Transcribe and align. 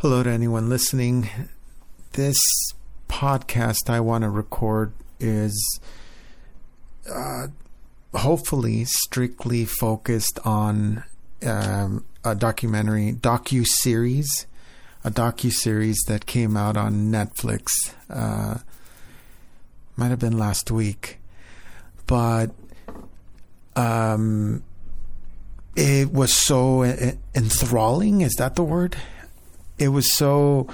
Hello 0.00 0.22
to 0.22 0.30
anyone 0.30 0.70
listening. 0.70 1.28
This 2.12 2.38
podcast 3.06 3.90
I 3.90 4.00
want 4.00 4.22
to 4.24 4.30
record 4.30 4.94
is 5.18 5.78
uh, 7.06 7.48
hopefully 8.14 8.84
strictly 8.86 9.66
focused 9.66 10.38
on 10.42 11.04
um, 11.44 12.06
a 12.24 12.34
documentary 12.34 13.12
docu 13.12 13.66
series, 13.66 14.46
a 15.04 15.10
docu 15.10 15.52
series 15.52 15.98
that 16.08 16.24
came 16.24 16.56
out 16.56 16.78
on 16.78 17.12
Netflix. 17.12 17.66
Uh, 18.08 18.60
might 19.96 20.08
have 20.08 20.18
been 20.18 20.38
last 20.38 20.70
week, 20.70 21.18
but 22.06 22.52
um, 23.76 24.62
it 25.76 26.10
was 26.10 26.32
so 26.32 26.84
enthralling. 27.34 28.22
Is 28.22 28.32
that 28.36 28.56
the 28.56 28.64
word? 28.64 28.96
It 29.80 29.88
was 29.88 30.14
so 30.14 30.68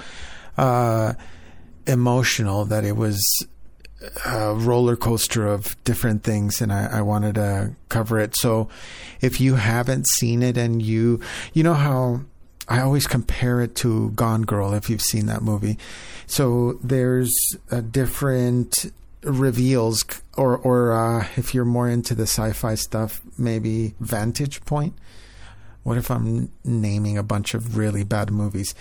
uh, 0.57 1.13
emotional 1.87 2.65
that 2.65 2.83
it 2.83 2.95
was 2.97 3.19
a 4.25 4.53
roller 4.53 4.95
coaster 4.95 5.47
of 5.47 5.81
different 5.83 6.23
things 6.23 6.61
and 6.61 6.71
I, 6.71 6.99
I, 6.99 7.01
wanted 7.01 7.35
to 7.35 7.73
cover 7.89 8.19
it. 8.19 8.35
So 8.35 8.69
if 9.21 9.41
you 9.41 9.55
haven't 9.55 10.07
seen 10.07 10.43
it 10.43 10.55
and 10.55 10.81
you, 10.81 11.19
you 11.53 11.63
know 11.63 11.73
how 11.73 12.21
I 12.67 12.81
always 12.81 13.07
compare 13.07 13.61
it 13.61 13.75
to 13.77 14.11
Gone 14.11 14.43
Girl 14.43 14.73
if 14.73 14.89
you've 14.89 15.01
seen 15.01 15.25
that 15.27 15.41
movie. 15.41 15.77
So 16.27 16.73
there's 16.83 17.33
a 17.71 17.81
different 17.81 18.91
reveals 19.23 20.03
or, 20.35 20.57
or, 20.57 20.91
uh, 20.91 21.27
if 21.35 21.55
you're 21.55 21.65
more 21.65 21.89
into 21.89 22.13
the 22.13 22.23
sci-fi 22.23 22.75
stuff, 22.75 23.21
maybe 23.37 23.95
Vantage 23.99 24.63
Point. 24.65 24.93
What 25.87 25.97
if 25.97 26.11
I'm 26.11 26.51
naming 26.65 27.17
a 27.17 27.23
bunch 27.23 27.53
of 27.53 27.77
really 27.77 28.03
bad 28.03 28.29
movies? 28.29 28.75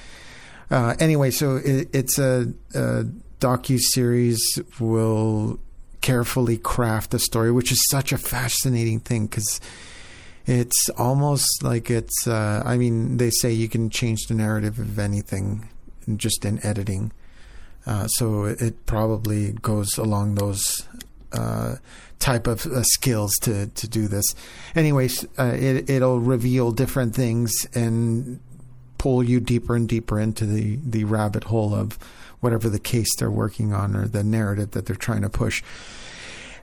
Uh, 0.72 0.96
anyway, 0.98 1.30
so 1.30 1.54
it, 1.54 1.88
it's 1.92 2.18
a, 2.18 2.52
a 2.74 3.04
docu 3.38 3.78
series 3.78 4.42
will 4.80 5.60
carefully 6.00 6.58
craft 6.58 7.14
a 7.14 7.20
story, 7.20 7.52
which 7.52 7.70
is 7.70 7.80
such 7.90 8.10
a 8.10 8.18
fascinating 8.18 8.98
thing 8.98 9.28
because 9.28 9.60
it's 10.46 10.88
almost 10.98 11.62
like 11.62 11.92
it's. 11.92 12.26
Uh, 12.26 12.64
I 12.66 12.76
mean, 12.76 13.18
they 13.18 13.30
say 13.30 13.52
you 13.52 13.68
can 13.68 13.88
change 13.88 14.26
the 14.26 14.34
narrative 14.34 14.80
of 14.80 14.98
anything 14.98 15.68
just 16.16 16.44
in 16.44 16.58
editing. 16.66 17.12
Uh, 17.86 18.08
so 18.08 18.46
it 18.46 18.84
probably 18.84 19.52
goes 19.52 19.96
along 19.96 20.34
those 20.34 20.88
uh, 21.32 21.76
type 22.18 22.46
of 22.46 22.66
uh, 22.66 22.82
skills 22.82 23.34
to 23.42 23.68
to 23.68 23.88
do 23.88 24.08
this. 24.08 24.24
Anyways, 24.74 25.24
uh, 25.38 25.52
it 25.54 25.88
it'll 25.90 26.20
reveal 26.20 26.72
different 26.72 27.14
things 27.14 27.66
and 27.74 28.40
pull 28.98 29.22
you 29.22 29.40
deeper 29.40 29.76
and 29.76 29.88
deeper 29.88 30.18
into 30.18 30.46
the 30.46 30.78
the 30.82 31.04
rabbit 31.04 31.44
hole 31.44 31.74
of 31.74 31.98
whatever 32.40 32.68
the 32.68 32.78
case 32.78 33.14
they're 33.16 33.30
working 33.30 33.72
on 33.72 33.96
or 33.96 34.06
the 34.06 34.22
narrative 34.22 34.72
that 34.72 34.86
they're 34.86 34.96
trying 34.96 35.22
to 35.22 35.30
push. 35.30 35.62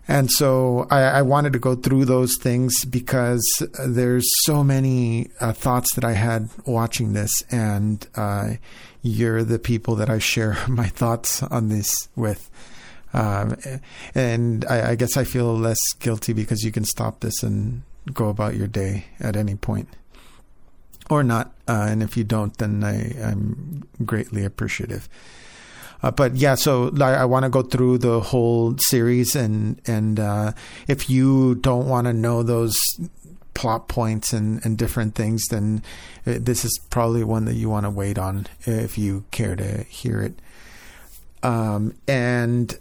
And 0.07 0.29
so 0.29 0.87
I, 0.91 1.01
I 1.01 1.21
wanted 1.21 1.53
to 1.53 1.59
go 1.59 1.75
through 1.75 2.05
those 2.05 2.37
things 2.37 2.83
because 2.83 3.41
there's 3.85 4.25
so 4.43 4.63
many 4.63 5.29
uh, 5.39 5.53
thoughts 5.53 5.95
that 5.95 6.03
I 6.03 6.11
had 6.11 6.49
watching 6.65 7.13
this, 7.13 7.31
and 7.49 8.05
uh, 8.15 8.55
you're 9.01 9.43
the 9.43 9.59
people 9.59 9.95
that 9.95 10.09
I 10.09 10.19
share 10.19 10.57
my 10.67 10.87
thoughts 10.87 11.41
on 11.43 11.69
this 11.69 12.09
with. 12.15 12.49
Um, 13.13 13.55
and 14.15 14.65
I, 14.65 14.91
I 14.91 14.95
guess 14.95 15.17
I 15.17 15.23
feel 15.23 15.55
less 15.55 15.79
guilty 15.99 16.33
because 16.33 16.63
you 16.63 16.71
can 16.71 16.83
stop 16.83 17.19
this 17.19 17.43
and 17.43 17.83
go 18.11 18.29
about 18.29 18.55
your 18.55 18.67
day 18.67 19.05
at 19.19 19.35
any 19.35 19.55
point 19.55 19.87
or 21.09 21.23
not. 21.23 21.53
Uh, 21.67 21.87
and 21.89 22.03
if 22.03 22.17
you 22.17 22.23
don't, 22.23 22.57
then 22.57 22.83
I, 22.83 23.13
I'm 23.21 23.87
greatly 24.05 24.43
appreciative. 24.43 25.07
Uh, 26.01 26.11
but 26.11 26.35
yeah, 26.35 26.55
so 26.55 26.91
I, 26.99 27.13
I 27.13 27.25
want 27.25 27.43
to 27.43 27.49
go 27.49 27.61
through 27.61 27.99
the 27.99 28.19
whole 28.19 28.75
series, 28.77 29.37
and 29.37 29.81
and 29.87 30.19
uh, 30.19 30.51
if 30.87 31.09
you 31.09 31.55
don't 31.55 31.87
want 31.87 32.07
to 32.07 32.13
know 32.13 32.43
those 32.43 32.75
plot 33.53 33.87
points 33.87 34.33
and, 34.33 34.63
and 34.65 34.77
different 34.77 35.15
things, 35.15 35.45
then 35.49 35.81
uh, 36.27 36.39
this 36.41 36.65
is 36.65 36.77
probably 36.89 37.23
one 37.23 37.45
that 37.45 37.53
you 37.53 37.69
want 37.69 37.85
to 37.85 37.89
wait 37.89 38.17
on 38.17 38.47
if 38.65 38.97
you 38.97 39.23
care 39.31 39.55
to 39.55 39.83
hear 39.83 40.21
it. 40.21 40.33
Um, 41.41 41.95
and 42.07 42.77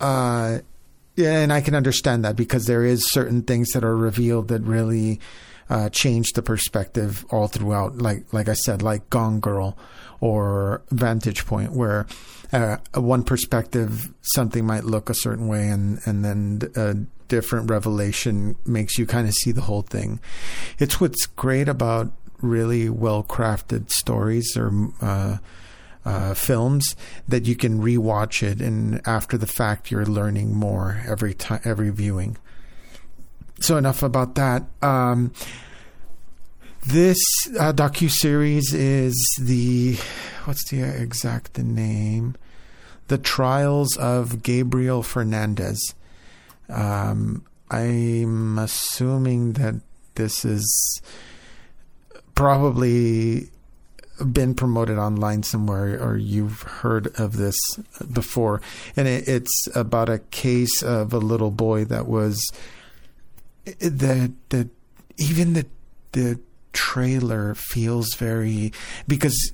uh, 0.00 0.58
yeah, 1.16 1.40
and 1.40 1.52
I 1.52 1.60
can 1.60 1.74
understand 1.74 2.24
that 2.24 2.36
because 2.36 2.66
there 2.66 2.84
is 2.84 3.10
certain 3.10 3.42
things 3.42 3.70
that 3.70 3.84
are 3.84 3.96
revealed 3.96 4.48
that 4.48 4.62
really 4.62 5.20
uh, 5.68 5.88
change 5.90 6.32
the 6.32 6.42
perspective 6.42 7.24
all 7.30 7.46
throughout. 7.46 7.98
Like 7.98 8.32
like 8.32 8.48
I 8.48 8.54
said, 8.54 8.82
like 8.82 9.10
Gone 9.10 9.40
Girl 9.40 9.76
or 10.20 10.82
vantage 10.90 11.46
point 11.46 11.72
where 11.72 12.06
uh, 12.52 12.76
one 12.94 13.22
perspective 13.22 14.12
something 14.22 14.66
might 14.66 14.84
look 14.84 15.08
a 15.08 15.14
certain 15.14 15.48
way 15.48 15.68
and 15.68 16.00
and 16.04 16.24
then 16.24 16.60
a 16.76 16.94
different 17.28 17.70
revelation 17.70 18.56
makes 18.66 18.98
you 18.98 19.06
kind 19.06 19.28
of 19.28 19.34
see 19.34 19.52
the 19.52 19.60
whole 19.60 19.82
thing 19.82 20.18
it's 20.78 21.00
what's 21.00 21.26
great 21.26 21.68
about 21.68 22.12
really 22.40 22.88
well 22.88 23.22
crafted 23.22 23.88
stories 23.88 24.56
or 24.56 24.72
uh, 25.00 25.36
uh, 26.04 26.34
films 26.34 26.96
that 27.28 27.46
you 27.46 27.54
can 27.54 27.80
rewatch 27.80 28.42
it 28.42 28.60
and 28.60 29.00
after 29.06 29.36
the 29.36 29.46
fact 29.46 29.90
you're 29.90 30.06
learning 30.06 30.54
more 30.54 31.02
every 31.06 31.34
time 31.34 31.60
every 31.64 31.90
viewing 31.90 32.36
so 33.60 33.76
enough 33.76 34.02
about 34.02 34.34
that 34.34 34.64
um, 34.80 35.32
this 36.86 37.18
uh, 37.58 37.72
docu 37.72 38.10
series 38.10 38.72
is 38.72 39.14
the 39.40 39.98
what's 40.44 40.68
the 40.70 40.82
exact 40.82 41.58
name? 41.58 42.36
The 43.08 43.18
Trials 43.18 43.96
of 43.96 44.42
Gabriel 44.42 45.02
Fernandez. 45.02 45.94
Um, 46.68 47.44
I'm 47.70 48.58
assuming 48.58 49.52
that 49.54 49.74
this 50.14 50.44
is 50.44 51.02
probably 52.34 53.50
been 54.32 54.54
promoted 54.54 54.98
online 54.98 55.42
somewhere 55.42 56.02
or 56.02 56.16
you've 56.16 56.62
heard 56.62 57.08
of 57.18 57.36
this 57.36 57.56
before 58.12 58.60
and 58.96 59.08
it, 59.08 59.28
it's 59.28 59.68
about 59.74 60.08
a 60.08 60.18
case 60.18 60.82
of 60.82 61.12
a 61.12 61.18
little 61.18 61.50
boy 61.50 61.84
that 61.84 62.06
was 62.06 62.50
the 63.78 64.32
the 64.50 64.68
even 65.16 65.52
the 65.52 65.66
the 66.12 66.40
trailer 66.72 67.54
feels 67.54 68.14
very 68.14 68.72
because 69.06 69.52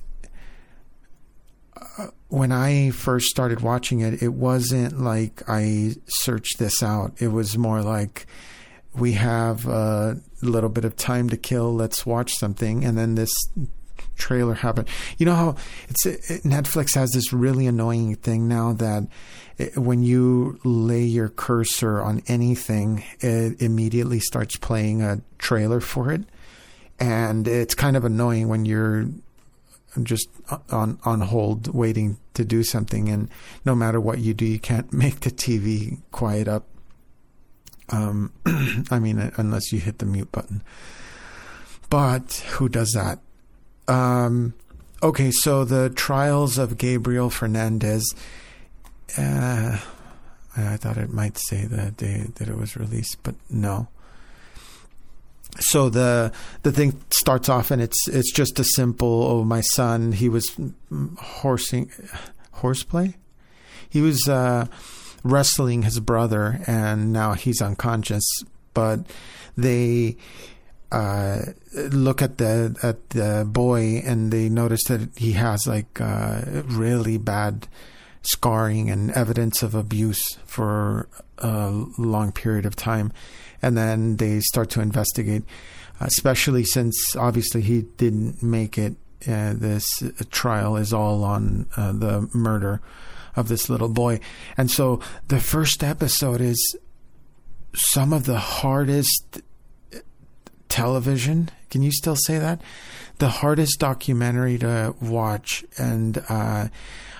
uh, 1.97 2.07
when 2.29 2.51
I 2.51 2.91
first 2.91 3.27
started 3.27 3.61
watching 3.61 4.01
it, 4.01 4.21
it 4.21 4.33
wasn't 4.33 4.99
like 4.99 5.43
I 5.47 5.95
searched 6.07 6.59
this 6.59 6.83
out. 6.83 7.13
It 7.19 7.29
was 7.29 7.57
more 7.57 7.81
like 7.81 8.27
we 8.93 9.13
have 9.13 9.67
a 9.67 10.19
little 10.41 10.69
bit 10.69 10.85
of 10.85 10.95
time 10.95 11.29
to 11.29 11.37
kill. 11.37 11.73
Let's 11.73 12.05
watch 12.05 12.33
something, 12.33 12.83
and 12.83 12.97
then 12.97 13.15
this 13.15 13.31
trailer 14.17 14.55
happened. 14.55 14.89
You 15.17 15.27
know 15.27 15.35
how 15.35 15.55
it's 15.87 16.05
it, 16.05 16.43
Netflix 16.43 16.95
has 16.95 17.11
this 17.11 17.31
really 17.31 17.67
annoying 17.67 18.15
thing 18.15 18.47
now 18.47 18.73
that 18.73 19.07
it, 19.57 19.77
when 19.77 20.03
you 20.03 20.59
lay 20.63 21.03
your 21.03 21.29
cursor 21.29 22.01
on 22.01 22.21
anything, 22.27 23.03
it 23.19 23.61
immediately 23.61 24.19
starts 24.19 24.57
playing 24.57 25.01
a 25.01 25.21
trailer 25.37 25.79
for 25.79 26.11
it. 26.11 26.23
And 26.99 27.47
it's 27.47 27.75
kind 27.75 27.95
of 27.95 28.03
annoying 28.03 28.47
when 28.49 28.65
you're 28.65 29.07
just 30.03 30.27
on 30.71 30.99
on 31.05 31.21
hold 31.21 31.73
waiting 31.73 32.17
to 32.33 32.43
do 32.43 32.63
something. 32.63 33.09
And 33.09 33.29
no 33.65 33.75
matter 33.75 33.99
what 33.99 34.19
you 34.19 34.33
do 34.33 34.45
you 34.45 34.59
can't 34.59 34.91
make 35.03 35.21
the 35.21 35.31
TV 35.31 35.99
quiet 36.11 36.47
up. 36.47 36.65
Um 37.89 38.33
I 38.91 38.99
mean 38.99 39.31
unless 39.37 39.71
you 39.71 39.79
hit 39.79 39.99
the 39.99 40.05
mute 40.05 40.31
button. 40.31 40.63
But 41.89 42.45
who 42.49 42.67
does 42.67 42.91
that 42.91 43.19
um 43.87 44.53
okay 45.01 45.31
so 45.31 45.63
the 45.63 45.89
trials 45.89 46.57
of 46.57 46.77
Gabriel 46.77 47.29
Fernandez 47.29 48.13
uh 49.17 49.77
I 50.57 50.77
thought 50.77 50.97
it 50.97 51.13
might 51.13 51.37
say 51.37 51.65
the 51.65 51.91
day 51.91 52.25
that 52.35 52.47
it 52.47 52.57
was 52.57 52.75
released 52.75 53.17
but 53.23 53.35
no. 53.49 53.87
So 55.59 55.89
the 55.89 56.31
the 56.63 56.71
thing 56.71 56.99
starts 57.11 57.47
off 57.49 57.71
and 57.71 57.81
it's 57.81 58.07
it's 58.07 58.31
just 58.31 58.59
a 58.59 58.63
simple 58.63 59.23
oh 59.23 59.43
my 59.43 59.61
son 59.61 60.11
he 60.11 60.29
was 60.29 60.51
horsing 61.19 61.91
horseplay? 62.53 63.15
He 63.89 64.01
was 64.01 64.27
uh, 64.27 64.65
wrestling 65.23 65.83
his 65.83 65.99
brother 65.99 66.59
and 66.67 67.13
now 67.13 67.33
he's 67.33 67.61
unconscious 67.61 68.25
but 68.73 69.05
they 69.55 70.17
uh, 70.91 71.39
look 71.73 72.21
at 72.21 72.37
the 72.37 72.75
at 72.81 73.09
the 73.09 73.45
boy 73.47 74.01
and 74.05 74.31
they 74.31 74.49
notice 74.49 74.83
that 74.85 75.09
he 75.17 75.33
has 75.33 75.67
like 75.67 75.99
uh, 75.99 76.41
really 76.65 77.17
bad 77.17 77.67
scarring 78.21 78.89
and 78.89 79.11
evidence 79.11 79.63
of 79.63 79.75
abuse 79.75 80.37
for 80.45 81.07
a 81.37 81.69
long 81.97 82.31
period 82.31 82.65
of 82.65 82.75
time 82.75 83.11
and 83.61 83.77
then 83.77 84.17
they 84.17 84.39
start 84.39 84.69
to 84.71 84.81
investigate, 84.81 85.43
especially 85.99 86.63
since 86.63 87.15
obviously 87.15 87.61
he 87.61 87.83
didn't 87.97 88.41
make 88.41 88.77
it. 88.77 88.95
Uh, 89.27 89.53
this 89.55 90.03
trial 90.29 90.77
is 90.77 90.93
all 90.93 91.23
on 91.23 91.65
uh, 91.75 91.91
the 91.91 92.29
murder 92.33 92.81
of 93.35 93.47
this 93.47 93.67
little 93.69 93.89
boy. 93.89 94.19
And 94.55 94.69
so 94.69 94.99
the 95.27 95.39
first 95.39 95.83
episode 95.83 96.39
is 96.39 96.77
some 97.73 98.13
of 98.13 98.25
the 98.25 98.37
hardest 98.37 99.41
television. 100.77 101.49
Can 101.71 101.81
you 101.81 101.91
still 101.91 102.15
say 102.15 102.37
that? 102.37 102.61
The 103.17 103.29
hardest 103.29 103.79
documentary 103.79 104.59
to 104.59 104.93
watch. 105.01 105.65
And 105.77 106.23
uh, 106.29 106.67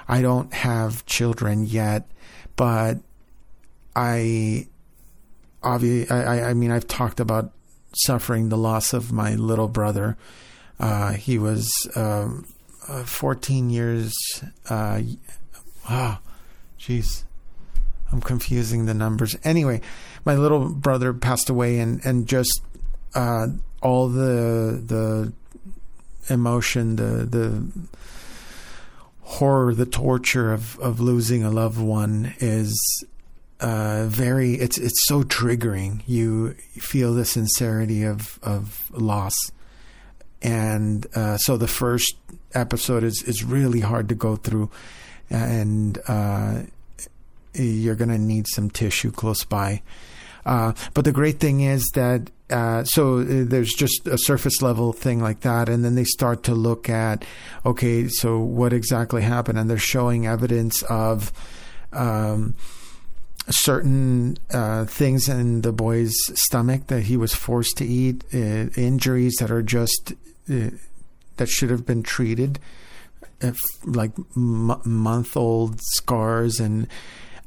I 0.08 0.22
don't 0.22 0.54
have 0.54 1.06
children 1.08 1.66
yet, 1.66 2.08
but 2.56 3.00
I 3.96 4.68
obviously, 5.64 6.16
I, 6.16 6.52
I 6.52 6.54
mean, 6.54 6.72
I've 6.72 6.88
talked 6.88 7.20
about 7.20 7.52
suffering 7.96 8.50
the 8.50 8.58
loss 8.58 8.94
of 8.94 9.12
my 9.12 9.34
little 9.34 9.68
brother. 9.68 10.18
Uh, 10.80 11.14
he 11.14 11.40
was 11.40 11.68
um, 11.96 12.46
uh, 12.88 13.04
14 13.06 13.72
years. 13.72 14.14
Uh, 14.70 15.02
ah, 15.90 16.22
jeez, 16.80 17.24
I'm 18.12 18.22
confusing 18.22 18.86
the 18.86 18.94
numbers. 18.94 19.36
Anyway, 19.44 19.82
my 20.26 20.36
little 20.36 20.70
brother 20.70 21.12
passed 21.12 21.50
away, 21.50 21.80
and 21.80 22.06
and 22.06 22.28
just 22.28 22.62
uh, 23.18 23.48
all 23.82 24.08
the 24.08 24.80
the 24.86 25.34
emotion, 26.32 26.98
the 26.98 27.26
the 27.26 27.68
horror, 29.22 29.74
the 29.74 29.88
torture 29.88 30.54
of 30.54 30.80
of 30.80 31.00
losing 31.00 31.44
a 31.44 31.50
loved 31.50 31.80
one 31.80 32.36
is 32.40 33.04
uh, 33.60 34.06
very 34.08 34.54
it's 34.54 34.78
it's 34.78 35.08
so 35.08 35.24
triggering. 35.24 36.04
You 36.06 36.54
feel 36.76 37.16
the 37.16 37.26
sincerity 37.26 38.04
of 38.04 38.40
of 38.44 38.92
loss, 38.92 39.36
and 40.44 41.08
uh, 41.16 41.38
so 41.38 41.58
the 41.58 41.68
first 41.68 42.16
episode 42.54 43.04
is 43.04 43.24
is 43.24 43.44
really 43.44 43.80
hard 43.80 44.10
to 44.10 44.16
go 44.16 44.36
through, 44.36 44.70
and 45.32 45.98
uh, 46.08 46.62
you're 47.56 47.96
gonna 47.96 48.20
need 48.20 48.46
some 48.48 48.70
tissue 48.70 49.12
close 49.12 49.44
by. 49.44 49.82
Uh, 50.48 50.72
but 50.94 51.04
the 51.04 51.12
great 51.12 51.40
thing 51.40 51.60
is 51.60 51.86
that 51.94 52.32
uh, 52.50 52.84
so 52.86 53.20
uh, 53.20 53.26
there's 53.28 53.74
just 53.74 54.08
a 54.08 54.18
surface 54.18 54.62
level 54.62 54.94
thing 54.94 55.20
like 55.20 55.42
that, 55.42 55.68
and 55.68 55.84
then 55.84 55.96
they 55.96 56.06
start 56.06 56.44
to 56.44 56.56
look 56.56 56.90
at 56.90 57.26
okay, 57.66 58.08
so 58.08 58.40
what 58.40 58.72
exactly 58.72 59.22
happened, 59.22 59.60
and 59.60 59.70
they're 59.70 59.78
showing 59.78 60.26
evidence 60.26 60.82
of. 60.84 61.32
Um, 61.94 62.56
certain 63.50 64.38
uh, 64.52 64.84
things 64.84 65.30
in 65.30 65.62
the 65.62 65.72
boy's 65.72 66.14
stomach 66.34 66.88
that 66.88 67.04
he 67.04 67.16
was 67.16 67.34
forced 67.34 67.78
to 67.78 67.86
eat, 67.86 68.26
uh, 68.34 68.68
injuries 68.76 69.36
that 69.40 69.50
are 69.50 69.62
just 69.62 70.12
uh, 70.52 70.70
that 71.38 71.48
should 71.48 71.70
have 71.70 71.86
been 71.86 72.04
treated, 72.04 72.60
if, 73.40 73.56
like 73.86 74.12
m- 74.36 74.82
month 74.84 75.38
old 75.38 75.80
scars, 75.94 76.60
and 76.60 76.88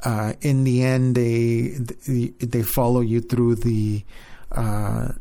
uh, 0.05 0.35
in 0.41 0.65
the 0.65 0.83
end 0.83 1.15
they 1.15 1.79
they 2.39 2.63
follow 2.63 3.01
you 3.01 3.21
through 3.21 3.57
the 3.57 4.05
uh, 4.53 5.13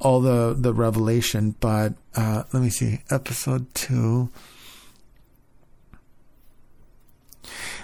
all 0.00 0.20
the 0.20 0.54
the 0.58 0.72
revelation. 0.72 1.54
But 1.60 1.94
uh, 2.16 2.44
let 2.52 2.62
me 2.62 2.70
see, 2.70 3.00
episode 3.10 3.72
two. 3.74 4.30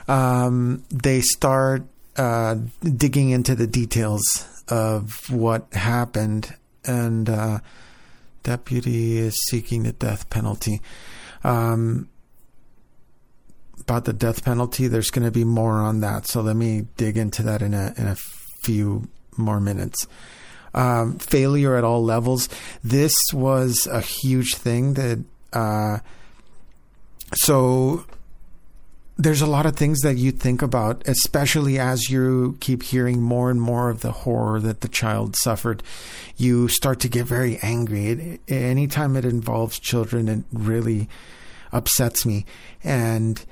Um, 0.06 0.84
they 0.88 1.20
start 1.20 1.84
uh, 2.16 2.56
digging 2.82 3.30
into 3.30 3.54
the 3.54 3.66
details 3.66 4.22
of 4.68 5.30
what 5.30 5.72
happened, 5.72 6.54
and 6.84 7.28
uh, 7.28 7.58
deputy 8.42 9.18
is 9.18 9.36
seeking 9.48 9.82
the 9.82 9.92
death 9.92 10.28
penalty. 10.30 10.80
Um, 11.44 12.08
about 13.88 14.04
the 14.04 14.12
death 14.12 14.44
penalty, 14.44 14.86
there's 14.86 15.10
going 15.10 15.24
to 15.24 15.30
be 15.30 15.44
more 15.44 15.80
on 15.80 16.00
that, 16.00 16.26
so 16.26 16.42
let 16.42 16.56
me 16.56 16.86
dig 16.98 17.16
into 17.16 17.42
that 17.44 17.62
in 17.62 17.72
a 17.72 17.94
in 17.96 18.06
a 18.06 18.16
few 18.60 19.08
more 19.38 19.60
minutes. 19.60 20.06
Um, 20.74 21.18
failure 21.18 21.74
at 21.74 21.84
all 21.84 22.04
levels. 22.04 22.50
This 22.84 23.14
was 23.32 23.88
a 23.90 24.02
huge 24.02 24.54
thing 24.56 24.94
that. 24.94 25.24
Uh, 25.54 25.98
so 27.34 28.04
there's 29.16 29.40
a 29.40 29.46
lot 29.46 29.64
of 29.64 29.74
things 29.74 30.00
that 30.00 30.16
you 30.16 30.32
think 30.32 30.60
about, 30.60 31.02
especially 31.08 31.78
as 31.78 32.10
you 32.10 32.58
keep 32.60 32.82
hearing 32.82 33.22
more 33.22 33.50
and 33.50 33.60
more 33.60 33.88
of 33.88 34.02
the 34.02 34.12
horror 34.12 34.60
that 34.60 34.82
the 34.82 34.88
child 34.88 35.34
suffered. 35.36 35.82
You 36.36 36.68
start 36.68 37.00
to 37.00 37.08
get 37.08 37.24
very 37.24 37.58
angry. 37.62 38.06
It, 38.06 38.40
anytime 38.48 39.16
it 39.16 39.24
involves 39.24 39.78
children, 39.78 40.28
it 40.28 40.44
really 40.52 41.08
upsets 41.72 42.26
me. 42.26 42.44
And 42.84 43.44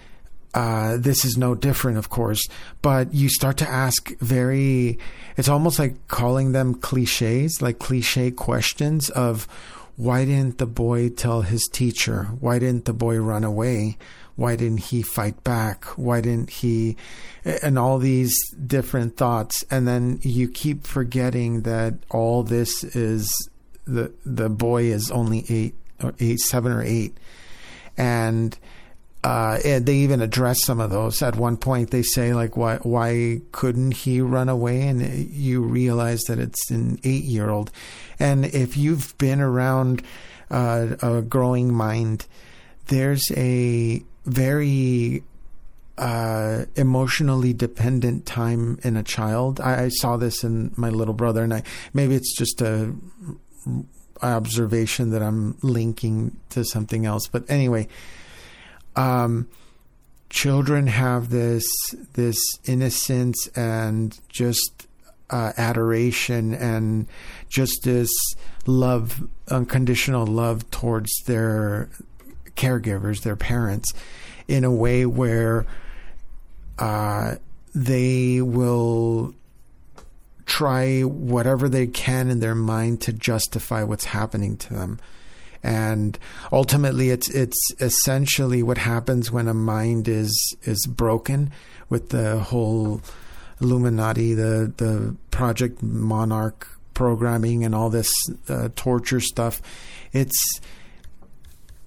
uh, 0.56 0.96
this 0.96 1.24
is 1.24 1.36
no 1.36 1.54
different, 1.54 1.98
of 1.98 2.10
course, 2.10 2.48
but 2.82 3.14
you 3.14 3.28
start 3.28 3.58
to 3.58 3.68
ask 3.68 4.18
very, 4.18 4.98
it's 5.36 5.48
almost 5.48 5.78
like 5.78 6.08
calling 6.08 6.52
them 6.52 6.74
cliches, 6.74 7.62
like 7.62 7.78
cliche 7.78 8.30
questions 8.30 9.10
of 9.10 9.46
why 9.96 10.24
didn't 10.24 10.58
the 10.58 10.66
boy 10.66 11.08
tell 11.08 11.42
his 11.42 11.68
teacher? 11.72 12.24
Why 12.40 12.58
didn't 12.58 12.86
the 12.86 12.92
boy 12.92 13.18
run 13.18 13.44
away? 13.44 13.96
why 14.36 14.54
didn't 14.54 14.80
he 14.80 15.02
fight 15.02 15.42
back? 15.42 15.84
Why 15.96 16.20
didn't 16.20 16.50
he? 16.50 16.96
And 17.62 17.78
all 17.78 17.98
these 17.98 18.38
different 18.54 19.16
thoughts. 19.16 19.64
And 19.70 19.88
then 19.88 20.20
you 20.22 20.48
keep 20.48 20.86
forgetting 20.86 21.62
that 21.62 21.94
all 22.10 22.42
this 22.42 22.84
is 22.84 23.28
the, 23.86 24.12
the 24.24 24.50
boy 24.50 24.84
is 24.84 25.10
only 25.10 25.44
eight 25.48 25.74
or 26.02 26.14
eight, 26.20 26.38
seven 26.40 26.70
or 26.70 26.82
eight. 26.82 27.16
And, 27.96 28.56
uh, 29.26 29.58
and 29.64 29.86
they 29.86 29.96
even 29.96 30.22
address 30.22 30.62
some 30.62 30.78
of 30.78 30.90
those. 30.90 31.20
At 31.20 31.34
one 31.34 31.56
point, 31.56 31.90
they 31.90 32.02
say 32.02 32.32
like, 32.32 32.56
"Why? 32.56 32.76
Why 32.76 33.40
couldn't 33.50 33.90
he 33.90 34.20
run 34.20 34.48
away?" 34.48 34.82
And 34.82 35.02
you 35.32 35.62
realize 35.62 36.20
that 36.28 36.38
it's 36.38 36.70
an 36.70 37.00
eight-year-old. 37.02 37.72
And 38.20 38.44
if 38.44 38.76
you've 38.76 39.18
been 39.18 39.40
around 39.40 40.04
uh, 40.48 40.94
a 41.02 41.22
growing 41.22 41.74
mind, 41.74 42.26
there's 42.86 43.24
a 43.36 44.00
very 44.26 45.24
uh, 45.98 46.66
emotionally 46.76 47.52
dependent 47.52 48.26
time 48.26 48.78
in 48.84 48.96
a 48.96 49.02
child. 49.02 49.58
I, 49.58 49.86
I, 49.86 49.88
saw 49.88 50.16
this 50.16 50.44
in 50.44 50.72
my 50.76 50.90
little 50.90 51.14
brother, 51.14 51.42
and 51.42 51.52
I 51.52 51.64
maybe 51.92 52.14
it's 52.14 52.36
just 52.36 52.62
a 52.62 52.94
observation 54.22 55.10
that 55.10 55.22
I'm 55.22 55.58
linking 55.62 56.38
to 56.50 56.64
something 56.64 57.06
else. 57.06 57.26
But 57.26 57.50
anyway, 57.50 57.88
um, 58.96 59.48
children 60.30 60.86
have 60.86 61.30
this 61.30 61.66
this 62.14 62.38
innocence 62.64 63.46
and 63.54 64.18
just 64.28 64.86
uh, 65.30 65.52
adoration 65.56 66.54
and 66.54 67.06
just 67.48 67.82
this 67.82 68.10
love, 68.66 69.28
unconditional 69.50 70.26
love 70.26 70.70
towards 70.70 71.10
their 71.26 71.88
caregivers, 72.56 73.22
their 73.22 73.36
parents, 73.36 73.92
in 74.48 74.64
a 74.64 74.72
way 74.72 75.04
where 75.06 75.66
uh, 76.78 77.36
they 77.74 78.40
will 78.40 79.34
try 80.44 81.02
whatever 81.02 81.68
they 81.68 81.86
can 81.86 82.30
in 82.30 82.38
their 82.38 82.54
mind 82.54 83.00
to 83.00 83.12
justify 83.12 83.82
what's 83.82 84.06
happening 84.06 84.56
to 84.56 84.74
them. 84.74 85.00
And 85.66 86.16
ultimately, 86.52 87.10
it's 87.10 87.28
it's 87.28 87.72
essentially 87.80 88.62
what 88.62 88.78
happens 88.78 89.32
when 89.32 89.48
a 89.48 89.54
mind 89.54 90.06
is 90.06 90.56
is 90.62 90.86
broken 90.86 91.50
with 91.88 92.10
the 92.10 92.38
whole 92.38 93.00
Illuminati, 93.60 94.32
the 94.32 94.72
the 94.76 95.16
Project 95.32 95.82
Monarch 95.82 96.68
programming, 96.94 97.64
and 97.64 97.74
all 97.74 97.90
this 97.90 98.12
uh, 98.48 98.68
torture 98.76 99.18
stuff. 99.18 99.60
It's 100.12 100.60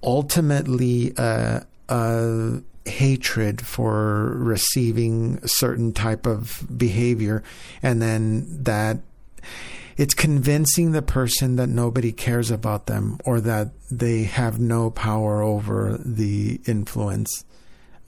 ultimately 0.04 1.14
a, 1.16 1.66
a 1.88 2.62
hatred 2.86 3.66
for 3.66 4.34
receiving 4.36 5.40
certain 5.48 5.94
type 5.94 6.26
of 6.26 6.68
behavior, 6.76 7.44
and 7.82 8.02
then 8.02 8.46
that 8.64 8.98
it's 10.00 10.14
convincing 10.14 10.94
the 10.94 11.02
person 11.02 11.58
that 11.58 11.68
nobody 11.68 12.14
cares 12.14 12.50
about 12.52 12.86
them 12.86 13.20
or 13.26 13.42
that 13.42 13.68
they 13.92 14.24
have 14.24 14.58
no 14.58 14.90
power 14.90 15.42
over 15.42 16.00
the 16.00 16.62
influence 16.66 17.44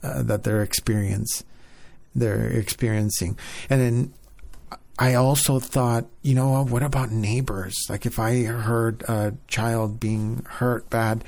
uh, 0.02 0.22
that 0.22 0.46
experience 0.62 1.44
they're 2.14 2.46
experiencing. 2.46 3.38
And 3.68 3.80
then 3.82 4.14
I 4.98 5.12
also 5.14 5.60
thought, 5.60 6.06
you 6.22 6.34
know, 6.34 6.64
what 6.64 6.82
about 6.82 7.10
neighbors? 7.10 7.76
Like 7.90 8.06
if 8.06 8.18
I 8.18 8.44
heard 8.44 9.02
a 9.02 9.34
child 9.46 10.00
being 10.00 10.46
hurt 10.48 10.88
bad, 10.88 11.24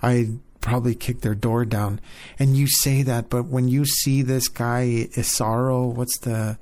I'd 0.00 0.38
probably 0.60 0.94
kick 0.94 1.22
their 1.22 1.34
door 1.34 1.64
down. 1.64 2.00
And 2.38 2.56
you 2.56 2.68
say 2.68 3.02
that, 3.02 3.30
but 3.30 3.46
when 3.46 3.66
you 3.66 3.84
see 3.84 4.22
this 4.22 4.46
guy 4.46 5.08
Isauro, 5.16 5.92
what's 5.92 6.18
the 6.18 6.56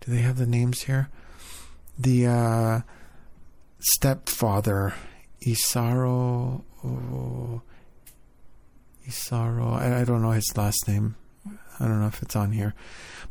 do 0.00 0.12
they 0.12 0.22
have 0.22 0.38
the 0.38 0.46
names 0.46 0.84
here? 0.84 1.10
The 1.98 2.26
uh, 2.26 2.80
stepfather 3.80 4.94
Isauro 5.42 6.62
oh, 6.84 7.62
Isauro. 9.08 9.72
I, 9.72 10.00
I 10.00 10.04
don't 10.04 10.22
know 10.22 10.32
his 10.32 10.56
last 10.56 10.88
name. 10.88 11.16
I 11.78 11.86
don't 11.86 12.00
know 12.00 12.06
if 12.06 12.22
it's 12.22 12.36
on 12.36 12.52
here. 12.52 12.74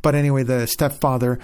But 0.02 0.14
anyway, 0.14 0.42
the 0.42 0.66
stepfather, 0.66 1.38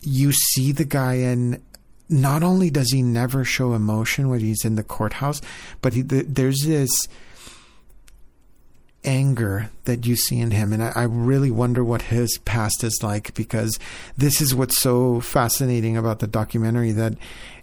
you 0.00 0.32
see 0.32 0.72
the 0.72 0.84
guy 0.84 1.14
and 1.14 1.62
not 2.08 2.42
only 2.42 2.70
does 2.70 2.92
he 2.92 3.02
never 3.02 3.44
show 3.44 3.74
emotion 3.74 4.28
when 4.28 4.40
he's 4.40 4.64
in 4.64 4.74
the 4.74 4.82
courthouse, 4.82 5.40
but 5.80 5.94
he, 5.94 6.02
the, 6.02 6.22
there's 6.22 6.62
this 6.62 6.90
anger 9.04 9.70
that 9.84 10.06
you 10.06 10.16
see 10.16 10.40
in 10.40 10.50
him. 10.50 10.72
And 10.72 10.82
I, 10.82 10.92
I, 10.94 11.02
really 11.04 11.50
wonder 11.50 11.84
what 11.84 12.02
his 12.02 12.38
past 12.38 12.82
is 12.82 13.00
like 13.02 13.34
because 13.34 13.78
this 14.16 14.40
is 14.40 14.54
what's 14.54 14.80
so 14.80 15.20
fascinating 15.20 15.96
about 15.96 16.20
the 16.20 16.26
documentary 16.26 16.92
that 16.92 17.14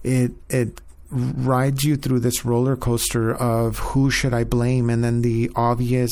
it, 0.03 0.31
it 0.49 0.81
rides 1.09 1.83
you 1.83 1.95
through 1.95 2.19
this 2.19 2.45
roller 2.45 2.75
coaster 2.75 3.33
of 3.33 3.79
who 3.79 4.09
should 4.09 4.33
I 4.33 4.43
blame 4.43 4.89
and 4.89 5.03
then 5.03 5.21
the 5.21 5.51
obvious 5.55 6.11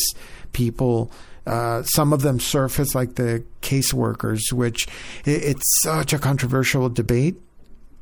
people 0.51 1.11
uh, 1.49 1.81
some 1.81 2.13
of 2.13 2.21
them 2.21 2.39
surface 2.39 2.93
like 2.93 3.15
the 3.15 3.43
caseworkers, 3.63 4.53
which 4.53 4.87
it, 5.25 5.43
it's 5.43 5.81
such 5.81 6.13
a 6.13 6.19
controversial 6.19 6.89
debate. 6.89 7.37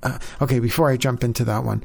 Uh, 0.04 0.20
okay, 0.42 0.60
before 0.60 0.90
I 0.90 0.98
jump 0.98 1.24
into 1.24 1.46
that 1.46 1.64
one, 1.64 1.82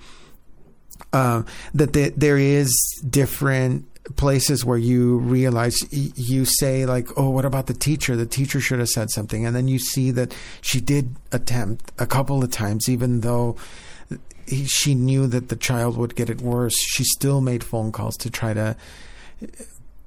uh, 1.13 1.45
that 1.75 1.93
the, 1.93 2.13
there 2.17 2.39
is 2.39 2.75
different 3.09 3.87
places 4.17 4.65
where 4.65 4.79
you 4.79 5.19
realize 5.19 5.77
you 5.93 6.45
say 6.45 6.85
like 6.87 7.07
oh 7.17 7.31
what 7.31 7.45
about 7.45 7.67
the 7.67 7.75
teacher 7.75 8.17
the 8.17 8.27
teacher 8.27 8.61
should 8.61 8.81
have 8.81 8.89
said 8.89 9.09
something 9.11 9.47
and 9.47 9.55
then 9.55 9.69
you 9.69 9.79
see 9.79 10.11
that 10.11 10.35
she 10.61 10.81
did 10.81 11.15
attempt 11.31 11.93
a 12.01 12.07
couple 12.07 12.43
of 12.43 12.51
times 12.51 12.89
even 12.89 13.21
though 13.21 13.57
she 14.67 14.97
knew 14.97 15.29
that 15.29 15.51
the 15.51 15.57
child 15.57 15.97
would 15.97 16.17
get 16.17 16.29
it 16.29 16.41
worse 16.41 16.77
she 16.77 17.05
still 17.05 17.41
made 17.41 17.63
phone 17.63 17.93
calls 17.93 18.17
to 18.17 18.29
try 18.29 18.53
to 18.53 18.77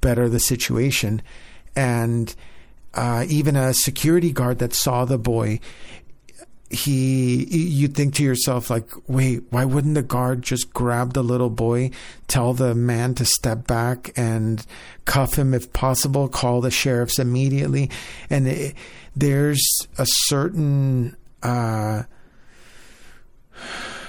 better 0.05 0.29
the 0.29 0.39
situation. 0.39 1.19
And 1.75 2.33
uh, 2.93 3.25
even 3.27 3.55
a 3.55 3.73
security 3.73 4.31
guard 4.31 4.59
that 4.59 4.71
saw 4.73 5.03
the 5.03 5.17
boy, 5.17 5.59
he, 6.69 7.45
you 7.45 7.87
think 7.87 8.15
to 8.15 8.23
yourself, 8.23 8.69
like, 8.69 8.89
wait, 9.07 9.43
why 9.51 9.65
wouldn't 9.65 9.93
the 9.95 10.01
guard 10.01 10.41
just 10.41 10.73
grab 10.73 11.13
the 11.13 11.23
little 11.23 11.49
boy, 11.49 11.91
tell 12.27 12.53
the 12.53 12.73
man 12.73 13.13
to 13.15 13.25
step 13.25 13.67
back 13.67 14.11
and 14.15 14.65
cuff 15.05 15.35
him 15.35 15.53
if 15.53 15.71
possible, 15.73 16.27
call 16.27 16.61
the 16.61 16.71
sheriffs 16.71 17.19
immediately? 17.19 17.91
And 18.29 18.47
it, 18.47 18.75
there's 19.15 19.63
a 19.97 20.05
certain, 20.07 21.15
uh, 21.43 22.03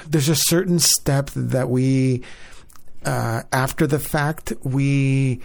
there's 0.08 0.30
a 0.30 0.36
certain 0.36 0.78
step 0.78 1.30
that 1.36 1.68
we, 1.68 2.22
uh, 3.04 3.42
after 3.52 3.86
the 3.86 3.98
fact, 3.98 4.54
we, 4.62 5.40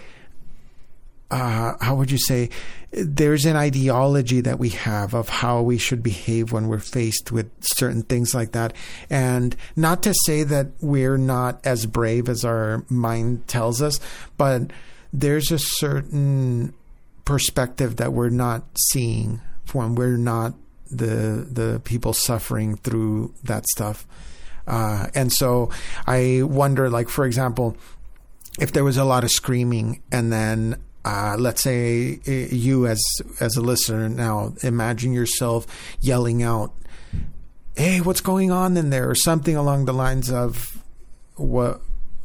uh, 1.32 1.74
how 1.80 1.96
would 1.96 2.12
you 2.12 2.18
say, 2.18 2.50
there's 2.92 3.46
an 3.46 3.56
ideology 3.56 4.42
that 4.42 4.60
we 4.60 4.70
have 4.70 5.14
of 5.14 5.30
how 5.30 5.62
we 5.62 5.78
should 5.78 6.04
behave 6.04 6.52
when 6.52 6.68
we're 6.68 6.78
faced 6.80 7.32
with 7.32 7.50
certain 7.62 8.04
things 8.04 8.36
like 8.36 8.52
that. 8.52 8.74
And 9.10 9.56
not 9.78 10.04
to 10.04 10.14
say 10.26 10.44
that 10.44 10.68
we're 10.82 11.18
not 11.18 11.66
as 11.66 11.86
brave 11.86 12.28
as 12.28 12.44
our 12.44 12.84
mind 12.90 13.48
tells 13.48 13.82
us, 13.82 14.00
but 14.38 14.72
there's 15.14 15.52
a 15.52 15.60
certain 15.60 16.74
perspective 17.24 17.96
that 17.96 18.12
we're 18.12 18.30
not 18.30 18.64
seeing 18.92 19.40
when 19.72 19.96
we're 19.96 20.18
not 20.18 20.54
the 20.90 21.48
the 21.50 21.80
people 21.86 22.12
suffering 22.12 22.76
through 22.76 23.34
that 23.44 23.66
stuff. 23.68 24.06
Uh, 24.68 25.08
and 25.16 25.32
so 25.32 25.70
I 26.06 26.42
wonder, 26.44 26.90
like 26.90 27.08
for 27.08 27.26
example, 27.26 27.78
if 28.60 28.74
there 28.74 28.84
was 28.84 28.98
a 28.98 29.06
lot 29.06 29.24
of 29.24 29.32
screaming 29.32 30.02
and 30.12 30.32
then 30.32 30.76
uh, 31.04 31.36
let's 31.40 31.62
say 31.62 32.20
uh, 32.28 32.32
you 32.32 32.88
as 32.88 33.04
as 33.40 33.56
a 33.56 33.62
listener 33.62 34.08
now 34.08 34.54
imagine 34.64 35.14
yourself 35.14 35.66
yelling 36.00 36.44
out 36.44 36.74
hey 37.76 38.02
what's 38.02 38.22
going 38.22 38.52
on 38.52 38.78
in 38.78 38.90
there? 38.90 39.10
or 39.10 39.16
something 39.16 39.56
along 39.56 39.86
the 39.86 39.94
lines 39.94 40.32
of 40.32 40.82
what 41.36 41.82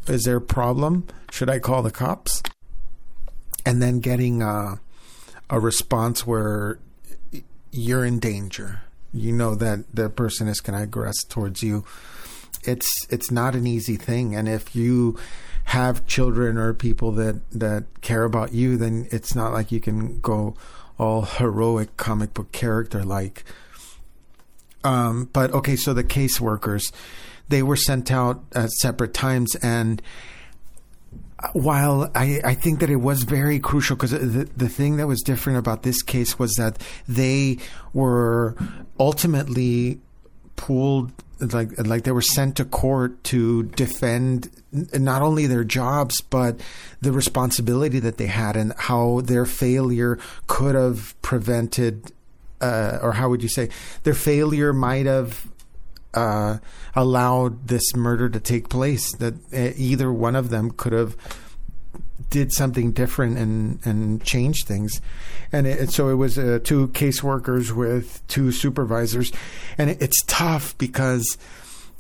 is 0.08 0.22
there 0.24 0.36
a 0.36 0.40
problem? 0.40 1.06
Should 1.30 1.50
i 1.50 1.58
call 1.58 1.82
the 1.82 1.90
cops? 1.90 2.42
And 3.64 3.82
then 3.82 4.00
getting 4.00 4.42
a, 4.42 4.80
a 5.50 5.58
response 5.58 6.26
where 6.26 6.78
you're 7.72 8.04
in 8.04 8.20
danger. 8.20 8.82
You 9.12 9.32
know 9.32 9.54
that 9.54 9.84
the 9.94 10.08
person 10.08 10.46
is 10.46 10.60
going 10.60 10.78
to 10.78 10.86
aggress 10.86 11.26
towards 11.28 11.62
you. 11.62 11.84
It's 12.62 13.06
it's 13.10 13.30
not 13.30 13.54
an 13.54 13.66
easy 13.66 13.96
thing. 13.96 14.34
And 14.34 14.48
if 14.48 14.76
you 14.76 15.18
have 15.66 16.06
children 16.06 16.56
or 16.56 16.72
people 16.72 17.12
that 17.12 17.40
that 17.50 17.84
care 18.00 18.24
about 18.24 18.52
you, 18.52 18.76
then 18.76 19.08
it's 19.10 19.34
not 19.34 19.52
like 19.52 19.72
you 19.72 19.80
can 19.80 20.20
go 20.20 20.54
all 20.98 21.22
heroic 21.22 21.96
comic 21.96 22.32
book 22.34 22.52
character 22.52 23.04
like. 23.04 23.44
Um, 24.84 25.28
but 25.32 25.52
okay, 25.52 25.74
so 25.74 25.92
the 25.92 26.04
caseworkers, 26.04 26.92
they 27.48 27.62
were 27.62 27.76
sent 27.76 28.12
out 28.12 28.44
at 28.54 28.70
separate 28.70 29.12
times, 29.12 29.56
and 29.56 30.00
while 31.52 32.10
I, 32.14 32.40
I 32.44 32.54
think 32.54 32.78
that 32.80 32.88
it 32.88 32.96
was 32.96 33.24
very 33.24 33.58
crucial 33.58 33.96
because 33.96 34.12
the, 34.12 34.48
the 34.56 34.68
thing 34.68 34.96
that 34.96 35.08
was 35.08 35.20
different 35.22 35.58
about 35.58 35.82
this 35.82 36.00
case 36.02 36.38
was 36.38 36.52
that 36.54 36.80
they 37.08 37.58
were 37.92 38.56
ultimately 39.00 40.00
pulled 40.54 41.12
like 41.40 41.70
like 41.78 42.04
they 42.04 42.12
were 42.12 42.22
sent 42.22 42.56
to 42.56 42.64
court 42.64 43.22
to 43.24 43.64
defend 43.64 44.50
not 44.72 45.22
only 45.22 45.46
their 45.46 45.64
jobs 45.64 46.20
but 46.20 46.60
the 47.00 47.12
responsibility 47.12 47.98
that 47.98 48.16
they 48.16 48.26
had 48.26 48.56
and 48.56 48.72
how 48.78 49.20
their 49.22 49.44
failure 49.44 50.18
could 50.46 50.74
have 50.74 51.20
prevented 51.22 52.12
uh, 52.60 52.98
or 53.02 53.12
how 53.12 53.28
would 53.28 53.42
you 53.42 53.48
say 53.48 53.68
their 54.04 54.14
failure 54.14 54.72
might 54.72 55.06
have 55.06 55.46
uh, 56.14 56.56
allowed 56.94 57.68
this 57.68 57.94
murder 57.94 58.28
to 58.28 58.40
take 58.40 58.70
place 58.70 59.14
that 59.16 59.34
uh, 59.52 59.74
either 59.76 60.10
one 60.10 60.34
of 60.34 60.48
them 60.48 60.70
could 60.70 60.94
have 60.94 61.16
did 62.30 62.52
something 62.52 62.92
different 62.92 63.38
and 63.38 63.78
and 63.84 64.22
changed 64.24 64.66
things, 64.66 65.00
and 65.52 65.66
it, 65.66 65.90
so 65.90 66.08
it 66.08 66.14
was 66.14 66.38
uh, 66.38 66.58
two 66.62 66.88
caseworkers 66.88 67.72
with 67.72 68.22
two 68.28 68.52
supervisors, 68.52 69.32
and 69.78 69.90
it, 69.90 70.02
it's 70.02 70.22
tough 70.26 70.76
because 70.78 71.38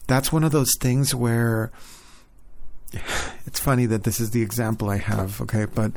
that's 0.06 0.32
one 0.32 0.44
of 0.44 0.52
those 0.52 0.72
things 0.80 1.14
where 1.14 1.70
it's 3.46 3.60
funny 3.60 3.86
that 3.86 4.04
this 4.04 4.20
is 4.20 4.30
the 4.30 4.42
example 4.42 4.90
I 4.90 4.98
have. 4.98 5.40
Okay, 5.42 5.66
but 5.66 5.92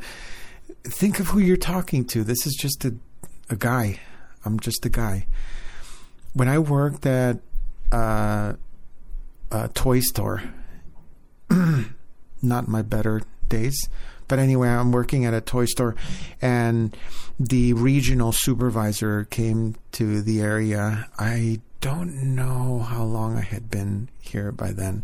think 0.84 1.20
of 1.20 1.28
who 1.28 1.38
you're 1.40 1.56
talking 1.56 2.04
to. 2.06 2.24
This 2.24 2.46
is 2.46 2.54
just 2.54 2.84
a 2.84 2.94
a 3.50 3.56
guy. 3.56 4.00
I'm 4.44 4.58
just 4.60 4.86
a 4.86 4.88
guy. 4.88 5.26
When 6.32 6.48
I 6.48 6.58
worked 6.58 7.04
at 7.04 7.38
uh, 7.92 8.54
a 9.50 9.68
toy 9.68 10.00
store, 10.00 10.42
not 12.42 12.68
my 12.68 12.82
better 12.82 13.22
days, 13.48 13.88
but 14.30 14.38
anyway, 14.38 14.68
I'm 14.68 14.92
working 14.92 15.24
at 15.24 15.34
a 15.34 15.40
toy 15.40 15.64
store, 15.64 15.96
and 16.40 16.96
the 17.40 17.72
regional 17.72 18.30
supervisor 18.30 19.24
came 19.24 19.74
to 19.92 20.22
the 20.22 20.40
area. 20.40 21.08
I 21.18 21.60
don't 21.80 22.36
know 22.36 22.78
how 22.78 23.02
long 23.02 23.36
I 23.36 23.40
had 23.40 23.68
been 23.68 24.08
here 24.20 24.52
by 24.52 24.70
then. 24.70 25.02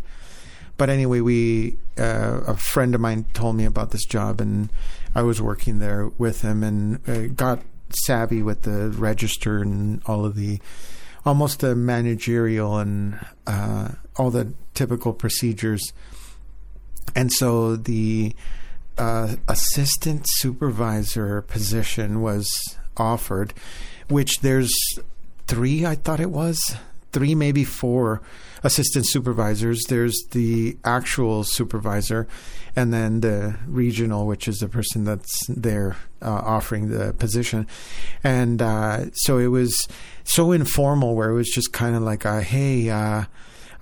But 0.76 0.90
anyway, 0.90 1.22
we 1.22 1.76
uh, 1.98 2.42
a 2.46 2.56
friend 2.56 2.94
of 2.94 3.00
mine 3.00 3.26
told 3.34 3.56
me 3.56 3.64
about 3.64 3.90
this 3.90 4.04
job, 4.04 4.40
and 4.40 4.70
I 5.12 5.22
was 5.22 5.42
working 5.42 5.80
there 5.80 6.06
with 6.18 6.42
him, 6.42 6.62
and 6.62 7.08
uh, 7.08 7.26
got 7.26 7.62
savvy 7.90 8.44
with 8.44 8.62
the 8.62 8.90
register 8.90 9.58
and 9.58 10.02
all 10.06 10.24
of 10.24 10.36
the 10.36 10.60
almost 11.24 11.58
the 11.58 11.74
managerial 11.74 12.78
and 12.78 13.18
uh, 13.48 13.88
all 14.14 14.30
the 14.30 14.52
typical 14.74 15.12
procedures. 15.12 15.92
And 17.16 17.32
so 17.32 17.74
the 17.74 18.36
uh, 18.98 19.36
assistant 19.48 20.22
supervisor 20.26 21.42
position 21.42 22.20
was 22.20 22.48
offered, 22.96 23.54
which 24.08 24.40
there's 24.40 24.72
three, 25.46 25.84
I 25.84 25.94
thought 25.94 26.20
it 26.20 26.30
was, 26.30 26.76
three, 27.12 27.34
maybe 27.34 27.64
four 27.64 28.20
assistant 28.62 29.06
supervisors. 29.06 29.84
There's 29.88 30.16
the 30.32 30.76
actual 30.84 31.44
supervisor, 31.44 32.26
and 32.74 32.92
then 32.92 33.20
the 33.20 33.56
regional, 33.66 34.26
which 34.26 34.48
is 34.48 34.58
the 34.58 34.68
person 34.68 35.04
that's 35.04 35.46
there 35.48 35.96
uh, 36.20 36.30
offering 36.30 36.88
the 36.88 37.14
position. 37.14 37.66
And 38.24 38.60
uh, 38.60 39.10
so 39.12 39.38
it 39.38 39.48
was 39.48 39.76
so 40.24 40.52
informal, 40.52 41.14
where 41.14 41.30
it 41.30 41.34
was 41.34 41.48
just 41.48 41.72
kind 41.72 41.96
of 41.96 42.02
like, 42.02 42.24
a, 42.24 42.42
"Hey." 42.42 42.90
Uh, 42.90 43.24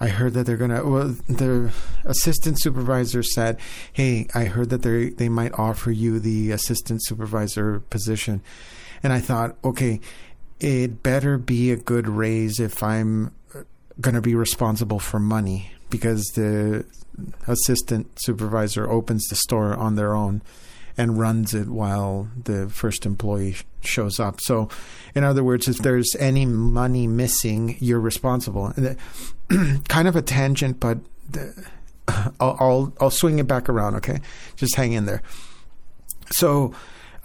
I 0.00 0.08
heard 0.08 0.34
that 0.34 0.46
they're 0.46 0.56
gonna. 0.56 0.84
Well, 0.84 1.16
the 1.28 1.72
assistant 2.04 2.60
supervisor 2.60 3.22
said, 3.22 3.58
"Hey, 3.92 4.26
I 4.34 4.44
heard 4.44 4.70
that 4.70 4.82
they 4.82 5.10
they 5.10 5.28
might 5.28 5.52
offer 5.58 5.90
you 5.90 6.18
the 6.18 6.50
assistant 6.50 7.04
supervisor 7.04 7.80
position," 7.90 8.42
and 9.02 9.12
I 9.12 9.20
thought, 9.20 9.56
okay, 9.64 10.00
it 10.60 11.02
better 11.02 11.38
be 11.38 11.70
a 11.70 11.76
good 11.76 12.08
raise 12.08 12.58
if 12.58 12.82
I'm 12.82 13.32
to 14.02 14.20
be 14.20 14.34
responsible 14.34 14.98
for 14.98 15.20
money 15.20 15.72
because 15.90 16.24
the 16.34 16.84
assistant 17.46 18.08
supervisor 18.16 18.90
opens 18.90 19.24
the 19.28 19.36
store 19.36 19.74
on 19.74 19.94
their 19.94 20.14
own 20.14 20.42
and 20.96 21.18
runs 21.18 21.54
it 21.54 21.68
while 21.68 22.28
the 22.44 22.68
first 22.68 23.04
employee 23.04 23.56
shows 23.82 24.20
up. 24.20 24.40
So, 24.40 24.68
in 25.14 25.24
other 25.24 25.42
words, 25.42 25.68
if 25.68 25.78
there's 25.78 26.14
any 26.18 26.46
money 26.46 27.06
missing, 27.06 27.76
you're 27.80 28.00
responsible. 28.00 28.72
kind 29.88 30.08
of 30.08 30.16
a 30.16 30.22
tangent, 30.22 30.80
but 30.80 30.98
I'll, 32.40 32.56
I'll, 32.60 32.92
I'll 33.00 33.10
swing 33.10 33.38
it 33.38 33.46
back 33.46 33.68
around. 33.68 33.96
Okay, 33.96 34.20
just 34.56 34.74
hang 34.76 34.92
in 34.92 35.06
there. 35.06 35.22
So. 36.30 36.74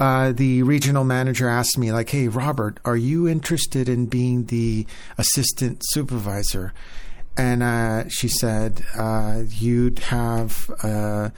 Uh, 0.02 0.32
the 0.32 0.64
regional 0.64 1.04
manager 1.04 1.50
asked 1.50 1.78
me, 1.78 1.92
like, 1.92 2.10
"Hey, 2.10 2.30
Robert, 2.30 2.80
are 2.86 2.96
you 2.96 3.28
interested 3.28 3.90
in 3.90 4.06
being 4.06 4.46
the 4.46 4.88
assistant 5.18 5.82
supervisor?" 5.90 6.74
And 7.36 7.62
uh, 7.62 8.08
she 8.08 8.30
said, 8.30 8.82
uh, 8.98 9.44
"You'd 9.50 10.00
have." 10.00 10.72
Uh, 10.82 11.32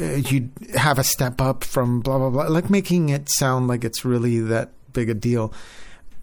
uh, 0.00 0.14
you'd 0.14 0.50
have 0.74 0.98
a 0.98 1.04
step 1.04 1.40
up 1.40 1.62
from 1.62 2.00
blah 2.00 2.18
blah 2.18 2.30
blah, 2.30 2.48
like 2.48 2.68
making 2.68 3.10
it 3.10 3.28
sound 3.30 3.68
like 3.68 3.84
it's 3.84 4.04
really 4.04 4.40
that 4.40 4.70
big 4.92 5.08
a 5.08 5.14
deal. 5.14 5.52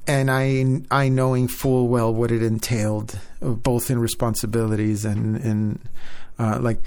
And 0.08 0.31
I, 0.31 0.81
I 0.89 1.10
knowing 1.10 1.48
full 1.48 1.88
well 1.88 2.13
what 2.13 2.31
it 2.31 2.41
entailed, 2.41 3.20
both 3.39 3.91
in 3.91 4.00
responsibilities 4.00 5.05
and 5.05 5.38
in, 5.38 5.79
uh, 6.39 6.60
like 6.60 6.81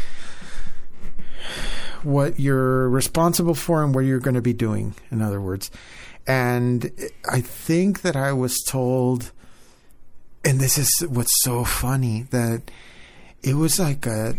what 2.02 2.38
you're 2.38 2.88
responsible 2.88 3.54
for 3.54 3.82
and 3.82 3.94
what 3.94 4.04
you're 4.04 4.20
going 4.20 4.34
to 4.34 4.42
be 4.42 4.52
doing. 4.52 4.94
In 5.10 5.22
other 5.22 5.40
words, 5.40 5.70
and 6.26 6.90
I 7.30 7.40
think 7.40 8.02
that 8.02 8.16
I 8.16 8.32
was 8.32 8.62
told, 8.62 9.32
and 10.44 10.60
this 10.60 10.78
is 10.78 11.06
what's 11.08 11.42
so 11.42 11.64
funny 11.64 12.22
that 12.30 12.70
it 13.42 13.54
was 13.54 13.78
like 13.78 14.06
a 14.06 14.34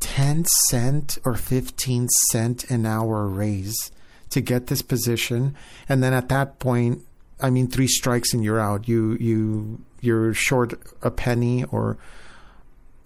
10 0.00 0.44
cent 0.68 1.18
or 1.24 1.34
15 1.34 2.08
cent 2.30 2.70
an 2.70 2.86
hour 2.86 3.26
raise 3.26 3.90
to 4.30 4.40
get 4.40 4.66
this 4.66 4.82
position 4.82 5.56
and 5.88 6.02
then 6.02 6.12
at 6.12 6.28
that 6.28 6.58
point 6.58 7.00
i 7.40 7.50
mean 7.50 7.68
three 7.68 7.86
strikes 7.86 8.32
and 8.32 8.44
you're 8.44 8.60
out. 8.60 8.88
You 8.88 9.16
you 9.20 9.80
you're 10.00 10.34
short 10.34 10.74
a 11.02 11.10
penny 11.10 11.64
or 11.64 11.96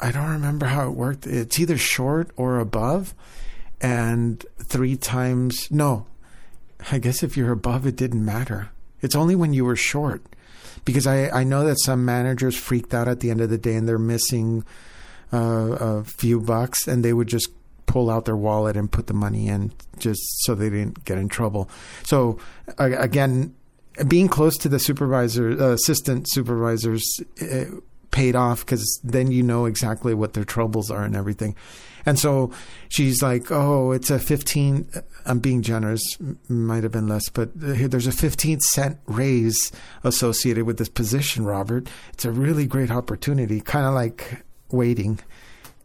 i 0.00 0.10
don't 0.10 0.30
remember 0.30 0.66
how 0.66 0.88
it 0.88 0.92
worked. 0.94 1.26
It's 1.26 1.58
either 1.58 1.78
short 1.78 2.30
or 2.36 2.58
above 2.58 3.14
and 3.80 4.44
three 4.64 4.96
times 4.96 5.70
no 5.70 6.06
i 6.90 6.98
guess 6.98 7.22
if 7.22 7.36
you're 7.36 7.52
above 7.52 7.86
it 7.86 7.96
didn't 7.96 8.24
matter. 8.24 8.70
It's 9.00 9.14
only 9.14 9.36
when 9.36 9.52
you 9.52 9.64
were 9.64 9.76
short 9.76 10.22
because 10.84 11.06
i 11.06 11.28
i 11.30 11.44
know 11.44 11.64
that 11.64 11.78
some 11.80 12.04
managers 12.04 12.56
freaked 12.56 12.94
out 12.94 13.08
at 13.08 13.20
the 13.20 13.30
end 13.30 13.40
of 13.40 13.50
the 13.50 13.58
day 13.58 13.74
and 13.74 13.88
they're 13.88 13.98
missing 13.98 14.64
uh, 15.32 15.76
a 15.80 16.04
few 16.04 16.40
bucks, 16.40 16.86
and 16.86 17.04
they 17.04 17.12
would 17.12 17.28
just 17.28 17.50
pull 17.86 18.10
out 18.10 18.24
their 18.24 18.36
wallet 18.36 18.76
and 18.76 18.90
put 18.90 19.06
the 19.06 19.14
money 19.14 19.48
in 19.48 19.72
just 19.98 20.20
so 20.44 20.54
they 20.54 20.68
didn't 20.70 21.04
get 21.04 21.18
in 21.18 21.28
trouble. 21.28 21.68
So 22.04 22.38
again, 22.78 23.54
being 24.06 24.28
close 24.28 24.56
to 24.58 24.68
the 24.68 24.78
supervisor, 24.78 25.50
uh, 25.50 25.72
assistant 25.72 26.28
supervisors, 26.28 27.04
uh, 27.42 27.64
paid 28.10 28.34
off 28.34 28.64
because 28.64 29.00
then 29.04 29.30
you 29.30 29.42
know 29.42 29.66
exactly 29.66 30.14
what 30.14 30.32
their 30.32 30.44
troubles 30.44 30.90
are 30.90 31.04
and 31.04 31.14
everything. 31.14 31.54
And 32.06 32.18
so 32.18 32.52
she's 32.88 33.22
like, 33.22 33.50
"Oh, 33.50 33.92
it's 33.92 34.10
a 34.10 34.18
15 34.18 34.88
I'm 35.28 35.40
being 35.40 35.60
generous, 35.60 36.02
might 36.48 36.82
have 36.82 36.92
been 36.92 37.06
less, 37.06 37.28
but 37.28 37.50
there's 37.54 38.06
a 38.06 38.12
15 38.12 38.60
cent 38.60 38.98
raise 39.06 39.70
associated 40.02 40.64
with 40.64 40.78
this 40.78 40.88
position, 40.88 41.44
Robert. 41.44 41.88
It's 42.14 42.24
a 42.24 42.32
really 42.32 42.66
great 42.66 42.90
opportunity, 42.90 43.60
kind 43.60 43.86
of 43.86 43.92
like 43.92 44.42
waiting. 44.70 45.20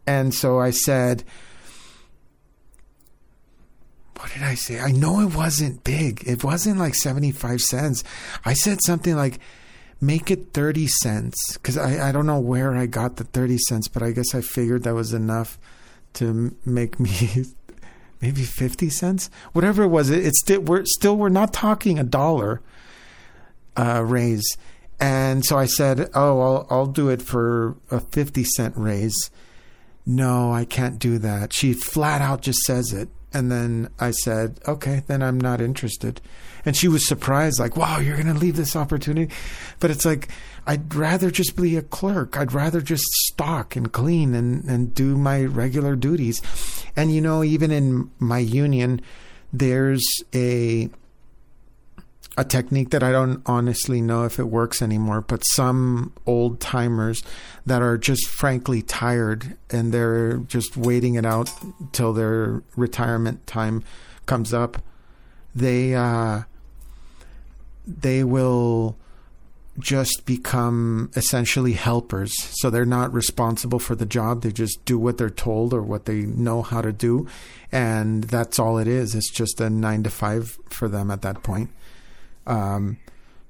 And 0.06 0.32
so 0.34 0.60
I 0.60 0.70
said, 0.70 1.24
what 4.18 4.32
did 4.32 4.42
I 4.42 4.54
say? 4.54 4.80
I 4.80 4.92
know 4.92 5.20
it 5.20 5.34
wasn't 5.34 5.84
big. 5.84 6.22
It 6.26 6.44
wasn't 6.44 6.78
like 6.78 6.94
75 6.94 7.60
cents. 7.60 8.04
I 8.44 8.54
said 8.54 8.78
something 8.82 9.16
like, 9.16 9.38
make 10.00 10.30
it 10.30 10.52
30 10.52 10.86
cents. 10.86 11.36
Because 11.54 11.76
I, 11.76 12.08
I 12.08 12.12
don't 12.12 12.26
know 12.26 12.40
where 12.40 12.74
I 12.74 12.86
got 12.86 13.16
the 13.16 13.24
30 13.24 13.58
cents, 13.58 13.88
but 13.88 14.02
I 14.02 14.12
guess 14.12 14.34
I 14.34 14.40
figured 14.40 14.84
that 14.84 14.94
was 14.94 15.12
enough 15.12 15.58
to 16.14 16.56
make 16.64 17.00
me 17.00 17.44
maybe 18.20 18.42
50 18.42 18.88
cents. 18.90 19.30
Whatever 19.52 19.82
it 19.82 19.88
was, 19.88 20.10
it, 20.10 20.24
it's 20.24 20.40
still, 20.40 20.60
we're 20.60 20.84
still, 20.84 21.16
we're 21.16 21.28
not 21.28 21.52
talking 21.52 21.98
a 21.98 22.04
dollar 22.04 22.60
uh, 23.76 24.02
raise. 24.04 24.56
And 25.00 25.44
so 25.44 25.58
I 25.58 25.66
said, 25.66 26.08
"Oh, 26.14 26.40
I'll 26.40 26.66
I'll 26.70 26.86
do 26.86 27.08
it 27.08 27.20
for 27.20 27.76
a 27.90 28.00
50 28.00 28.44
cent 28.44 28.74
raise." 28.76 29.30
No, 30.06 30.52
I 30.52 30.64
can't 30.64 30.98
do 30.98 31.18
that. 31.18 31.52
She 31.52 31.72
flat 31.72 32.20
out 32.20 32.42
just 32.42 32.60
says 32.60 32.92
it. 32.92 33.08
And 33.34 33.50
then 33.50 33.88
I 34.00 34.12
said, 34.12 34.60
"Okay, 34.66 35.02
then 35.06 35.22
I'm 35.22 35.40
not 35.40 35.60
interested." 35.60 36.20
And 36.64 36.76
she 36.76 36.88
was 36.88 37.06
surprised 37.06 37.58
like, 37.58 37.76
"Wow, 37.76 37.98
you're 37.98 38.16
going 38.16 38.32
to 38.32 38.40
leave 38.40 38.56
this 38.56 38.76
opportunity?" 38.76 39.34
But 39.80 39.90
it's 39.90 40.04
like 40.04 40.28
I'd 40.66 40.94
rather 40.94 41.30
just 41.30 41.56
be 41.56 41.76
a 41.76 41.82
clerk. 41.82 42.38
I'd 42.38 42.52
rather 42.52 42.80
just 42.80 43.04
stock 43.26 43.76
and 43.76 43.92
clean 43.92 44.34
and 44.34 44.64
and 44.64 44.94
do 44.94 45.16
my 45.16 45.44
regular 45.44 45.96
duties. 45.96 46.40
And 46.96 47.12
you 47.12 47.20
know, 47.20 47.42
even 47.44 47.70
in 47.70 48.10
my 48.18 48.38
union 48.38 49.00
there's 49.52 50.04
a 50.34 50.90
a 52.36 52.44
technique 52.44 52.90
that 52.90 53.02
I 53.02 53.12
don't 53.12 53.42
honestly 53.46 54.00
know 54.00 54.24
if 54.24 54.38
it 54.38 54.44
works 54.44 54.82
anymore, 54.82 55.20
but 55.20 55.44
some 55.44 56.12
old 56.26 56.60
timers 56.60 57.22
that 57.64 57.80
are 57.80 57.96
just 57.96 58.26
frankly 58.26 58.82
tired 58.82 59.56
and 59.70 59.92
they're 59.92 60.38
just 60.38 60.76
waiting 60.76 61.14
it 61.14 61.24
out 61.24 61.50
till 61.92 62.12
their 62.12 62.62
retirement 62.76 63.46
time 63.46 63.84
comes 64.26 64.52
up, 64.52 64.82
they 65.54 65.94
uh, 65.94 66.42
they 67.86 68.24
will 68.24 68.96
just 69.78 70.24
become 70.24 71.10
essentially 71.16 71.72
helpers. 71.72 72.32
So 72.60 72.70
they're 72.70 72.84
not 72.84 73.12
responsible 73.12 73.78
for 73.78 73.94
the 73.94 74.06
job. 74.06 74.42
They 74.42 74.52
just 74.52 74.84
do 74.84 74.98
what 74.98 75.18
they're 75.18 75.30
told 75.30 75.74
or 75.74 75.82
what 75.82 76.04
they 76.04 76.22
know 76.22 76.62
how 76.62 76.80
to 76.80 76.92
do. 76.92 77.26
And 77.72 78.24
that's 78.24 78.58
all 78.58 78.78
it 78.78 78.86
is. 78.86 79.14
It's 79.14 79.30
just 79.30 79.60
a 79.60 79.68
nine 79.68 80.04
to 80.04 80.10
five 80.10 80.58
for 80.68 80.88
them 80.88 81.10
at 81.10 81.22
that 81.22 81.42
point. 81.42 81.70
Um, 82.46 82.98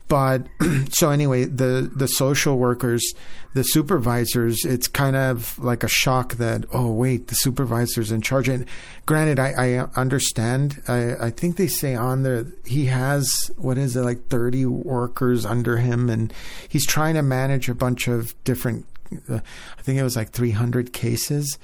but 0.09 0.47
so 0.91 1.11
anyway, 1.11 1.45
the 1.45 1.91
the 1.95 2.07
social 2.07 2.59
workers, 2.59 3.15
the 3.55 3.63
supervisors, 3.63 4.65
it's 4.65 4.87
kind 4.87 5.17
of 5.17 5.59
like 5.59 5.83
a 5.83 5.89
shock 5.89 6.35
that 6.35 6.67
oh 6.73 6.93
wait, 6.93 7.29
the 7.29 7.35
supervisor's 7.35 8.13
in 8.13 8.21
charge. 8.21 8.49
And 8.49 8.67
granted, 9.07 9.39
I, 9.39 9.53
I 9.57 9.89
understand. 9.97 10.83
I, 10.89 11.15
I 11.17 11.31
think 11.31 11.57
they 11.57 11.69
say 11.69 11.95
on 11.95 12.23
there 12.23 12.47
he 12.65 12.87
has 12.87 13.51
what 13.57 13.79
is 13.79 13.97
it 13.97 14.03
like 14.03 14.29
thirty 14.29 14.67
workers 14.67 15.47
under 15.47 15.79
him, 15.79 16.11
and 16.11 16.33
he's 16.69 16.87
trying 16.87 17.15
to 17.15 17.23
manage 17.23 17.69
a 17.69 17.75
bunch 17.75 18.07
of 18.07 18.35
different. 18.45 18.87
Uh, 19.29 19.41
I 19.79 19.83
think 19.83 19.99
it 19.99 20.05
was 20.05 20.17
like 20.17 20.31
three 20.31 20.53
hundred 20.53 20.93
cases. 20.93 21.59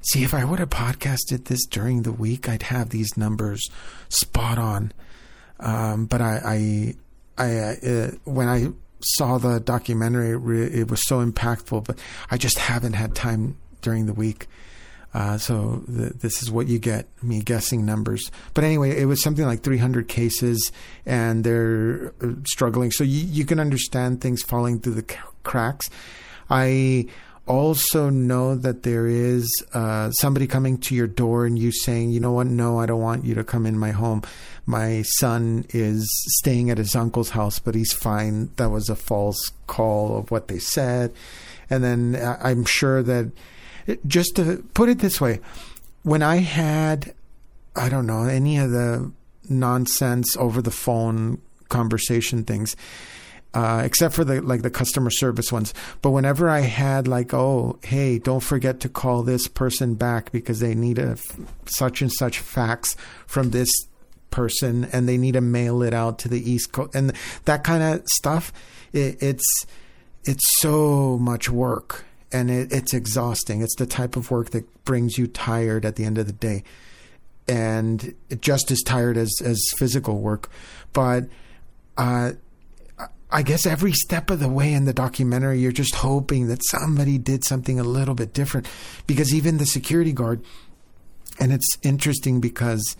See, 0.00 0.24
if 0.24 0.34
I 0.34 0.44
would 0.44 0.58
have 0.58 0.70
podcasted 0.70 1.44
this 1.44 1.64
during 1.66 2.02
the 2.02 2.12
week, 2.12 2.48
I'd 2.48 2.64
have 2.64 2.88
these 2.88 3.16
numbers 3.16 3.70
spot 4.08 4.58
on. 4.58 4.92
Um, 5.62 6.06
but 6.06 6.20
I, 6.20 6.94
I, 7.38 7.44
I 7.44 7.86
uh, 7.86 8.10
when 8.24 8.48
I 8.48 8.68
saw 9.00 9.38
the 9.38 9.60
documentary, 9.60 10.30
it 10.30 10.90
was 10.90 11.06
so 11.06 11.24
impactful. 11.24 11.84
But 11.86 11.98
I 12.30 12.36
just 12.36 12.58
haven't 12.58 12.94
had 12.94 13.14
time 13.14 13.56
during 13.80 14.06
the 14.06 14.12
week. 14.12 14.46
Uh, 15.14 15.36
so 15.36 15.82
th- 15.94 16.12
this 16.14 16.42
is 16.42 16.50
what 16.50 16.68
you 16.68 16.78
get 16.78 17.06
me 17.22 17.40
guessing 17.40 17.84
numbers. 17.84 18.30
But 18.54 18.64
anyway, 18.64 18.98
it 18.98 19.04
was 19.04 19.22
something 19.22 19.44
like 19.44 19.62
300 19.62 20.08
cases, 20.08 20.72
and 21.04 21.44
they're 21.44 22.14
uh, 22.22 22.32
struggling. 22.46 22.90
So 22.92 23.04
you, 23.04 23.24
you 23.26 23.44
can 23.44 23.60
understand 23.60 24.20
things 24.20 24.42
falling 24.42 24.80
through 24.80 24.94
the 24.94 25.16
cracks. 25.42 25.90
I 26.48 27.06
also 27.46 28.08
know 28.08 28.54
that 28.54 28.82
there 28.82 29.06
is 29.06 29.50
uh, 29.74 30.10
somebody 30.12 30.46
coming 30.46 30.78
to 30.78 30.94
your 30.94 31.06
door 31.06 31.44
and 31.44 31.58
you 31.58 31.72
saying, 31.72 32.10
you 32.10 32.20
know 32.20 32.32
what, 32.32 32.46
no, 32.46 32.78
I 32.78 32.86
don't 32.86 33.00
want 33.00 33.24
you 33.24 33.34
to 33.34 33.44
come 33.44 33.66
in 33.66 33.78
my 33.78 33.90
home. 33.90 34.22
My 34.64 35.02
son 35.02 35.66
is 35.70 36.08
staying 36.38 36.70
at 36.70 36.78
his 36.78 36.94
uncle's 36.94 37.30
house, 37.30 37.58
but 37.58 37.74
he's 37.74 37.92
fine. 37.92 38.50
That 38.56 38.70
was 38.70 38.88
a 38.88 38.94
false 38.94 39.52
call 39.66 40.16
of 40.16 40.30
what 40.30 40.48
they 40.48 40.58
said. 40.58 41.12
And 41.68 41.82
then 41.82 42.16
uh, 42.16 42.38
I'm 42.40 42.64
sure 42.64 43.02
that, 43.02 43.32
just 44.06 44.36
to 44.36 44.64
put 44.74 44.88
it 44.88 45.00
this 45.00 45.20
way, 45.20 45.40
when 46.04 46.22
I 46.22 46.36
had, 46.36 47.14
I 47.74 47.88
don't 47.88 48.06
know, 48.06 48.24
any 48.24 48.58
of 48.58 48.70
the 48.70 49.10
nonsense 49.48 50.36
over 50.36 50.62
the 50.62 50.70
phone 50.70 51.40
conversation 51.68 52.44
things, 52.44 52.76
uh, 53.54 53.82
except 53.84 54.14
for 54.14 54.24
the 54.24 54.40
like 54.40 54.62
the 54.62 54.70
customer 54.70 55.10
service 55.10 55.52
ones. 55.52 55.74
But 56.00 56.10
whenever 56.10 56.48
I 56.48 56.60
had 56.60 57.06
like, 57.06 57.34
oh, 57.34 57.78
hey, 57.82 58.18
don't 58.18 58.40
forget 58.40 58.80
to 58.80 58.88
call 58.88 59.22
this 59.22 59.46
person 59.48 59.94
back 59.94 60.32
because 60.32 60.60
they 60.60 60.74
need 60.74 60.98
a 60.98 61.12
f- 61.12 61.38
such 61.66 62.00
and 62.00 62.12
such 62.12 62.38
fax 62.38 62.96
from 63.26 63.50
this 63.50 63.68
person, 64.30 64.84
and 64.86 65.08
they 65.08 65.18
need 65.18 65.32
to 65.32 65.40
mail 65.40 65.82
it 65.82 65.92
out 65.92 66.18
to 66.20 66.28
the 66.28 66.50
East 66.50 66.72
Coast, 66.72 66.94
and 66.94 67.12
that 67.44 67.64
kind 67.64 67.82
of 67.82 68.06
stuff. 68.16 68.52
It, 68.92 69.22
it's 69.22 69.66
it's 70.24 70.44
so 70.60 71.18
much 71.18 71.50
work, 71.50 72.04
and 72.32 72.50
it, 72.50 72.72
it's 72.72 72.94
exhausting. 72.94 73.60
It's 73.60 73.76
the 73.76 73.86
type 73.86 74.16
of 74.16 74.30
work 74.30 74.50
that 74.50 74.84
brings 74.84 75.18
you 75.18 75.26
tired 75.26 75.84
at 75.84 75.96
the 75.96 76.04
end 76.04 76.16
of 76.16 76.26
the 76.26 76.32
day, 76.32 76.64
and 77.46 78.14
just 78.40 78.70
as 78.70 78.80
tired 78.80 79.18
as 79.18 79.30
as 79.44 79.60
physical 79.76 80.20
work, 80.20 80.48
but. 80.94 81.24
Uh, 81.98 82.32
I 83.32 83.42
guess 83.42 83.64
every 83.64 83.92
step 83.92 84.30
of 84.30 84.40
the 84.40 84.48
way 84.48 84.72
in 84.74 84.84
the 84.84 84.92
documentary, 84.92 85.58
you're 85.58 85.72
just 85.72 85.94
hoping 85.94 86.48
that 86.48 86.62
somebody 86.64 87.16
did 87.16 87.44
something 87.44 87.80
a 87.80 87.84
little 87.84 88.14
bit 88.14 88.34
different. 88.34 88.68
Because 89.06 89.34
even 89.34 89.56
the 89.56 89.66
security 89.66 90.12
guard, 90.12 90.44
and 91.40 91.52
it's 91.52 91.78
interesting 91.82 92.40
because 92.40 92.96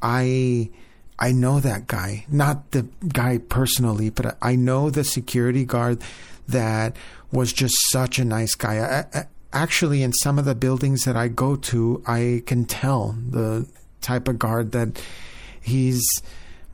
I 0.00 0.70
I 1.18 1.32
know 1.32 1.60
that 1.60 1.86
guy, 1.86 2.24
not 2.28 2.70
the 2.70 2.88
guy 3.08 3.38
personally, 3.38 4.10
but 4.10 4.36
I 4.40 4.56
know 4.56 4.90
the 4.90 5.04
security 5.04 5.64
guard 5.64 6.02
that 6.48 6.96
was 7.32 7.52
just 7.52 7.74
such 7.90 8.18
a 8.18 8.24
nice 8.24 8.54
guy. 8.54 8.78
I, 8.78 9.18
I, 9.18 9.26
actually, 9.52 10.02
in 10.02 10.12
some 10.12 10.38
of 10.38 10.44
the 10.44 10.54
buildings 10.54 11.04
that 11.04 11.16
I 11.16 11.28
go 11.28 11.56
to, 11.56 12.02
I 12.06 12.42
can 12.46 12.64
tell 12.64 13.16
the 13.28 13.66
type 14.00 14.28
of 14.28 14.38
guard 14.38 14.72
that 14.72 15.00
he's 15.60 16.04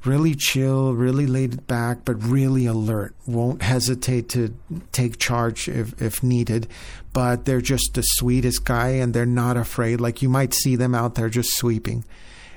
really 0.05 0.35
chill, 0.35 0.95
really 0.95 1.27
laid 1.27 1.67
back, 1.67 2.05
but 2.05 2.15
really 2.23 2.67
alert. 2.67 3.15
Won't 3.27 3.63
hesitate 3.63 4.29
to 4.31 4.55
take 4.93 5.19
charge 5.19 5.69
if, 5.69 6.01
if 6.01 6.23
needed. 6.23 6.69
But 7.13 7.45
they're 7.45 7.61
just 7.61 7.95
the 7.95 8.03
sweetest 8.03 8.65
guy 8.65 8.91
and 8.91 9.13
they're 9.13 9.27
not 9.27 9.57
afraid. 9.57 10.01
Like 10.01 10.23
you 10.23 10.29
might 10.29 10.55
see 10.55 10.77
them 10.77 10.95
out 10.95 11.17
there 11.17 11.29
just 11.29 11.57
sweeping. 11.57 12.05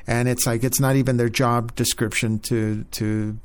And 0.06 0.28
it's 0.28 0.46
like 0.46 0.64
it's 0.64 0.80
not 0.80 0.98
even 0.98 1.18
their 1.18 1.30
job 1.30 1.76
description 1.76 2.40
to 2.40 2.84
to 2.92 3.38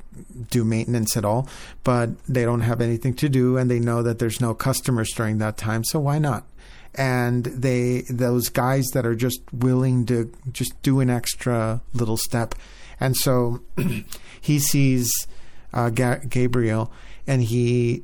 do 0.49 0.65
maintenance 0.65 1.15
at 1.15 1.23
all, 1.23 1.47
but 1.85 2.09
they 2.27 2.43
don't 2.43 2.61
have 2.61 2.81
anything 2.81 3.13
to 3.15 3.29
do 3.29 3.55
and 3.55 3.71
they 3.71 3.79
know 3.79 4.03
that 4.03 4.19
there's 4.19 4.41
no 4.41 4.53
customers 4.53 5.09
during 5.15 5.37
that 5.37 5.55
time, 5.55 5.83
so 5.85 5.99
why 5.99 6.19
not? 6.19 6.45
and 6.95 7.45
they 7.45 8.03
those 8.09 8.49
guys 8.49 8.87
that 8.93 9.05
are 9.05 9.15
just 9.15 9.41
willing 9.53 10.05
to 10.07 10.33
just 10.51 10.73
do 10.81 10.99
an 10.99 11.09
extra 11.09 11.81
little 11.93 12.17
step 12.17 12.55
and 12.99 13.15
so 13.15 13.61
he 14.41 14.59
sees 14.59 15.27
uh, 15.73 15.89
Ga- 15.89 16.21
Gabriel 16.27 16.91
and 17.27 17.43
he 17.43 18.03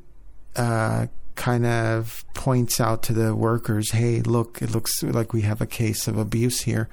uh, 0.55 1.08
kind 1.36 1.65
of 1.65 2.23
points 2.34 2.79
out 2.79 3.03
to 3.03 3.13
the 3.13 3.36
workers, 3.36 3.91
hey, 3.91 4.21
look, 4.21 4.62
it 4.62 4.71
looks 4.71 5.03
like 5.03 5.34
we 5.34 5.41
have 5.41 5.62
a 5.62 5.65
case 5.65 6.08
of 6.08 6.17
abuse 6.17 6.62
here. 6.62 6.89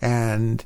And 0.00 0.64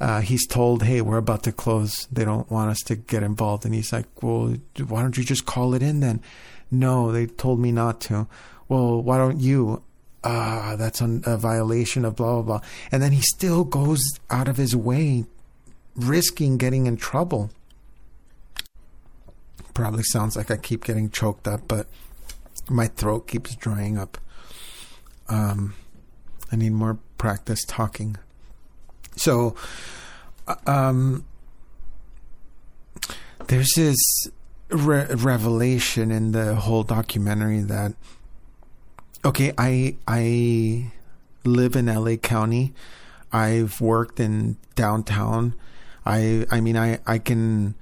uh, 0.00 0.20
he's 0.20 0.46
told, 0.46 0.82
hey, 0.82 1.00
we're 1.00 1.18
about 1.18 1.42
to 1.44 1.52
close. 1.52 2.06
They 2.12 2.24
don't 2.24 2.50
want 2.50 2.70
us 2.70 2.80
to 2.86 2.96
get 2.96 3.22
involved. 3.22 3.64
And 3.64 3.74
he's 3.74 3.92
like, 3.92 4.06
well, 4.22 4.56
why 4.88 5.02
don't 5.02 5.16
you 5.16 5.24
just 5.24 5.46
call 5.46 5.74
it 5.74 5.82
in 5.82 6.00
then? 6.00 6.22
No, 6.70 7.12
they 7.12 7.26
told 7.26 7.60
me 7.60 7.72
not 7.72 8.00
to. 8.02 8.26
Well, 8.68 9.02
why 9.02 9.18
don't 9.18 9.40
you? 9.40 9.82
Ah, 10.22 10.76
that's 10.78 11.00
a 11.00 11.36
violation 11.36 12.04
of 12.04 12.16
blah, 12.16 12.34
blah, 12.34 12.42
blah. 12.42 12.68
And 12.92 13.02
then 13.02 13.12
he 13.12 13.22
still 13.22 13.64
goes 13.64 14.02
out 14.28 14.48
of 14.48 14.58
his 14.58 14.76
way 14.76 15.24
risking 16.04 16.56
getting 16.56 16.86
in 16.86 16.96
trouble. 16.96 17.50
Probably 19.74 20.02
sounds 20.02 20.36
like 20.36 20.50
I 20.50 20.56
keep 20.56 20.84
getting 20.84 21.10
choked 21.10 21.46
up, 21.46 21.66
but 21.68 21.86
my 22.68 22.86
throat 22.88 23.26
keeps 23.26 23.54
drying 23.54 23.96
up. 23.98 24.18
Um, 25.28 25.74
I 26.52 26.56
need 26.56 26.72
more 26.72 26.98
practice 27.18 27.64
talking. 27.64 28.16
So, 29.16 29.54
uh, 30.48 30.56
um, 30.66 31.24
there's 33.46 33.72
this 33.76 33.98
re- 34.70 35.06
revelation 35.06 36.10
in 36.10 36.32
the 36.32 36.54
whole 36.54 36.82
documentary 36.82 37.60
that 37.60 37.94
okay, 39.24 39.52
I 39.58 39.96
I 40.06 40.92
live 41.44 41.76
in 41.76 41.86
LA 41.86 42.16
County. 42.16 42.72
I've 43.32 43.80
worked 43.80 44.20
in 44.20 44.56
downtown. 44.74 45.54
I 46.04 46.46
I 46.50 46.60
mean 46.60 46.76
I 46.76 46.98
I 47.06 47.18
can 47.18 47.74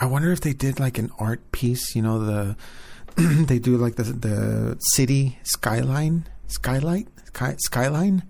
I 0.00 0.06
wonder 0.06 0.32
if 0.32 0.40
they 0.40 0.52
did 0.52 0.80
like 0.80 0.98
an 0.98 1.10
art 1.18 1.52
piece, 1.52 1.94
you 1.94 2.02
know, 2.02 2.18
the 2.18 2.56
they 3.16 3.58
do 3.58 3.76
like 3.76 3.96
the 3.96 4.04
the 4.04 4.76
city 4.94 5.38
skyline, 5.42 6.26
skylight, 6.48 7.08
sky, 7.26 7.54
skyline. 7.58 8.24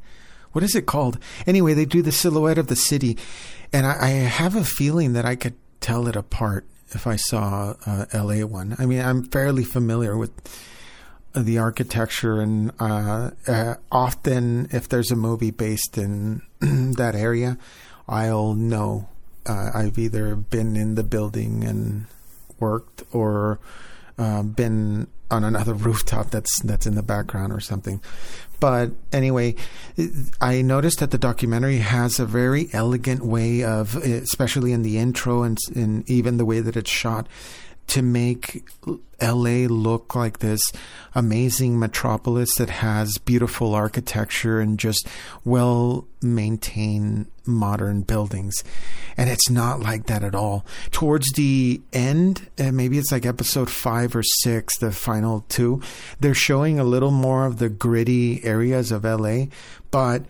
What 0.52 0.64
is 0.64 0.74
it 0.74 0.85
called? 0.85 1.18
Anyway, 1.46 1.72
they 1.72 1.87
do 1.87 2.02
the 2.02 2.12
silhouette 2.12 2.59
of 2.59 2.66
the 2.66 2.76
city, 2.76 3.16
and 3.72 3.87
I, 3.87 3.96
I 4.00 4.09
have 4.09 4.55
a 4.55 4.64
feeling 4.64 5.14
that 5.14 5.24
I 5.24 5.35
could 5.35 5.55
tell 5.81 6.07
it 6.09 6.16
apart 6.16 6.66
if 6.90 7.07
I 7.07 7.16
saw 7.16 7.74
uh, 7.87 8.05
a 8.12 8.22
LA 8.22 8.44
one. 8.46 8.76
I 8.78 8.85
mean, 8.85 9.00
I'm 9.00 9.24
fairly 9.24 9.64
familiar 9.64 10.16
with 10.16 10.31
the 11.35 11.59
architecture, 11.59 12.40
and 12.40 12.73
uh, 12.79 13.31
uh, 13.47 13.75
often 13.90 14.68
if 14.71 14.88
there's 14.88 15.11
a 15.11 15.16
movie 15.16 15.51
based 15.51 15.99
in 15.99 16.42
that 16.61 17.14
area, 17.14 17.59
I'll 18.09 18.55
know 18.55 19.09
uh, 19.47 19.71
I've 19.75 19.99
either 19.99 20.37
been 20.37 20.77
in 20.77 20.95
the 20.95 21.03
building 21.03 21.64
and 21.64 22.07
worked 22.61 23.03
or 23.12 23.59
uh, 24.18 24.42
been 24.42 25.09
on 25.31 25.45
another 25.45 25.75
rooftop 25.88 26.31
that's 26.31 26.61
that's 26.62 26.87
in 26.87 26.95
the 26.95 27.03
background 27.03 27.53
or 27.53 27.61
something. 27.61 28.01
But 28.61 28.92
anyway, 29.12 29.57
I 30.40 30.62
noticed 30.62 31.01
that 31.01 31.11
the 31.11 31.18
documentary 31.18 31.79
has 31.79 32.21
a 32.21 32.27
very 32.27 32.68
elegant 32.73 33.25
way 33.25 33.64
of, 33.64 33.97
especially 33.97 34.73
in 34.73 34.83
the 34.83 34.99
intro 34.99 35.42
and 35.42 35.59
in 35.75 36.05
even 36.07 36.37
the 36.37 36.45
way 36.45 36.61
that 36.61 36.77
it's 36.77 36.88
shot, 36.88 37.27
to 37.92 38.00
make 38.00 38.66
LA 39.20 39.66
look 39.68 40.14
like 40.14 40.38
this 40.38 40.62
amazing 41.14 41.78
metropolis 41.78 42.55
that 42.55 42.70
has 42.70 43.18
beautiful 43.18 43.74
architecture 43.74 44.61
and 44.61 44.78
just 44.78 45.07
well 45.44 46.07
maintained 46.22 47.26
modern 47.44 48.00
buildings. 48.00 48.64
And 49.18 49.28
it's 49.28 49.50
not 49.50 49.81
like 49.81 50.07
that 50.07 50.24
at 50.24 50.35
all. 50.35 50.64
Towards 50.90 51.33
the 51.33 51.83
end, 51.92 52.48
uh, 52.59 52.72
maybe 52.72 52.96
it's 52.96 53.12
like 53.12 53.26
episode 53.26 53.68
five 53.68 54.16
or 54.16 54.22
six, 54.22 54.78
the 54.78 54.90
final 54.90 55.44
two, 55.50 55.83
they're 56.18 56.33
showing 56.33 56.78
a 56.78 56.85
little 56.85 57.11
more 57.11 57.44
of 57.44 57.59
the 57.59 57.68
gritty 57.68 58.42
areas 58.42 58.90
of 58.90 59.05
LA. 59.05 59.48
But 59.90 60.24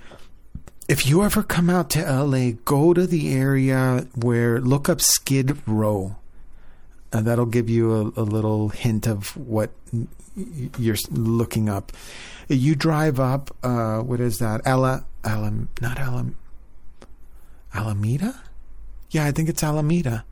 if 0.88 1.06
you 1.06 1.22
ever 1.22 1.44
come 1.44 1.70
out 1.70 1.90
to 1.90 2.02
LA, 2.02 2.54
go 2.64 2.92
to 2.92 3.06
the 3.06 3.32
area 3.32 4.08
where 4.16 4.60
look 4.60 4.88
up 4.88 5.00
Skid 5.00 5.56
Row 5.68 6.16
uh, 7.12 7.20
that'll 7.20 7.46
give 7.46 7.68
you 7.68 7.92
a, 7.92 8.20
a, 8.20 8.24
little 8.24 8.70
hint 8.70 9.06
of 9.06 9.36
what 9.36 9.70
you're 10.78 10.96
looking 11.10 11.68
up. 11.68 11.92
You 12.48 12.74
drive 12.74 13.20
up. 13.20 13.54
Uh, 13.62 13.98
what 13.98 14.20
is 14.20 14.38
that? 14.38 14.66
Ala, 14.66 15.04
Alam, 15.24 15.68
not 15.80 15.98
Alam, 15.98 16.36
Alameda. 17.74 18.42
Yeah, 19.10 19.26
I 19.26 19.32
think 19.32 19.48
it's 19.48 19.62
Alameda. 19.62 20.24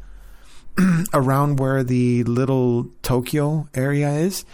Around 1.14 1.58
where 1.58 1.82
the 1.82 2.24
little 2.24 2.88
Tokyo 3.02 3.68
area 3.74 4.10
is, 4.10 4.44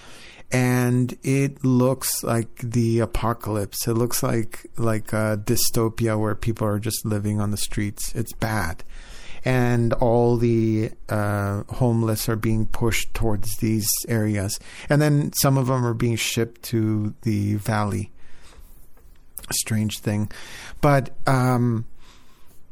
and 0.50 1.16
it 1.22 1.64
looks 1.64 2.24
like 2.24 2.56
the 2.58 3.00
apocalypse. 3.00 3.86
It 3.86 3.94
looks 3.94 4.22
like 4.22 4.66
like 4.76 5.12
a 5.12 5.40
dystopia 5.44 6.18
where 6.18 6.34
people 6.34 6.66
are 6.66 6.78
just 6.78 7.04
living 7.04 7.40
on 7.40 7.50
the 7.50 7.56
streets. 7.56 8.14
It's 8.14 8.32
bad 8.32 8.82
and 9.46 9.92
all 9.92 10.36
the 10.36 10.90
uh, 11.08 11.62
homeless 11.68 12.28
are 12.28 12.34
being 12.34 12.66
pushed 12.66 13.14
towards 13.14 13.56
these 13.58 13.88
areas. 14.08 14.58
And 14.90 15.00
then 15.00 15.32
some 15.34 15.56
of 15.56 15.68
them 15.68 15.86
are 15.86 15.94
being 15.94 16.16
shipped 16.16 16.64
to 16.64 17.14
the 17.22 17.54
valley. 17.54 18.10
Strange 19.52 20.00
thing. 20.00 20.32
But 20.80 21.16
um, 21.28 21.86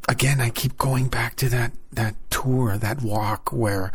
again, 0.09 0.41
I 0.41 0.51
keep 0.51 0.77
going 0.77 1.07
back 1.07 1.37
to 1.37 1.49
that, 1.51 1.75
that 1.93 2.17
tour, 2.29 2.77
that 2.77 3.03
walk 3.03 3.53
where 3.53 3.93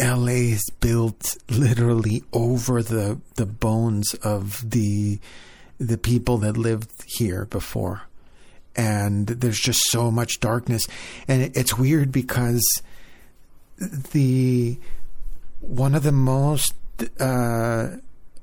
LA 0.00 0.48
is 0.56 0.64
built 0.80 1.36
literally 1.50 2.24
over 2.32 2.82
the 2.82 3.20
the 3.36 3.44
bones 3.44 4.14
of 4.14 4.70
the 4.70 5.20
the 5.78 5.98
people 5.98 6.38
that 6.38 6.56
lived 6.56 6.90
here 7.06 7.44
before. 7.44 8.02
And 8.74 9.26
there's 9.26 9.60
just 9.60 9.82
so 9.90 10.10
much 10.10 10.40
darkness. 10.40 10.86
And 11.28 11.42
it, 11.42 11.56
it's 11.56 11.76
weird 11.76 12.10
because 12.10 12.64
the 14.12 14.78
one 15.60 15.94
of 15.94 16.02
the 16.02 16.12
most 16.12 16.74
uh, 17.20 17.88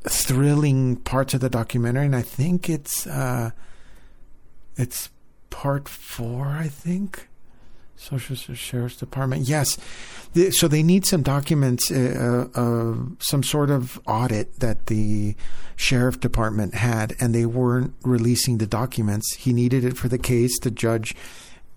thrilling 0.03 0.97
parts 0.97 1.33
of 1.33 1.41
the 1.41 1.49
documentary, 1.49 2.05
and 2.05 2.15
I 2.15 2.21
think 2.21 2.69
it's 2.69 3.07
uh, 3.07 3.51
it's 4.77 5.09
part 5.49 5.89
four, 5.89 6.47
I 6.47 6.67
think. 6.67 7.28
Social 7.99 8.35
Sheriff's 8.35 8.95
Department. 8.95 9.47
Yes. 9.47 9.77
The, 10.33 10.51
so 10.51 10.67
they 10.69 10.83
need 10.83 11.05
some 11.05 11.21
documents, 11.21 11.91
uh, 11.91 12.47
uh, 12.55 12.95
some 13.19 13.43
sort 13.43 13.69
of 13.69 13.99
audit 14.07 14.59
that 14.61 14.85
the 14.85 15.35
Sheriff 15.75 16.19
Department 16.19 16.75
had, 16.75 17.15
and 17.19 17.35
they 17.35 17.45
weren't 17.45 17.93
releasing 18.03 18.57
the 18.57 18.67
documents. 18.67 19.35
He 19.35 19.51
needed 19.51 19.83
it 19.83 19.97
for 19.97 20.07
the 20.07 20.17
case. 20.17 20.57
The 20.61 20.71
judge 20.71 21.13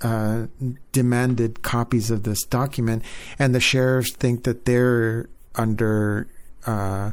uh, 0.01 0.47
demanded 0.93 1.63
copies 1.63 2.11
of 2.11 2.23
this 2.23 2.45
document, 2.45 3.03
and 3.39 3.55
the 3.55 3.61
sheriffs 3.61 4.13
think 4.13 4.45
that 4.45 4.65
they're 4.65 5.29
under 5.57 6.29
uh, 6.67 7.11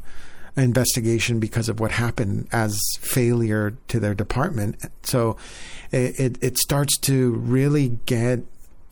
investigation 0.55 1.39
because 1.39 1.67
of 1.67 1.79
what 1.79 1.91
happened 1.91 2.47
as 2.51 2.79
failure 2.99 3.75
to 3.87 3.99
their 3.99 4.13
department. 4.13 4.85
So 5.03 5.35
it, 5.91 6.19
it, 6.19 6.43
it 6.43 6.57
starts 6.57 6.97
to 6.99 7.31
really 7.31 7.99
get 8.05 8.41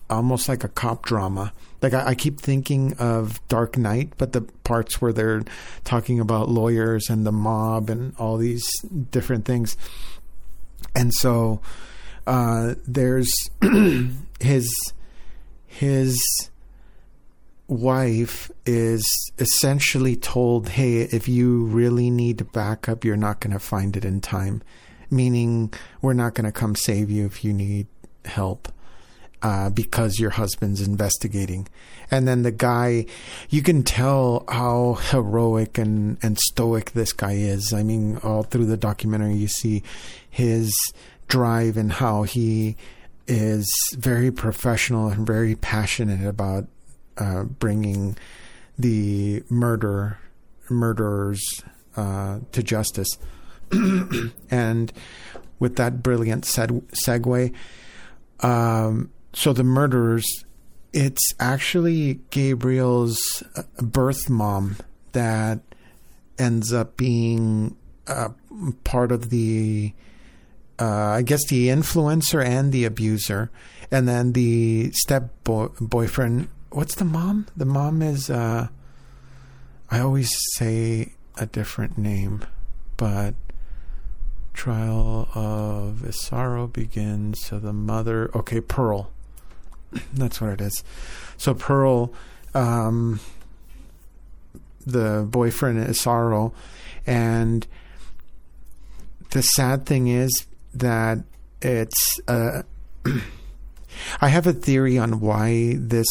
almost 0.10 0.48
like 0.48 0.64
a 0.64 0.68
cop 0.70 1.06
drama. 1.06 1.54
Like 1.82 1.94
I, 1.94 2.08
I, 2.08 2.16
keep 2.16 2.40
thinking 2.40 2.94
of 2.98 3.46
Dark 3.48 3.78
Knight, 3.78 4.14
but 4.18 4.34
the 4.34 4.42
parts 4.64 5.02
where 5.02 5.14
they're 5.14 5.44
talking 5.84 6.20
about 6.20 6.50
lawyers 6.50 7.10
and 7.10 7.26
the 7.26 7.32
mob 7.32 7.90
and 7.90 8.16
all 8.18 8.38
these 8.38 8.68
different 9.12 9.46
things. 9.46 9.78
And 10.96 11.14
so 11.14 11.62
uh, 12.26 12.76
there's 12.88 13.32
his 14.40 14.94
his 15.66 16.50
wife 17.68 18.50
is 18.66 19.32
essentially 19.38 20.16
told, 20.16 20.70
"Hey, 20.70 21.02
if 21.02 21.28
you 21.28 21.66
really 21.66 22.10
need 22.10 22.52
backup, 22.52 23.04
you're 23.04 23.18
not 23.18 23.40
going 23.40 23.54
to 23.54 23.60
find 23.60 23.96
it 23.96 24.06
in 24.06 24.22
time." 24.22 24.64
Meaning, 25.10 25.74
we're 26.02 26.14
not 26.14 26.34
going 26.34 26.46
to 26.46 26.52
come 26.52 26.76
save 26.76 27.10
you 27.10 27.26
if 27.26 27.44
you 27.46 27.54
need 27.54 27.88
help 28.26 28.74
uh, 29.42 29.70
because 29.70 30.20
your 30.20 30.32
husband's 30.32 30.82
investigating. 30.82 31.68
And 32.10 32.28
then 32.28 32.44
the 32.44 32.52
guy, 32.52 33.06
you 33.50 33.62
can 33.62 33.84
tell 33.84 34.46
how 34.48 34.94
heroic 35.12 35.78
and, 35.78 36.18
and 36.22 36.38
stoic 36.38 36.92
this 36.92 37.14
guy 37.14 37.34
is. 37.34 37.74
I 37.74 37.84
mean, 37.84 38.18
all 38.24 38.44
through 38.44 38.66
the 38.66 38.78
documentary, 38.78 39.36
you 39.36 39.48
see 39.48 39.84
his 40.30 40.74
drive 41.28 41.78
and 41.78 41.92
how 41.92 42.24
he 42.24 42.78
is 43.28 43.70
very 43.98 44.32
professional 44.32 45.10
and 45.10 45.28
very 45.28 45.56
passionate 45.56 46.26
about 46.26 46.66
uh, 47.18 47.44
bringing 47.44 48.18
the 48.80 49.44
murder 49.50 50.18
murderers 50.70 51.44
uh, 51.96 52.40
to 52.52 52.64
justice. 52.64 53.10
and 54.52 54.94
with 55.60 55.76
that 55.76 56.04
brilliant 56.04 56.44
seg- 56.46 56.84
segue, 57.06 57.54
um, 58.46 59.10
so 59.38 59.54
the 59.54 59.64
murderers, 59.64 60.46
it's 60.94 61.36
actually 61.40 62.22
Gabriel's 62.32 63.44
uh, 63.56 63.62
birth 63.84 64.32
mom 64.32 64.78
that 65.12 65.60
ends 66.40 66.74
up 66.74 66.98
being 66.98 67.78
uh, 68.08 68.30
part 68.84 69.12
of 69.12 69.30
the, 69.30 69.94
uh, 70.80 70.86
I 70.88 71.22
guess, 71.22 71.46
the 71.46 71.68
influencer 71.68 72.44
and 72.44 72.72
the 72.72 72.86
abuser. 72.86 73.52
And 73.92 74.08
then 74.08 74.34
the 74.34 74.90
step 74.94 75.30
boy- 75.44 75.70
boyfriend, 75.80 76.48
what's 76.72 76.96
the 76.96 77.06
mom? 77.06 77.46
The 77.56 77.66
mom 77.66 78.02
is, 78.02 78.32
uh, 78.32 78.70
I 79.92 80.00
always 80.00 80.36
say 80.56 81.14
a 81.38 81.46
different 81.46 81.96
name, 81.96 82.44
but 82.98 83.36
trial 84.56 85.30
of 85.36 86.02
Isauro 86.04 86.74
begins. 86.74 87.46
So 87.46 87.60
the 87.60 87.72
mother, 87.72 88.32
okay, 88.34 88.62
Pearl. 88.62 89.12
That's 90.14 90.42
what 90.42 90.52
it 90.52 90.62
is. 90.62 90.84
So 91.38 91.54
Pearl, 91.54 92.14
um, 92.54 93.20
the 94.86 95.26
boyfriend 95.30 95.80
is 95.88 96.02
Sorrow, 96.02 96.54
and 97.06 97.66
the 99.32 99.42
sad 99.42 99.86
thing 99.86 100.08
is 100.08 100.48
that 100.74 101.20
it's. 101.62 102.20
Uh, 102.28 102.64
I 104.22 104.28
have 104.30 104.46
a 104.46 104.54
theory 104.54 104.98
on 104.98 105.20
why 105.20 105.76
this 105.78 106.08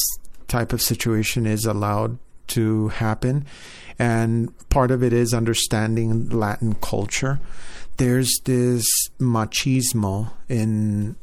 type 0.48 0.72
of 0.72 0.82
situation 0.82 1.46
is 1.46 1.64
allowed 1.64 2.18
to 2.48 2.88
happen, 2.88 3.46
and 3.98 4.52
part 4.68 4.90
of 4.90 5.02
it 5.02 5.12
is 5.12 5.32
understanding 5.34 6.28
Latin 6.28 6.74
culture. 6.74 7.40
There's 7.96 8.40
this 8.44 8.84
machismo 9.18 10.32
in 10.48 11.16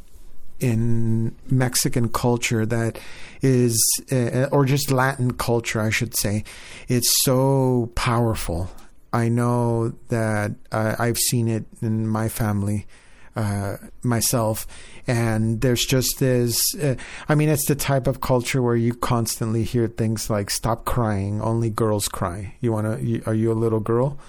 in 0.60 1.36
Mexican 1.50 2.10
culture 2.10 2.66
that 2.66 3.00
is, 3.42 3.78
uh, 4.12 4.48
or 4.52 4.66
just 4.66 4.92
Latin 4.92 5.34
culture, 5.34 5.82
I 5.82 5.90
should 5.90 6.16
say, 6.16 6.44
it's 6.88 7.24
so 7.24 7.92
powerful. 7.96 8.70
I 9.12 9.30
know 9.30 9.94
that 10.10 10.52
uh, 10.72 10.96
I've 10.98 11.18
seen 11.18 11.48
it 11.48 11.66
in 11.82 12.08
my 12.08 12.30
family. 12.30 12.88
Uh, 13.36 13.78
myself, 14.04 14.68
and 15.08 15.62
there's 15.62 15.84
just 15.84 16.20
this. 16.20 16.62
Uh, 16.76 16.94
I 17.28 17.34
mean, 17.34 17.50
it's 17.50 17.66
the 17.66 17.74
type 17.74 18.06
of 18.06 18.22
culture 18.22 18.62
where 18.62 18.76
you 18.76 18.94
constantly 18.94 19.64
hear 19.64 19.88
things 19.88 20.30
like 20.30 20.52
"Stop 20.52 20.86
crying, 20.86 21.42
only 21.42 21.72
girls 21.72 22.08
cry." 22.08 22.54
You 22.62 22.72
want 22.72 22.86
to? 22.86 23.24
Are 23.26 23.34
you 23.34 23.52
a 23.52 23.58
little 23.58 23.80
girl? 23.80 24.20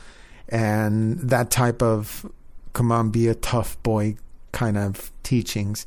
And 0.48 1.18
that 1.18 1.50
type 1.50 1.82
of 1.82 2.24
"Come 2.72 2.90
on, 2.90 3.10
be 3.10 3.28
a 3.28 3.34
tough 3.34 3.76
boy" 3.82 4.16
kind 4.52 4.78
of 4.78 5.12
teachings. 5.22 5.86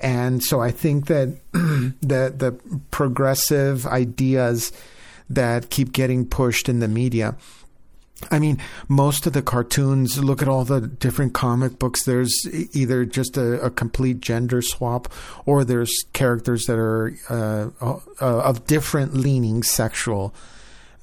And 0.00 0.42
so 0.42 0.60
I 0.60 0.70
think 0.70 1.06
that 1.06 1.36
the 1.52 2.32
the 2.36 2.58
progressive 2.90 3.86
ideas 3.86 4.72
that 5.28 5.70
keep 5.70 5.92
getting 5.92 6.26
pushed 6.26 6.68
in 6.68 6.80
the 6.80 6.88
media. 6.88 7.36
I 8.30 8.40
mean, 8.40 8.60
most 8.88 9.26
of 9.26 9.32
the 9.32 9.42
cartoons, 9.42 10.22
look 10.22 10.42
at 10.42 10.48
all 10.48 10.64
the 10.64 10.80
different 10.80 11.34
comic 11.34 11.78
books. 11.78 12.04
There's 12.04 12.34
either 12.72 13.04
just 13.04 13.36
a, 13.36 13.60
a 13.60 13.70
complete 13.70 14.20
gender 14.20 14.60
swap 14.60 15.12
or 15.46 15.64
there's 15.64 15.92
characters 16.12 16.64
that 16.64 16.78
are 16.78 17.14
uh, 17.30 17.68
uh, 17.80 18.00
of 18.20 18.66
different 18.66 19.14
leanings, 19.14 19.70
sexual 19.70 20.34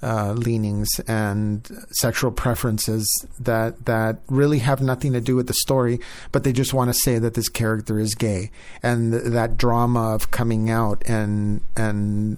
uh, 0.01 0.33
leanings 0.33 0.99
and 1.07 1.69
sexual 1.91 2.31
preferences 2.31 3.07
that 3.39 3.85
that 3.85 4.19
really 4.27 4.59
have 4.59 4.81
nothing 4.81 5.13
to 5.13 5.21
do 5.21 5.35
with 5.35 5.47
the 5.47 5.53
story, 5.53 5.99
but 6.31 6.43
they 6.43 6.53
just 6.53 6.73
want 6.73 6.89
to 6.89 6.93
say 6.93 7.17
that 7.19 7.33
this 7.33 7.49
character 7.49 7.99
is 7.99 8.13
gay, 8.15 8.51
and 8.83 9.13
th- 9.13 9.23
that 9.25 9.57
drama 9.57 10.13
of 10.13 10.31
coming 10.31 10.69
out 10.69 11.01
and 11.07 11.61
and 11.75 12.37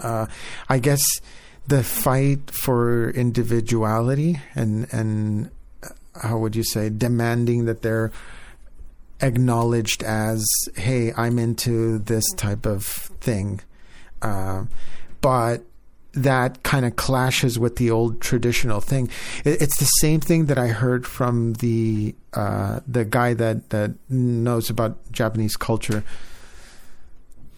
uh, 0.00 0.26
I 0.68 0.78
guess 0.78 1.02
the 1.66 1.82
fight 1.82 2.50
for 2.50 3.10
individuality 3.10 4.40
and 4.54 4.86
and 4.92 5.50
uh, 5.82 5.88
how 6.22 6.38
would 6.38 6.56
you 6.56 6.64
say 6.64 6.90
demanding 6.90 7.64
that 7.66 7.82
they're 7.82 8.10
acknowledged 9.20 10.02
as 10.02 10.44
hey 10.74 11.12
i'm 11.16 11.38
into 11.38 11.98
this 11.98 12.28
type 12.32 12.66
of 12.66 12.84
thing. 12.84 13.60
Uh, 14.20 14.64
but 15.20 15.62
that 16.14 16.62
kind 16.62 16.84
of 16.84 16.96
clashes 16.96 17.58
with 17.58 17.76
the 17.76 17.90
old 17.90 18.20
traditional 18.20 18.80
thing. 18.80 19.08
it's 19.44 19.78
the 19.78 19.86
same 19.86 20.20
thing 20.20 20.46
that 20.46 20.58
I 20.58 20.68
heard 20.68 21.06
from 21.06 21.54
the 21.54 22.14
uh, 22.34 22.80
the 22.86 23.04
guy 23.04 23.34
that 23.34 23.70
that 23.70 23.94
knows 24.08 24.70
about 24.70 25.10
Japanese 25.10 25.56
culture. 25.56 26.04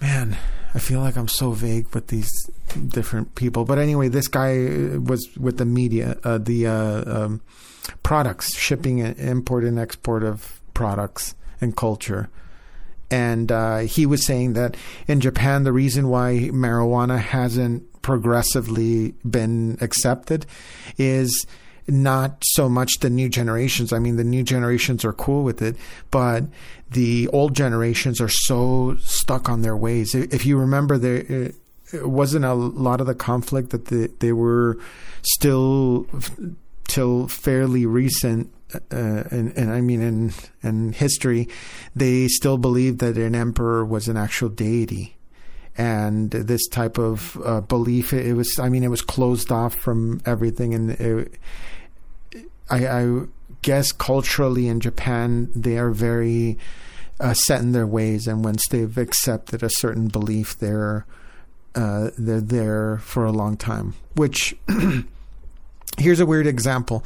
Man, 0.01 0.37
I 0.75 0.79
feel 0.79 1.01
like 1.01 1.17
I'm 1.17 1.29
so 1.29 1.53
vague 1.53 1.89
with 1.95 2.09
these 2.09 2.31
different 2.89 3.35
people. 3.35 3.65
But 3.65 3.79
anyway, 3.79 4.09
this 4.09 4.29
guy 4.29 4.53
was 4.99 5.29
with 5.39 5.59
the 5.59 5.65
media, 5.65 6.19
uh, 6.25 6.39
the 6.39 6.67
uh, 6.67 7.25
um, 7.25 7.41
products, 8.03 8.57
shipping, 8.57 9.01
and 9.01 9.19
import 9.19 9.65
and 9.65 9.79
export 9.79 10.23
of 10.23 10.61
products 10.75 11.35
and 11.61 11.77
culture. 11.77 12.29
And 13.11 13.53
uh, 13.53 13.79
he 13.79 14.07
was 14.07 14.27
saying 14.27 14.55
that 14.55 14.77
in 15.07 15.21
Japan, 15.21 15.63
the 15.63 15.73
reason 15.73 16.09
why 16.09 16.51
marijuana 16.53 17.19
hasn't 17.19 17.85
progressively 18.05 19.15
been 19.29 19.77
accepted 19.81 20.47
is 20.97 21.45
not 21.89 22.43
so 22.45 22.69
much 22.69 23.01
the 23.01 23.11
new 23.11 23.29
generations. 23.29 23.93
I 23.93 23.99
mean, 23.99 24.17
the 24.17 24.25
new 24.25 24.43
generations 24.43 25.05
are 25.05 25.13
cool 25.13 25.43
with 25.43 25.61
it, 25.61 25.77
but 26.11 26.45
the 26.91 27.29
old 27.29 27.57
generations 27.57 28.21
are 28.21 28.29
so 28.29 28.97
stuck 29.01 29.49
on 29.49 29.63
their 29.63 29.77
ways. 29.77 30.15
If 30.15 30.47
you 30.47 30.57
remember, 30.57 30.97
there 30.99 31.53
it 31.93 32.09
wasn't 32.09 32.45
a 32.45 32.55
lot 32.55 33.01
of 33.01 33.07
the 33.07 33.15
conflict 33.15 33.71
that 33.71 33.87
the, 33.87 34.11
they 34.21 34.33
were 34.33 34.79
still 35.23 36.07
till 36.87 37.29
fairly 37.29 37.87
recent 37.87 38.53
uh, 38.75 39.25
and, 39.31 39.57
and 39.57 39.73
I 39.73 39.81
mean 39.81 40.03
in 40.03 40.33
in 40.63 40.93
history, 40.93 41.49
they 41.95 42.29
still 42.29 42.59
believed 42.59 42.99
that 43.01 43.17
an 43.17 43.35
emperor 43.35 43.85
was 43.85 44.09
an 44.09 44.17
actual 44.17 44.49
deity, 44.49 45.17
and 45.77 46.31
this 46.31 46.67
type 46.69 46.99
of 46.99 47.41
uh, 47.45 47.61
belief 47.61 48.13
it, 48.13 48.35
was. 48.35 48.59
I 48.59 48.69
mean, 48.69 48.85
it 48.85 48.89
was 48.89 49.03
closed 49.03 49.51
off 49.51 49.75
from 49.75 50.21
everything, 50.25 50.75
and 50.75 50.91
it, 50.91 51.35
I, 52.71 52.87
I, 52.87 53.21
guess 53.63 53.93
culturally 53.93 54.69
in 54.69 54.79
Japan 54.79 55.51
they 55.55 55.79
are 55.79 55.91
very 55.91 56.59
uh, 57.19 57.33
set 57.33 57.61
in 57.61 57.73
their 57.73 57.87
ways, 57.87 58.27
and 58.27 58.45
once 58.45 58.67
they've 58.69 58.99
accepted 58.99 59.63
a 59.63 59.71
certain 59.71 60.09
belief, 60.09 60.59
they're 60.59 61.07
uh, 61.75 62.11
they're 62.17 62.41
there 62.41 62.99
for 62.99 63.25
a 63.25 63.33
long 63.33 63.57
time. 63.57 63.95
Which 64.15 64.55
here's 65.99 66.21
a 66.21 66.27
weird 66.27 66.47
example 66.47 67.05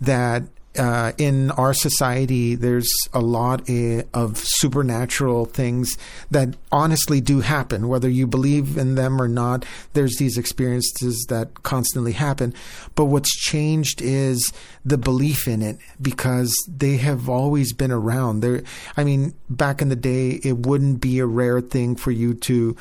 that 0.00 0.44
uh, 0.78 1.12
in 1.18 1.50
our 1.52 1.74
society, 1.74 2.54
there's 2.54 2.90
a 3.12 3.20
lot 3.20 3.68
uh, 3.68 4.02
of 4.14 4.38
supernatural 4.38 5.44
things 5.46 5.96
that 6.30 6.56
honestly 6.70 7.20
do 7.20 7.40
happen, 7.40 7.88
whether 7.88 8.08
you 8.08 8.26
believe 8.26 8.78
in 8.78 8.94
them 8.94 9.20
or 9.20 9.28
not. 9.28 9.64
There's 9.92 10.16
these 10.16 10.38
experiences 10.38 11.26
that 11.28 11.62
constantly 11.62 12.12
happen. 12.12 12.54
But 12.94 13.06
what's 13.06 13.34
changed 13.36 14.00
is 14.00 14.52
the 14.84 14.98
belief 14.98 15.48
in 15.48 15.62
it 15.62 15.78
because 16.00 16.54
they 16.68 16.96
have 16.98 17.28
always 17.28 17.72
been 17.72 17.92
around. 17.92 18.40
There, 18.40 18.62
I 18.96 19.04
mean, 19.04 19.34
back 19.50 19.82
in 19.82 19.88
the 19.88 19.96
day, 19.96 20.40
it 20.42 20.66
wouldn't 20.66 21.00
be 21.00 21.18
a 21.18 21.26
rare 21.26 21.60
thing 21.60 21.96
for 21.96 22.10
you 22.10 22.34
to 22.34 22.76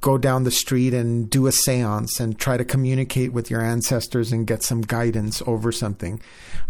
go 0.00 0.18
down 0.18 0.44
the 0.44 0.50
street 0.50 0.94
and 0.94 1.28
do 1.30 1.46
a 1.46 1.52
seance 1.52 2.20
and 2.20 2.38
try 2.38 2.56
to 2.56 2.64
communicate 2.64 3.32
with 3.32 3.50
your 3.50 3.62
ancestors 3.62 4.32
and 4.32 4.46
get 4.46 4.62
some 4.62 4.82
guidance 4.82 5.42
over 5.46 5.72
something. 5.72 6.20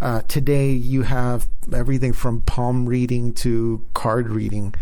Uh, 0.00 0.22
today, 0.22 0.70
you 0.70 1.02
have 1.02 1.46
everything 1.72 2.12
from 2.12 2.40
palm 2.42 2.86
reading 2.86 3.32
to 3.34 3.84
card 3.94 4.28
reading. 4.30 4.74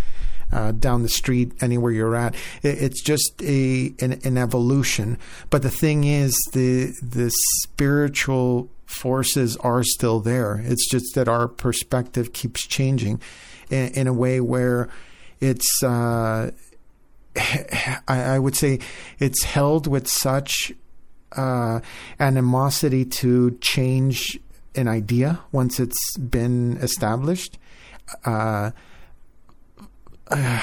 Uh, 0.53 0.71
down 0.71 1.03
the 1.03 1.09
street, 1.09 1.51
anywhere 1.61 1.91
you're 1.91 2.15
at, 2.15 2.33
it, 2.63 2.81
it's 2.81 3.03
just 3.03 3.43
a 3.43 3.93
an, 4.01 4.21
an 4.23 4.39
evolution. 4.39 5.19
But 5.51 5.63
the 5.63 5.71
thing 5.71 6.05
is, 6.05 6.33
the 6.53 6.93
the 7.03 7.33
spiritual 7.63 8.71
forces 8.87 9.57
are 9.57 9.83
still 9.83 10.21
there. 10.21 10.63
It's 10.65 10.89
just 10.89 11.15
that 11.17 11.27
our 11.27 11.49
perspective 11.49 12.33
keeps 12.33 12.65
changing 12.67 13.21
in, 13.69 13.89
in 13.95 14.07
a 14.07 14.13
way 14.13 14.41
where 14.41 14.89
it's 15.41 15.83
uh, 15.83 16.51
I, 17.37 18.03
I 18.09 18.39
would 18.39 18.57
say 18.57 18.79
it's 19.19 19.43
held 19.45 19.87
with 19.87 20.09
such 20.09 20.73
uh, 21.33 21.81
animosity 22.21 23.05
to 23.05 23.53
change 23.61 24.39
an 24.75 24.89
idea 24.89 25.41
once 25.53 25.79
it's 25.81 26.17
been 26.19 26.77
established. 26.79 27.59
Uh, 28.25 28.71
I 30.31 30.63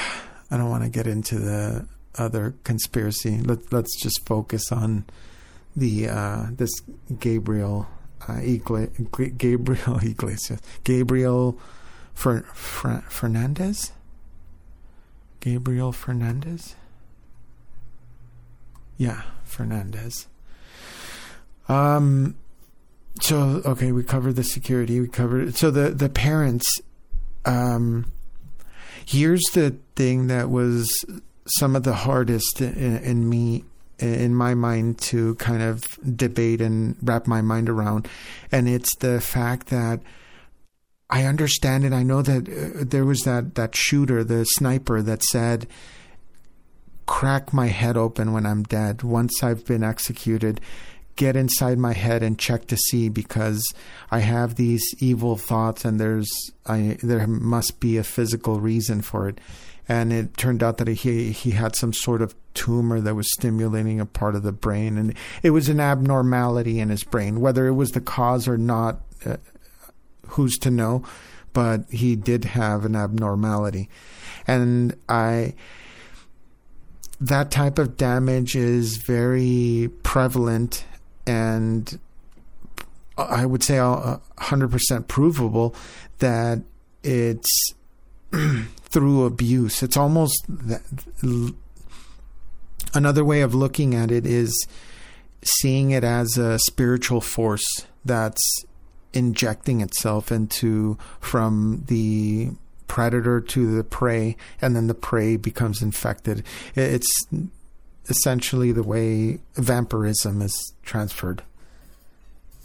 don't 0.50 0.70
want 0.70 0.84
to 0.84 0.90
get 0.90 1.06
into 1.06 1.38
the 1.38 1.86
other 2.16 2.54
conspiracy. 2.64 3.38
Let, 3.38 3.72
let's 3.72 4.00
just 4.00 4.26
focus 4.26 4.70
on 4.70 5.06
the 5.74 6.08
uh, 6.08 6.46
this 6.50 6.70
Gabriel 7.18 7.86
uh, 8.28 8.40
Gabriel 9.38 9.98
Iglesias 10.02 10.60
Gabriel 10.84 11.58
Fer- 12.14 12.44
Fer- 12.54 13.04
Fernandez. 13.08 13.92
Gabriel 15.42 15.90
Fernandez? 15.90 16.76
Yeah, 18.96 19.22
Fernandez. 19.42 20.28
Um 21.68 22.36
so 23.20 23.60
okay, 23.66 23.90
we 23.90 24.04
covered 24.04 24.36
the 24.36 24.44
security, 24.44 25.00
we 25.00 25.08
covered 25.08 25.56
so 25.56 25.70
the 25.70 25.90
the 25.90 26.08
parents 26.08 26.80
um 27.44 28.12
here's 29.04 29.42
the 29.52 29.76
thing 29.96 30.28
that 30.28 30.48
was 30.48 30.88
some 31.58 31.74
of 31.74 31.82
the 31.82 31.94
hardest 31.94 32.60
in, 32.60 32.98
in 32.98 33.28
me 33.28 33.64
in 33.98 34.36
my 34.36 34.54
mind 34.54 34.98
to 34.98 35.34
kind 35.36 35.62
of 35.62 35.82
debate 36.16 36.60
and 36.60 36.96
wrap 37.02 37.26
my 37.26 37.42
mind 37.42 37.68
around 37.68 38.08
and 38.52 38.68
it's 38.68 38.94
the 38.96 39.20
fact 39.20 39.68
that 39.68 40.00
I 41.12 41.24
understand 41.24 41.84
it. 41.84 41.92
I 41.92 42.02
know 42.02 42.22
that 42.22 42.48
uh, 42.48 42.84
there 42.88 43.04
was 43.04 43.24
that, 43.24 43.54
that 43.56 43.76
shooter, 43.76 44.24
the 44.24 44.46
sniper, 44.46 45.02
that 45.02 45.22
said, 45.22 45.66
crack 47.04 47.52
my 47.52 47.66
head 47.66 47.98
open 47.98 48.32
when 48.32 48.46
I'm 48.46 48.62
dead. 48.62 49.02
Once 49.02 49.42
I've 49.42 49.66
been 49.66 49.84
executed, 49.84 50.58
get 51.16 51.36
inside 51.36 51.78
my 51.78 51.92
head 51.92 52.22
and 52.22 52.38
check 52.38 52.66
to 52.68 52.78
see 52.78 53.10
because 53.10 53.62
I 54.10 54.20
have 54.20 54.54
these 54.54 54.82
evil 55.00 55.36
thoughts 55.36 55.84
and 55.84 56.00
there's 56.00 56.30
I 56.64 56.96
there 57.02 57.26
must 57.26 57.78
be 57.78 57.98
a 57.98 58.04
physical 58.04 58.58
reason 58.58 59.02
for 59.02 59.28
it. 59.28 59.38
And 59.86 60.14
it 60.14 60.38
turned 60.38 60.62
out 60.62 60.78
that 60.78 60.88
he 60.88 61.30
he 61.32 61.50
had 61.50 61.76
some 61.76 61.92
sort 61.92 62.22
of 62.22 62.34
tumor 62.54 63.02
that 63.02 63.14
was 63.14 63.30
stimulating 63.34 64.00
a 64.00 64.06
part 64.06 64.34
of 64.34 64.44
the 64.44 64.52
brain, 64.52 64.96
and 64.96 65.14
it 65.42 65.50
was 65.50 65.68
an 65.68 65.80
abnormality 65.80 66.80
in 66.80 66.88
his 66.88 67.04
brain. 67.04 67.40
Whether 67.40 67.66
it 67.66 67.72
was 67.74 67.90
the 67.90 68.00
cause 68.00 68.46
or 68.46 68.56
not, 68.56 69.00
uh, 69.26 69.36
who's 70.32 70.58
to 70.58 70.70
know? 70.70 71.04
But 71.52 71.84
he 71.90 72.16
did 72.16 72.44
have 72.44 72.84
an 72.84 72.96
abnormality. 72.96 73.88
And 74.46 74.96
I, 75.08 75.54
that 77.20 77.50
type 77.50 77.78
of 77.78 77.96
damage 77.96 78.56
is 78.56 78.96
very 78.96 79.90
prevalent 80.02 80.84
and 81.26 81.98
I 83.16 83.46
would 83.46 83.62
say 83.62 83.74
100% 83.74 85.08
provable 85.08 85.74
that 86.18 86.62
it's 87.02 87.74
through 88.32 89.24
abuse. 89.24 89.82
It's 89.82 89.96
almost 89.96 90.44
that, 90.48 90.82
another 92.94 93.24
way 93.24 93.42
of 93.42 93.54
looking 93.54 93.94
at 93.94 94.10
it 94.10 94.26
is 94.26 94.66
seeing 95.44 95.90
it 95.90 96.04
as 96.04 96.38
a 96.38 96.58
spiritual 96.60 97.20
force 97.20 97.64
that's 98.04 98.64
injecting 99.12 99.80
itself 99.80 100.32
into 100.32 100.98
from 101.20 101.84
the 101.86 102.50
predator 102.88 103.40
to 103.40 103.74
the 103.74 103.84
prey, 103.84 104.36
and 104.60 104.76
then 104.76 104.86
the 104.86 104.94
prey 104.94 105.36
becomes 105.36 105.82
infected. 105.82 106.44
It's 106.74 107.10
essentially 108.08 108.72
the 108.72 108.82
way 108.82 109.38
vampirism 109.54 110.42
is 110.42 110.74
transferred. 110.82 111.42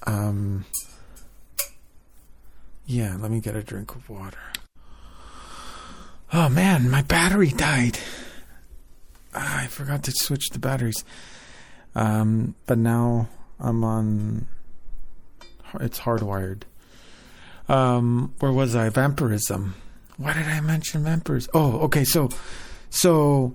Um, 0.05 0.65
yeah, 2.85 3.15
let 3.19 3.31
me 3.31 3.39
get 3.39 3.55
a 3.55 3.63
drink 3.63 3.95
of 3.95 4.09
water. 4.09 4.37
Oh 6.33 6.49
man, 6.49 6.89
my 6.89 7.03
battery 7.03 7.49
died. 7.49 7.99
Ah, 9.33 9.63
I 9.63 9.67
forgot 9.67 10.03
to 10.03 10.11
switch 10.11 10.49
the 10.49 10.59
batteries. 10.59 11.05
Um, 11.95 12.55
but 12.65 12.77
now 12.77 13.29
I'm 13.59 13.83
on 13.83 14.47
it's 15.75 15.99
hardwired. 15.99 16.63
Um, 17.69 18.33
where 18.39 18.51
was 18.51 18.75
I? 18.75 18.89
Vampirism. 18.89 19.75
Why 20.17 20.33
did 20.33 20.47
I 20.47 20.61
mention 20.61 21.03
vampires? 21.03 21.47
Oh, 21.53 21.79
okay. 21.81 22.03
So, 22.03 22.29
so 22.89 23.53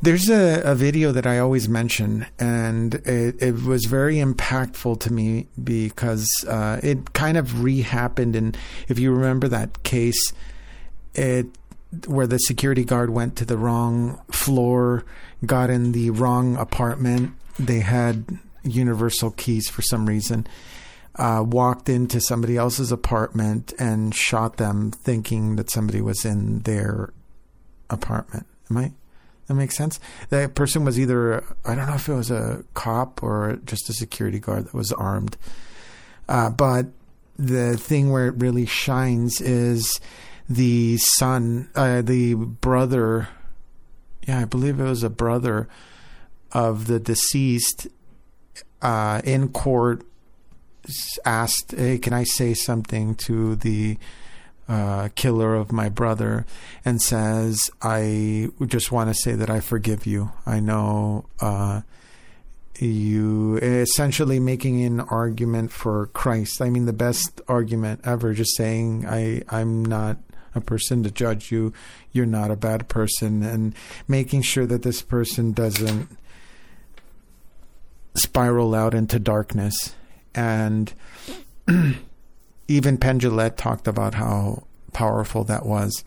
there's 0.00 0.30
a, 0.30 0.62
a 0.64 0.74
video 0.74 1.12
that 1.12 1.26
I 1.26 1.38
always 1.38 1.68
mention, 1.68 2.26
and 2.38 2.94
it, 2.94 3.42
it 3.42 3.62
was 3.64 3.84
very 3.84 4.16
impactful 4.16 5.00
to 5.00 5.12
me 5.12 5.46
because 5.62 6.28
uh, 6.48 6.80
it 6.82 7.12
kind 7.12 7.36
of 7.36 7.62
re-happened. 7.62 8.34
And 8.34 8.56
if 8.88 8.98
you 8.98 9.12
remember 9.12 9.46
that 9.48 9.82
case, 9.82 10.32
it 11.14 11.46
where 12.06 12.26
the 12.26 12.38
security 12.38 12.84
guard 12.84 13.10
went 13.10 13.36
to 13.36 13.44
the 13.44 13.58
wrong 13.58 14.18
floor, 14.30 15.04
got 15.44 15.68
in 15.68 15.92
the 15.92 16.08
wrong 16.08 16.56
apartment. 16.56 17.34
They 17.58 17.80
had 17.80 18.38
universal 18.64 19.30
keys 19.30 19.68
for 19.68 19.82
some 19.82 20.06
reason. 20.08 20.46
Uh, 21.16 21.44
walked 21.46 21.90
into 21.90 22.20
somebody 22.20 22.56
else's 22.56 22.90
apartment 22.90 23.74
and 23.78 24.14
shot 24.14 24.56
them, 24.56 24.90
thinking 24.90 25.56
that 25.56 25.70
somebody 25.70 26.00
was 26.00 26.24
in 26.24 26.60
their 26.60 27.12
apartment. 27.90 28.46
Am 28.70 28.78
I? 28.78 28.92
That 29.46 29.54
makes 29.54 29.76
sense. 29.76 30.00
That 30.30 30.54
person 30.54 30.84
was 30.84 30.98
either 30.98 31.44
I 31.64 31.74
don't 31.74 31.86
know 31.86 31.94
if 31.94 32.08
it 32.08 32.14
was 32.14 32.30
a 32.30 32.64
cop 32.72 33.22
or 33.22 33.58
just 33.66 33.90
a 33.90 33.92
security 33.92 34.38
guard 34.38 34.66
that 34.66 34.74
was 34.74 34.92
armed. 34.92 35.36
Uh, 36.28 36.48
but 36.48 36.86
the 37.38 37.76
thing 37.76 38.10
where 38.10 38.28
it 38.28 38.34
really 38.38 38.66
shines 38.66 39.40
is 39.40 40.00
the 40.48 40.96
son, 40.98 41.68
uh, 41.74 42.02
the 42.02 42.34
brother. 42.34 43.28
Yeah, 44.26 44.40
I 44.40 44.44
believe 44.44 44.78
it 44.78 44.84
was 44.84 45.02
a 45.02 45.10
brother 45.10 45.68
of 46.52 46.86
the 46.86 47.00
deceased 47.00 47.88
uh, 48.82 49.22
in 49.24 49.48
court 49.48 50.02
asked, 51.24 51.72
"Hey, 51.72 51.98
can 51.98 52.12
I 52.12 52.24
say 52.24 52.54
something 52.54 53.14
to 53.26 53.56
the 53.56 53.98
uh, 54.68 55.08
killer 55.14 55.54
of 55.54 55.72
my 55.72 55.88
brother 55.88 56.46
and 56.84 57.02
says, 57.02 57.70
I 57.82 58.48
just 58.66 58.92
want 58.92 59.10
to 59.10 59.14
say 59.14 59.34
that 59.34 59.50
I 59.50 59.60
forgive 59.60 60.06
you. 60.06 60.32
I 60.46 60.60
know 60.60 61.26
uh, 61.40 61.82
you 62.78 63.58
essentially 63.58 64.40
making 64.40 64.82
an 64.84 65.00
argument 65.00 65.72
for 65.72 66.06
Christ. 66.08 66.62
I 66.62 66.70
mean, 66.70 66.86
the 66.86 66.92
best 66.92 67.40
argument 67.48 68.00
ever, 68.04 68.32
just 68.32 68.56
saying, 68.56 69.04
I, 69.06 69.42
I'm 69.48 69.84
not 69.84 70.18
a 70.54 70.60
person 70.60 71.02
to 71.02 71.10
judge 71.10 71.50
you. 71.50 71.72
You're 72.12 72.26
not 72.26 72.50
a 72.50 72.56
bad 72.56 72.88
person. 72.88 73.42
And 73.42 73.74
making 74.08 74.42
sure 74.42 74.66
that 74.66 74.82
this 74.82 75.02
person 75.02 75.52
doesn't 75.52 76.08
spiral 78.14 78.74
out 78.74 78.94
into 78.94 79.18
darkness. 79.18 79.94
And 80.34 80.92
even 82.68 82.98
Penn 82.98 83.20
Jillette 83.20 83.56
talked 83.56 83.88
about 83.88 84.14
how 84.14 84.64
powerful 84.92 85.44
that 85.44 85.66
was. 85.66 86.04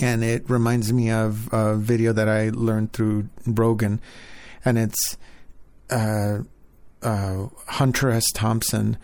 And 0.00 0.24
it 0.24 0.48
reminds 0.50 0.92
me 0.92 1.10
of 1.10 1.52
a 1.52 1.76
video 1.76 2.12
that 2.12 2.28
I 2.28 2.50
learned 2.50 2.92
through 2.92 3.28
Brogan. 3.46 4.00
And 4.64 4.78
it's 4.78 5.16
uh, 5.90 6.38
uh, 7.02 7.46
Hunter 7.68 8.10
S. 8.10 8.24
Thompson. 8.32 8.96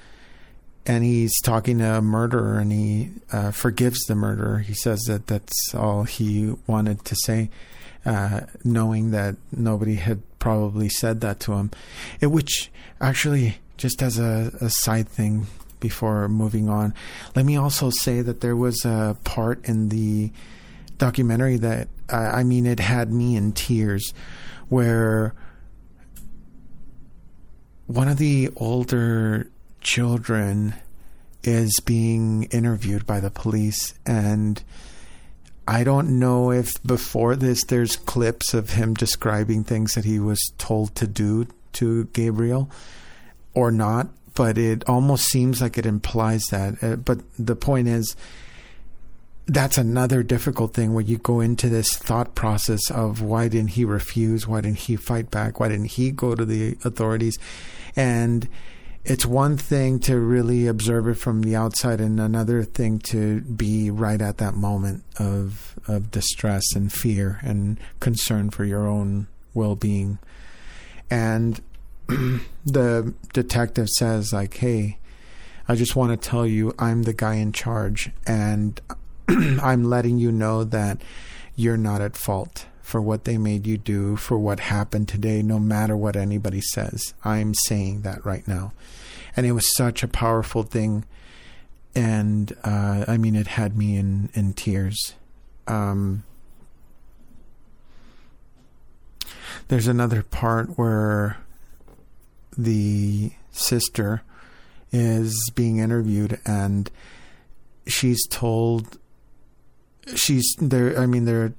And 0.86 1.05
he's 1.05 1.38
talking 1.43 1.78
to 1.78 1.99
a 1.99 2.03
murderer 2.03 2.59
and 2.59 2.72
he 2.72 3.11
uh, 3.30 3.51
forgives 3.51 4.01
the 4.09 4.14
murderer. 4.14 4.59
He 4.59 4.74
says 4.74 5.01
that 5.03 5.26
that's 5.26 5.74
all 5.74 6.05
he 6.05 6.55
wanted 6.66 7.05
to 7.05 7.14
say, 7.24 7.51
uh, 8.05 8.41
knowing 8.64 9.11
that 9.11 9.36
nobody 9.53 9.97
had 9.97 10.22
probably 10.41 10.88
said 10.88 11.20
that 11.20 11.38
to 11.41 11.53
him. 11.53 11.70
It, 12.20 12.26
which 12.26 12.72
actually, 13.01 13.59
just 13.76 14.03
as 14.03 14.18
a, 14.18 14.51
a 14.61 14.70
side 14.70 15.09
thing, 15.09 15.47
before 15.80 16.28
moving 16.28 16.68
on. 16.68 16.95
Let 17.34 17.45
me 17.47 17.57
also 17.57 17.91
say 17.91 18.20
that 18.20 18.41
there 18.41 18.55
was 18.55 18.84
a 18.84 19.16
part 19.24 19.64
in 19.64 19.88
the 19.88 20.30
documentary 20.99 21.57
that, 21.57 21.88
I 22.09 22.45
mean, 22.45 22.66
it 22.66 22.78
had 22.78 23.11
me 23.11 23.34
in 23.34 23.53
tears 23.53 24.12
where 24.68 25.34
one 27.86 28.09
of 28.09 28.18
the 28.18 28.51
older 28.57 29.51
children 29.80 30.74
is 31.43 31.80
being 31.80 32.45
interviewed 32.45 33.07
by 33.07 33.18
the 33.18 33.30
police 33.30 33.95
and 34.05 34.62
I 35.70 35.84
don't 35.84 36.18
know 36.18 36.50
if 36.50 36.82
before 36.82 37.36
this 37.36 37.64
there's 37.64 37.96
clips 37.96 38.54
of 38.54 38.70
him 38.70 38.94
describing 38.94 39.62
things 39.62 39.94
that 39.94 40.04
he 40.04 40.18
was 40.18 40.52
told 40.58 40.94
to 40.96 41.06
do 41.06 41.46
to 41.74 42.04
Gabriel 42.06 42.68
or 43.54 43.70
not 43.70 44.08
but 44.34 44.58
it 44.58 44.88
almost 44.88 45.24
seems 45.24 45.60
like 45.60 45.76
it 45.78 45.86
implies 45.86 46.44
that. 46.50 46.82
Uh, 46.82 46.96
but 46.96 47.18
the 47.38 47.56
point 47.56 47.88
is, 47.88 48.16
that's 49.46 49.78
another 49.78 50.22
difficult 50.22 50.74
thing 50.74 50.94
when 50.94 51.06
you 51.06 51.18
go 51.18 51.40
into 51.40 51.68
this 51.68 51.96
thought 51.96 52.34
process 52.34 52.90
of 52.90 53.20
why 53.20 53.48
didn't 53.48 53.70
he 53.70 53.84
refuse? 53.84 54.46
Why 54.46 54.60
didn't 54.60 54.78
he 54.78 54.96
fight 54.96 55.30
back? 55.30 55.58
Why 55.58 55.68
didn't 55.68 55.92
he 55.92 56.10
go 56.10 56.34
to 56.34 56.44
the 56.44 56.78
authorities? 56.84 57.38
And 57.96 58.48
it's 59.05 59.24
one 59.24 59.57
thing 59.57 59.98
to 60.01 60.18
really 60.18 60.66
observe 60.66 61.09
it 61.09 61.14
from 61.14 61.42
the 61.42 61.57
outside 61.57 62.01
and 62.01 62.20
another 62.20 62.62
thing 62.62 62.98
to 62.98 63.40
be 63.40 63.90
right 63.90 64.20
at 64.20 64.38
that 64.38 64.55
moment 64.55 65.05
of 65.18 65.78
of 65.88 66.11
distress 66.11 66.64
and 66.74 66.92
fear 66.92 67.40
and 67.42 67.78
concern 67.98 68.51
for 68.51 68.64
your 68.64 68.86
own 68.86 69.26
well-being. 69.55 70.18
And 71.11 71.61
the 72.66 73.14
detective 73.32 73.88
says 73.88 74.32
like, 74.32 74.55
"Hey, 74.57 74.98
I 75.66 75.76
just 75.76 75.96
want 75.96 76.11
to 76.11 76.28
tell 76.28 76.46
you 76.46 76.74
I'm 76.78 77.05
the 77.05 77.14
guy 77.14 77.34
in 77.34 77.53
charge 77.53 78.11
and 78.26 78.80
I'm 79.28 79.84
letting 79.84 80.18
you 80.18 80.30
know 80.30 80.64
that 80.64 81.01
you're 81.57 81.76
not 81.76 82.01
at 82.01 82.16
fault 82.16 82.66
for 82.91 83.01
what 83.01 83.24
they 83.24 83.38
made 83.38 83.66
you 83.66 83.78
do, 83.78 84.16
for 84.16 84.36
what 84.36 84.61
happened 84.61 85.09
today, 85.09 85.43
no 85.43 85.59
matter 85.59 85.97
what 85.97 86.16
anybody 86.16 86.61
says. 86.61 87.14
I'm 87.24 87.55
saying 87.55 88.03
that 88.03 88.24
right 88.24 88.47
now." 88.47 88.72
And 89.36 89.47
it 89.47 89.53
was 89.53 89.74
such 89.76 90.03
a 90.03 90.09
powerful 90.09 90.64
thing 90.64 91.05
and 91.95 92.53
uh, 92.62 93.05
I 93.09 93.16
mean 93.16 93.34
it 93.34 93.49
had 93.49 93.76
me 93.76 93.97
in 93.97 94.30
in 94.34 94.53
tears. 94.53 95.14
Um, 95.66 96.24
there's 99.68 99.88
another 99.88 100.22
part 100.22 100.78
where 100.78 101.38
the 102.57 103.32
sister 103.51 104.22
is 104.93 105.51
being 105.55 105.78
interviewed 105.78 106.41
and 106.45 106.91
she's 107.86 108.26
told 108.28 108.99
she's 110.14 110.57
there 110.61 110.99
I 110.99 111.07
mean 111.07 111.24
there 111.24 111.53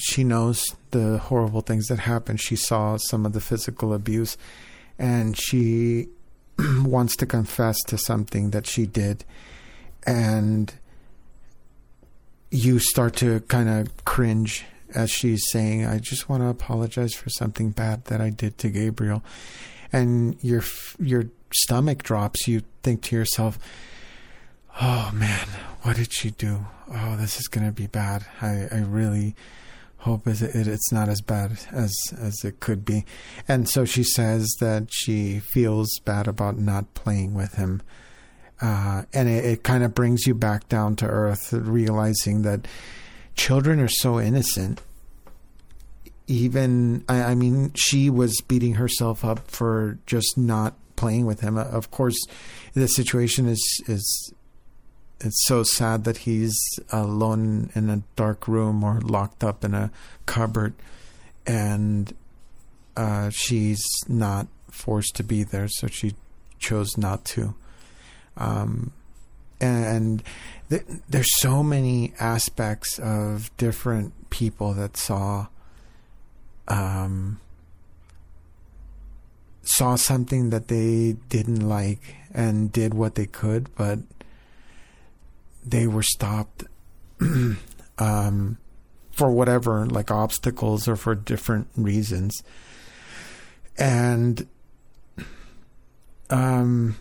she 0.00 0.24
knows 0.24 0.76
the 0.90 1.18
horrible 1.18 1.60
things 1.60 1.86
that 1.86 2.00
happened. 2.00 2.40
She 2.40 2.56
saw 2.56 2.96
some 2.96 3.26
of 3.26 3.32
the 3.32 3.40
physical 3.40 3.92
abuse 3.92 4.36
and 4.98 5.36
she 5.38 6.08
wants 6.82 7.16
to 7.16 7.26
confess 7.26 7.76
to 7.84 7.98
something 7.98 8.50
that 8.50 8.66
she 8.66 8.86
did 8.86 9.24
and 10.06 10.72
you 12.50 12.78
start 12.78 13.14
to 13.16 13.40
kind 13.40 13.68
of 13.68 14.04
cringe 14.04 14.64
as 14.94 15.10
she's 15.10 15.42
saying, 15.50 15.86
I 15.86 15.98
just 15.98 16.28
want 16.28 16.42
to 16.42 16.48
apologize 16.48 17.14
for 17.14 17.30
something 17.30 17.70
bad 17.70 18.06
that 18.06 18.20
I 18.20 18.30
did 18.30 18.58
to 18.58 18.68
Gabriel 18.70 19.22
and 19.92 20.36
your 20.42 20.62
your 20.98 21.24
stomach 21.52 22.02
drops, 22.02 22.46
you 22.46 22.62
think 22.82 23.02
to 23.02 23.16
yourself, 23.16 23.58
"Oh 24.80 25.10
man, 25.12 25.48
what 25.82 25.96
did 25.96 26.12
she 26.12 26.30
do? 26.30 26.66
Oh, 26.92 27.16
this 27.16 27.38
is 27.38 27.48
going 27.48 27.66
to 27.66 27.72
be 27.72 27.86
bad. 27.86 28.24
I 28.40 28.68
I 28.70 28.78
really 28.86 29.34
hope 30.00 30.26
is 30.26 30.42
it, 30.42 30.66
it's 30.66 30.92
not 30.92 31.08
as 31.08 31.20
bad 31.20 31.58
as 31.72 31.92
as 32.18 32.44
it 32.44 32.60
could 32.60 32.84
be." 32.84 33.04
And 33.48 33.68
so 33.68 33.84
she 33.84 34.02
says 34.02 34.48
that 34.60 34.88
she 34.90 35.40
feels 35.40 35.88
bad 36.04 36.28
about 36.28 36.58
not 36.58 36.94
playing 36.94 37.34
with 37.34 37.54
him. 37.54 37.82
Uh, 38.60 39.04
and 39.14 39.28
it, 39.28 39.44
it 39.44 39.62
kind 39.62 39.82
of 39.82 39.94
brings 39.94 40.26
you 40.26 40.34
back 40.34 40.68
down 40.68 40.94
to 40.94 41.06
earth, 41.06 41.52
realizing 41.52 42.42
that 42.42 42.68
children 43.34 43.80
are 43.80 43.88
so 43.88 44.20
innocent 44.20 44.82
even 46.30 47.04
I, 47.08 47.22
I, 47.22 47.34
mean 47.34 47.72
she 47.74 48.08
was 48.08 48.40
beating 48.46 48.74
herself 48.74 49.24
up 49.24 49.50
for 49.50 49.98
just 50.06 50.38
not 50.38 50.74
playing 50.94 51.26
with 51.26 51.40
him 51.40 51.58
of 51.58 51.90
course 51.90 52.16
the 52.74 52.86
situation 52.86 53.48
is 53.48 53.82
is 53.88 54.32
it's 55.20 55.46
so 55.46 55.62
sad 55.62 56.04
that 56.04 56.18
he's 56.18 56.58
alone 56.90 57.70
in 57.74 57.90
a 57.90 58.02
dark 58.16 58.48
room 58.48 58.82
or 58.82 59.00
locked 59.00 59.44
up 59.44 59.64
in 59.64 59.74
a 59.74 59.90
cupboard 60.26 60.74
and 61.46 62.14
uh, 62.96 63.30
she's 63.30 63.82
not 64.08 64.46
forced 64.70 65.14
to 65.16 65.22
be 65.22 65.42
there 65.42 65.68
so 65.68 65.86
she 65.86 66.14
chose 66.58 66.96
not 66.96 67.24
to. 67.24 67.54
Um, 68.36 68.92
and 69.60 70.22
th- 70.70 70.84
there's 71.08 71.38
so 71.40 71.62
many 71.62 72.14
aspects 72.18 72.98
of 72.98 73.54
different 73.56 74.30
people 74.30 74.72
that 74.74 74.96
saw 74.96 75.48
um, 76.68 77.40
saw 79.62 79.96
something 79.96 80.50
that 80.50 80.68
they 80.68 81.16
didn't 81.28 81.68
like 81.68 82.16
and 82.32 82.72
did 82.72 82.94
what 82.94 83.16
they 83.16 83.26
could, 83.26 83.74
but 83.74 83.98
they 85.64 85.86
were 85.86 86.02
stopped 86.02 86.64
um, 87.98 88.58
for 89.12 89.30
whatever, 89.30 89.86
like 89.86 90.10
obstacles 90.10 90.88
or 90.88 90.96
for 90.96 91.14
different 91.14 91.68
reasons. 91.76 92.42
And 93.78 94.46
um, 96.28 96.96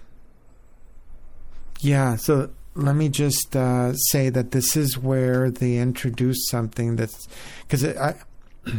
yeah, 1.79 2.15
so 2.15 2.49
let 2.75 2.95
me 2.95 3.09
just 3.09 3.55
uh, 3.55 3.93
say 3.93 4.29
that 4.29 4.51
this 4.51 4.75
is 4.75 4.97
where 4.97 5.49
they 5.49 5.77
introduce 5.77 6.47
something 6.49 6.95
that's 6.95 7.27
because 7.61 7.85
I 7.85 8.15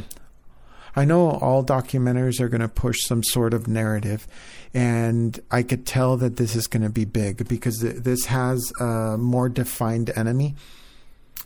I 0.97 1.05
know 1.05 1.31
all 1.31 1.65
documentaries 1.65 2.41
are 2.41 2.49
going 2.49 2.63
to 2.63 2.69
push 2.69 2.97
some 3.05 3.23
sort 3.23 3.55
of 3.55 3.69
narrative, 3.69 4.27
and 4.73 5.39
I 5.51 5.63
could 5.63 5.87
tell 5.87 6.17
that 6.19 6.37
this 6.37 6.55
is 6.55 6.67
going 6.67 6.83
to 6.83 6.91
be 6.91 7.05
big 7.05 7.49
because 7.49 7.81
this 7.81 8.27
has 8.27 8.73
a 8.81 9.17
more 9.19 9.49
defined 9.49 10.11
enemy. 10.15 10.55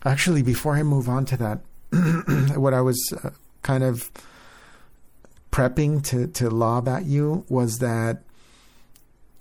Actually, 0.05 0.43
before 0.43 0.75
I 0.77 0.83
move 0.83 1.09
on 1.09 1.25
to 1.27 1.37
that, 1.39 1.61
what 2.59 2.75
I 2.75 2.83
was 2.83 3.01
uh, 3.23 3.31
kind 3.63 3.83
of 3.83 4.11
prepping 5.51 6.05
to, 6.05 6.27
to 6.27 6.51
lob 6.51 6.89
at 6.89 7.05
you 7.05 7.47
was 7.49 7.79
that 7.79 8.23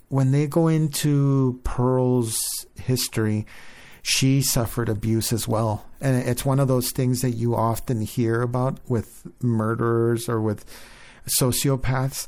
when 0.07 0.31
they 0.31 0.47
go 0.47 0.67
into 0.67 1.59
Pearl's 1.63 2.39
history, 2.75 3.45
she 4.03 4.41
suffered 4.41 4.87
abuse 4.87 5.33
as 5.33 5.47
well. 5.47 5.85
And 5.99 6.27
it's 6.27 6.45
one 6.45 6.59
of 6.59 6.67
those 6.67 6.91
things 6.91 7.21
that 7.21 7.31
you 7.31 7.55
often 7.55 8.01
hear 8.01 8.41
about 8.41 8.79
with 8.87 9.27
murderers 9.41 10.29
or 10.29 10.39
with 10.39 10.65
sociopaths 11.27 12.27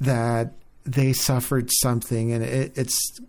that 0.00 0.52
they 0.84 1.12
suffered 1.12 1.70
something 1.80 2.32
and 2.32 2.42
it, 2.42 2.76
it's 2.76 3.20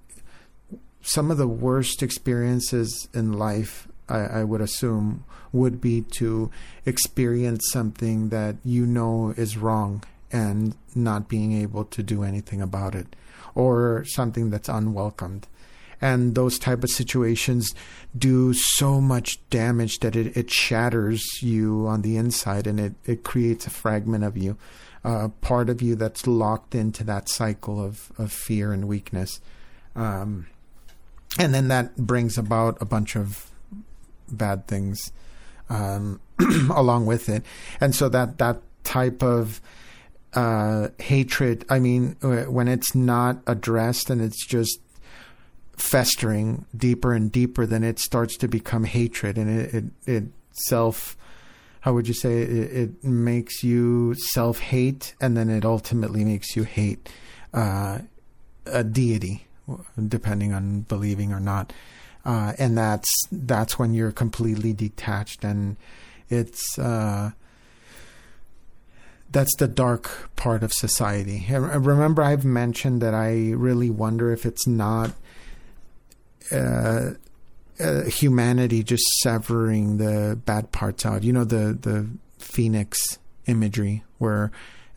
some 1.03 1.29
of 1.29 1.37
the 1.37 1.47
worst 1.47 2.01
experiences 2.01 3.07
in 3.13 3.33
life, 3.33 3.87
I, 4.07 4.19
I 4.19 4.43
would 4.43 4.61
assume, 4.61 5.25
would 5.51 5.79
be 5.79 6.01
to 6.13 6.49
experience 6.85 7.69
something 7.71 8.29
that 8.29 8.55
you 8.63 8.85
know 8.85 9.33
is 9.37 9.57
wrong 9.57 10.03
and 10.31 10.75
not 10.95 11.29
being 11.29 11.53
able 11.53 11.85
to 11.85 12.01
do 12.01 12.23
anything 12.23 12.61
about 12.61 12.95
it, 12.95 13.15
or 13.53 14.03
something 14.05 14.49
that's 14.49 14.69
unwelcomed. 14.69 15.47
And 16.01 16.35
those 16.35 16.57
type 16.57 16.83
of 16.83 16.89
situations 16.89 17.73
do 18.17 18.53
so 18.53 18.99
much 18.99 19.37
damage 19.49 19.99
that 19.99 20.15
it, 20.15 20.35
it 20.35 20.51
shatters 20.51 21.23
you 21.41 21.85
on 21.87 22.01
the 22.01 22.17
inside 22.17 22.67
and 22.67 22.79
it, 22.79 22.93
it 23.05 23.23
creates 23.23 23.67
a 23.67 23.69
fragment 23.69 24.23
of 24.23 24.35
you, 24.35 24.57
uh, 25.03 25.29
part 25.41 25.69
of 25.69 25.81
you 25.81 25.95
that's 25.95 26.27
locked 26.27 26.75
into 26.75 27.03
that 27.03 27.29
cycle 27.29 27.83
of, 27.83 28.11
of 28.17 28.31
fear 28.31 28.71
and 28.71 28.87
weakness. 28.87 29.41
Um, 29.95 30.47
and 31.37 31.53
then 31.53 31.67
that 31.67 31.95
brings 31.97 32.37
about 32.37 32.81
a 32.81 32.85
bunch 32.85 33.15
of 33.15 33.51
bad 34.31 34.67
things 34.67 35.11
um, 35.69 36.19
along 36.73 37.05
with 37.05 37.29
it. 37.29 37.43
And 37.79 37.95
so 37.95 38.09
that 38.09 38.37
that 38.37 38.61
type 38.83 39.23
of 39.23 39.61
uh, 40.33 40.89
hatred, 40.99 41.65
I 41.69 41.79
mean, 41.79 42.15
when 42.21 42.67
it's 42.67 42.95
not 42.95 43.41
addressed 43.47 44.09
and 44.09 44.21
it's 44.21 44.45
just 44.45 44.79
festering 45.75 46.65
deeper 46.75 47.13
and 47.13 47.31
deeper, 47.31 47.65
then 47.65 47.83
it 47.83 47.99
starts 47.99 48.37
to 48.37 48.47
become 48.47 48.83
hatred, 48.83 49.37
and 49.37 49.49
it 49.49 49.73
it, 49.73 49.83
it 50.05 50.23
self. 50.51 51.17
How 51.83 51.91
would 51.91 52.07
you 52.07 52.13
say 52.13 52.43
it, 52.43 52.71
it 52.71 53.03
makes 53.03 53.61
you 53.61 54.15
self 54.15 54.59
hate, 54.59 55.15
and 55.19 55.35
then 55.35 55.49
it 55.49 55.65
ultimately 55.65 56.23
makes 56.23 56.55
you 56.55 56.63
hate 56.63 57.09
uh, 57.53 57.99
a 58.65 58.85
deity, 58.85 59.47
depending 60.07 60.53
on 60.53 60.81
believing 60.81 61.33
or 61.33 61.41
not. 61.41 61.73
Uh, 62.23 62.53
and 62.57 62.77
that's 62.77 63.11
that's 63.33 63.77
when 63.77 63.93
you're 63.93 64.13
completely 64.13 64.71
detached, 64.71 65.43
and 65.43 65.75
it's 66.29 66.79
uh, 66.79 67.31
that's 69.29 69.53
the 69.57 69.67
dark 69.67 70.29
part 70.37 70.63
of 70.63 70.71
society. 70.71 71.45
Remember, 71.51 72.23
I've 72.23 72.45
mentioned 72.45 73.01
that 73.01 73.13
I 73.13 73.51
really 73.51 73.89
wonder 73.89 74.31
if 74.31 74.45
it's 74.45 74.65
not 74.65 75.11
uh, 77.79 78.03
humanity 78.03 78.83
just 78.83 79.03
severing 79.21 79.97
the 79.97 80.39
bad 80.45 80.71
parts 80.71 81.05
out. 81.05 81.23
You 81.23 81.33
know 81.33 81.43
the 81.43 81.77
the 81.79 82.09
phoenix 82.37 82.99
imagery 83.45 84.03
where 84.17 84.51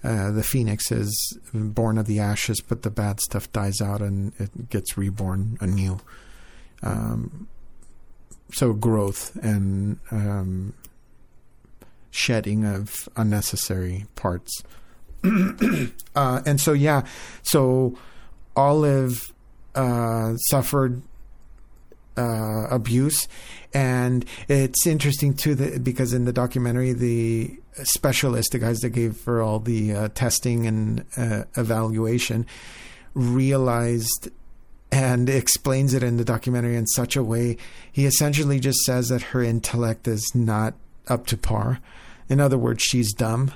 uh, 0.05 0.31
the 0.31 0.43
phoenix 0.43 0.93
is 0.93 1.39
born 1.53 1.99
of 1.99 2.07
the 2.07 2.21
ashes, 2.21 2.61
but 2.61 2.83
the 2.83 2.91
bad 2.91 3.21
stuff 3.21 3.51
dies 3.53 3.81
out 3.81 4.01
and 4.01 4.33
it 4.39 4.71
gets 4.71 4.97
reborn 4.97 5.59
anew. 5.61 5.99
Um, 6.83 7.49
so 8.53 8.73
growth 8.73 9.35
and 9.43 9.99
um, 10.11 10.75
shedding 12.11 12.65
of 12.65 13.09
unnecessary 13.17 14.07
parts. 14.15 14.63
uh, 16.15 16.43
and 16.47 16.61
so 16.61 16.73
yeah, 16.73 17.05
so 17.43 17.99
Olive 18.55 19.33
uh, 19.75 20.37
suffered 20.37 21.03
uh, 22.17 22.67
abuse, 22.71 23.29
and 23.75 24.25
it's 24.49 24.87
interesting 24.87 25.35
too 25.35 25.55
that 25.55 25.85
because 25.85 26.13
in 26.13 26.25
the 26.25 26.33
documentary 26.33 26.93
the 26.93 27.59
specialist, 27.85 28.53
the 28.53 28.59
guys 28.59 28.79
that 28.81 28.91
gave 28.91 29.17
for 29.17 29.43
all 29.43 29.59
the 29.59 29.93
uh, 29.93 30.09
testing 30.15 30.67
and 30.67 31.05
uh, 31.17 31.45
evaluation, 31.57 32.47
realized 33.15 34.31
and 34.93 35.29
explains 35.29 35.95
it 35.95 36.03
in 36.03 36.17
the 36.17 36.25
documentary 36.25 36.77
in 36.77 36.87
such 36.87 37.17
a 37.17 37.23
way. 37.23 37.57
He 37.93 38.07
essentially 38.07 38.61
just 38.61 38.79
says 38.81 39.09
that 39.09 39.23
her 39.23 39.43
intellect 39.43 40.07
is 40.07 40.33
not 40.35 40.75
up 41.09 41.27
to 41.27 41.37
par. 41.37 41.81
In 42.29 42.41
other 42.41 42.59
words, 42.59 42.83
she's 42.83 43.13
dumb. 43.13 43.53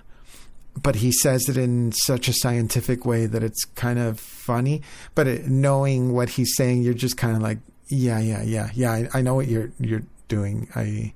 But 0.80 0.96
he 0.96 1.10
says 1.10 1.48
it 1.48 1.56
in 1.56 1.92
such 1.92 2.28
a 2.28 2.32
scientific 2.32 3.04
way 3.04 3.26
that 3.26 3.42
it's 3.42 3.64
kind 3.64 3.98
of 3.98 4.20
funny. 4.20 4.82
But 5.14 5.26
it, 5.26 5.46
knowing 5.48 6.12
what 6.12 6.30
he's 6.30 6.54
saying, 6.56 6.82
you're 6.82 6.94
just 6.94 7.16
kind 7.16 7.36
of 7.36 7.42
like, 7.42 7.58
yeah, 7.90 8.18
yeah, 8.18 8.42
yeah, 8.42 8.70
yeah. 8.74 8.92
I, 8.92 9.08
I 9.14 9.22
know 9.22 9.34
what 9.34 9.48
you're 9.48 9.70
you're 9.78 10.02
doing. 10.28 10.68
I 10.74 11.12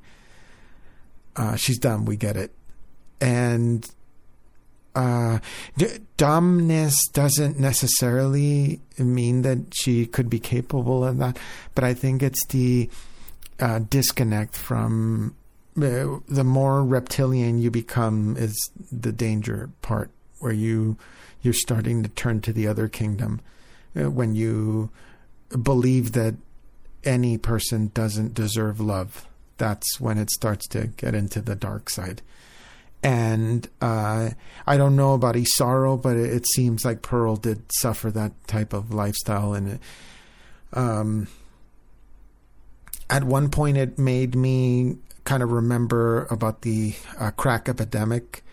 uh, 1.37 1.57
she's 1.57 1.79
dumb. 1.79 2.05
We 2.05 2.17
get 2.17 2.37
it. 2.37 2.53
And 3.21 3.89
uh, 4.95 5.39
d- 5.77 5.99
dumbness 6.17 6.97
doesn't 7.13 7.59
necessarily 7.59 8.81
mean 8.99 9.43
that 9.43 9.59
she 9.75 10.07
could 10.07 10.31
be 10.31 10.39
capable 10.39 11.05
of 11.05 11.19
that, 11.19 11.39
but 11.75 11.85
I 11.85 11.95
think 11.95 12.23
it's 12.23 12.45
the 12.47 12.91
uh, 13.61 13.81
disconnect 13.89 14.57
from 14.57 15.35
uh, 15.77 16.19
the 16.29 16.45
more 16.45 16.85
reptilian 16.85 17.59
you 17.59 17.71
become 17.71 18.37
is 18.37 18.71
the 18.93 19.13
danger 19.13 19.71
part, 19.83 20.11
where 20.39 20.53
you 20.53 20.97
you're 21.43 21.55
starting 21.55 22.03
to 22.03 22.09
turn 22.09 22.41
to 22.41 22.53
the 22.53 22.67
other 22.67 22.89
kingdom 22.89 23.41
uh, 23.97 24.11
when 24.11 24.35
you 24.35 24.91
believe 25.63 26.13
that 26.13 26.35
any 27.05 27.39
person 27.39 27.91
doesn't 27.95 28.35
deserve 28.35 28.81
love. 28.81 29.27
That's 29.57 30.01
when 30.01 30.19
it 30.19 30.31
starts 30.31 30.67
to 30.69 30.89
get 30.89 31.15
into 31.15 31.41
the 31.41 31.55
dark 31.55 31.89
side. 31.91 32.23
And 33.03 33.69
uh, 33.83 34.31
I 34.67 34.77
don't 34.77 34.97
know 34.97 35.13
about 35.13 35.35
Isauro, 35.35 36.01
but 36.01 36.17
it, 36.17 36.33
it, 36.33 36.47
seems 36.49 36.85
like 36.85 37.03
Pearl 37.03 37.37
did 37.37 37.63
suffer 37.71 38.11
that 38.13 38.33
type 38.47 38.73
of 38.73 38.95
lifestyle. 38.95 39.53
And 39.53 39.79
um, 40.73 41.29
at 43.11 43.25
one 43.25 43.51
point, 43.51 43.77
it 43.77 43.99
made 43.99 44.35
me 44.35 44.97
kind 45.25 45.43
of 45.43 45.53
remember 45.53 46.27
about 46.31 46.63
the 46.63 46.95
uh, 47.19 47.31
crack 47.33 47.69
epidemic 47.69 48.44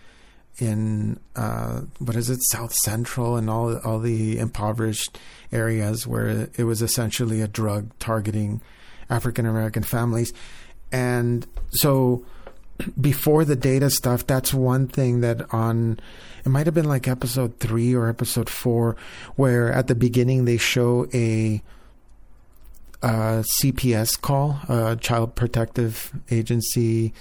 in 0.58 1.20
uh, 1.36 1.82
what 2.00 2.16
is 2.16 2.30
it, 2.30 2.40
South 2.50 2.74
Central, 2.74 3.36
and 3.36 3.50
all 3.50 3.78
all 3.80 4.00
the 4.00 4.38
impoverished 4.38 5.18
areas 5.52 6.06
where 6.06 6.50
it 6.58 6.64
was 6.64 6.82
essentially 6.82 7.42
a 7.42 7.48
drug 7.48 7.92
targeting 8.00 8.62
African 9.10 9.46
American 9.46 9.84
families, 9.84 10.34
and 10.92 11.48
so 11.72 12.26
before 13.00 13.46
the 13.46 13.56
data 13.56 13.90
stuff, 13.90 14.26
that's 14.26 14.54
one 14.54 14.88
thing 14.88 15.22
that 15.22 15.54
on 15.54 16.00
it 16.46 16.50
might 16.50 16.66
have 16.66 16.74
been 16.74 16.86
like 16.86 17.08
episode 17.08 17.60
three 17.60 17.94
or 17.94 18.10
episode 18.10 18.50
four, 18.50 18.96
where 19.36 19.72
at 19.72 19.88
the 19.88 19.96
beginning 19.96 20.46
they 20.46 20.58
show 20.58 21.08
a 21.14 21.62
uh, 23.02 23.44
CPS 23.62 24.20
call, 24.20 24.60
a 24.70 24.96
Child 24.96 25.36
Protective 25.36 26.12
Agency 26.30 27.14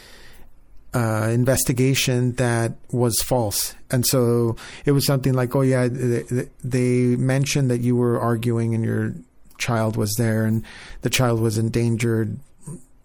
uh, 0.95 1.29
investigation 1.31 2.33
that 2.33 2.73
was 2.91 3.21
false. 3.23 3.75
And 3.91 4.07
so 4.07 4.57
it 4.85 4.93
was 4.93 5.07
something 5.07 5.35
like, 5.35 5.55
oh, 5.55 5.61
yeah, 5.61 5.89
they, 5.89 6.49
they 6.65 7.17
mentioned 7.17 7.71
that 7.71 7.81
you 7.81 7.97
were 7.97 8.21
arguing 8.21 8.75
and 8.75 8.85
your 8.85 9.15
child 9.59 9.97
was 9.97 10.15
there 10.17 10.47
and 10.47 10.65
the 11.03 11.11
child 11.11 11.41
was 11.41 11.59
endangered 11.59 12.39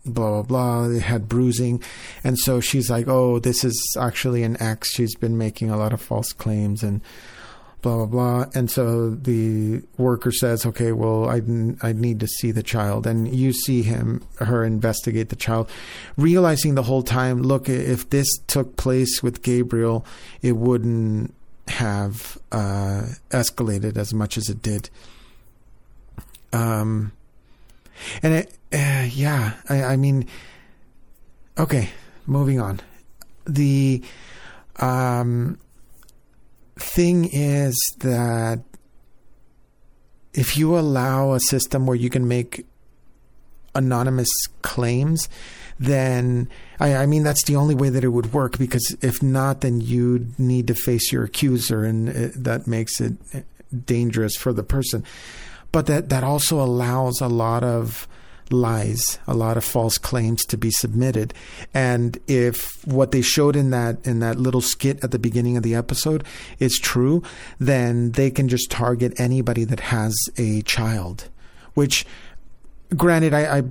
blah 0.05 0.29
blah 0.29 0.43
blah 0.43 0.88
they 0.88 0.99
had 0.99 1.27
bruising 1.27 1.81
and 2.23 2.38
so 2.38 2.59
she's 2.59 2.91
like 2.91 3.07
oh 3.07 3.39
this 3.39 3.63
is 3.63 3.97
actually 3.99 4.43
an 4.43 4.55
ex 4.61 4.93
she's 4.93 5.15
been 5.15 5.38
making 5.38 5.69
a 5.69 5.77
lot 5.77 5.91
of 5.91 5.99
false 5.99 6.31
claims 6.31 6.83
and 6.83 7.01
blah 7.86 7.97
blah 7.97 8.05
blah. 8.07 8.45
And 8.55 8.71
so 8.71 9.11
the 9.11 9.83
worker 9.97 10.31
says 10.31 10.65
okay 10.65 10.91
well 10.91 11.29
i 11.29 11.36
i 11.83 11.93
need 11.93 12.19
to 12.19 12.27
see 12.27 12.49
the 12.49 12.63
child. 12.63 13.05
And 13.05 13.33
you 13.33 13.53
see 13.53 13.83
him 13.83 14.25
her 14.39 14.65
investigate 14.65 15.29
the 15.29 15.36
child. 15.36 15.69
Realizing 16.17 16.73
the 16.73 16.81
whole 16.81 17.03
time 17.03 17.43
look 17.43 17.69
if 17.69 18.09
this 18.09 18.27
took 18.47 18.75
place 18.75 19.21
with 19.21 19.43
gabriel 19.43 20.03
it 20.41 20.53
wouldn't 20.53 21.36
have 21.67 22.38
uh, 22.51 23.03
escalated 23.29 23.97
as 23.97 24.13
much 24.15 24.36
as 24.36 24.49
it 24.49 24.63
did. 24.63 24.89
Um 26.53 27.11
and 28.23 28.33
it 28.33 28.57
uh, 28.73 29.07
yeah 29.11 29.53
I, 29.69 29.83
I 29.83 29.95
mean 29.95 30.27
okay 31.55 31.89
moving 32.25 32.59
on. 32.59 32.81
The 33.45 34.01
um 34.79 35.59
thing 36.78 37.30
is 37.32 37.76
that 37.99 38.63
if 40.34 40.57
you 40.57 40.78
allow 40.78 41.34
a 41.34 41.39
system 41.39 41.88
where 41.88 41.95
you 41.95 42.09
can 42.09 42.28
make 42.28 42.65
anonymous 43.73 44.30
claims, 44.61 45.30
then 45.80 46.49
I, 46.80 46.95
I, 46.95 47.05
mean 47.05 47.23
that's 47.23 47.43
the 47.43 47.55
only 47.55 47.76
way 47.76 47.89
that 47.89 48.03
it 48.03 48.09
would 48.09 48.34
work. 48.34 48.57
Because 48.57 48.95
if 49.01 49.21
not, 49.21 49.61
then 49.61 49.82
you'd 49.82 50.38
need 50.39 50.67
to 50.67 50.73
face 50.73 51.11
your 51.11 51.23
accuser, 51.23 51.84
and 51.84 52.09
it, 52.09 52.43
that 52.43 52.67
makes 52.67 53.01
it 53.01 53.13
uh, 53.34 53.41
dangerous 53.86 54.36
for 54.36 54.53
the 54.53 54.63
person. 54.63 55.03
But 55.71 55.88
that 55.88 56.09
that 56.09 56.23
also 56.23 56.61
allows 56.61 57.19
a 57.19 57.28
lot 57.28 57.63
of 57.63 58.07
lies, 58.51 59.19
a 59.27 59.33
lot 59.33 59.57
of 59.57 59.63
false 59.63 59.97
claims 59.97 60.45
to 60.45 60.57
be 60.57 60.71
submitted. 60.71 61.33
And 61.73 62.17
if 62.27 62.85
what 62.85 63.11
they 63.11 63.21
showed 63.21 63.55
in 63.55 63.71
that 63.71 64.05
in 64.05 64.19
that 64.19 64.37
little 64.37 64.61
skit 64.61 65.03
at 65.03 65.11
the 65.11 65.19
beginning 65.19 65.57
of 65.57 65.63
the 65.63 65.75
episode 65.75 66.23
is 66.59 66.77
true, 66.77 67.23
then 67.59 68.11
they 68.11 68.31
can 68.31 68.47
just 68.47 68.69
target 68.69 69.19
anybody 69.19 69.63
that 69.63 69.79
has 69.79 70.15
a 70.37 70.61
child, 70.63 71.29
which 71.73 72.05
granted, 72.95 73.33
I, 73.33 73.57
I 73.57 73.63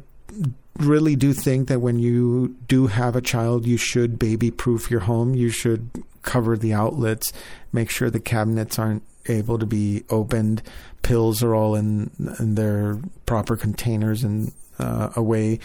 really 0.78 1.16
do 1.16 1.32
think 1.32 1.68
that 1.68 1.80
when 1.80 1.98
you 1.98 2.56
do 2.66 2.88
have 2.88 3.14
a 3.14 3.20
child, 3.20 3.66
you 3.66 3.76
should 3.76 4.18
baby 4.18 4.50
proof 4.50 4.90
your 4.90 5.00
home. 5.00 5.34
You 5.34 5.50
should 5.50 5.90
cover 6.22 6.56
the 6.56 6.72
outlets, 6.72 7.32
make 7.72 7.90
sure 7.90 8.10
the 8.10 8.20
cabinets 8.20 8.78
aren't 8.78 9.02
able 9.26 9.58
to 9.58 9.66
be 9.66 10.04
opened. 10.10 10.62
Pills 11.02 11.42
are 11.42 11.54
all 11.54 11.74
in, 11.74 12.10
in 12.38 12.54
their 12.54 12.98
proper 13.26 13.56
containers 13.56 14.24
and 14.24 14.52
uh, 14.78 15.10
away. 15.16 15.58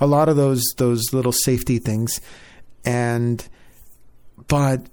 A 0.00 0.06
lot 0.06 0.28
of 0.28 0.36
those 0.36 0.62
those 0.76 1.12
little 1.12 1.32
safety 1.32 1.78
things, 1.78 2.20
and 2.84 3.46
but 4.48 4.86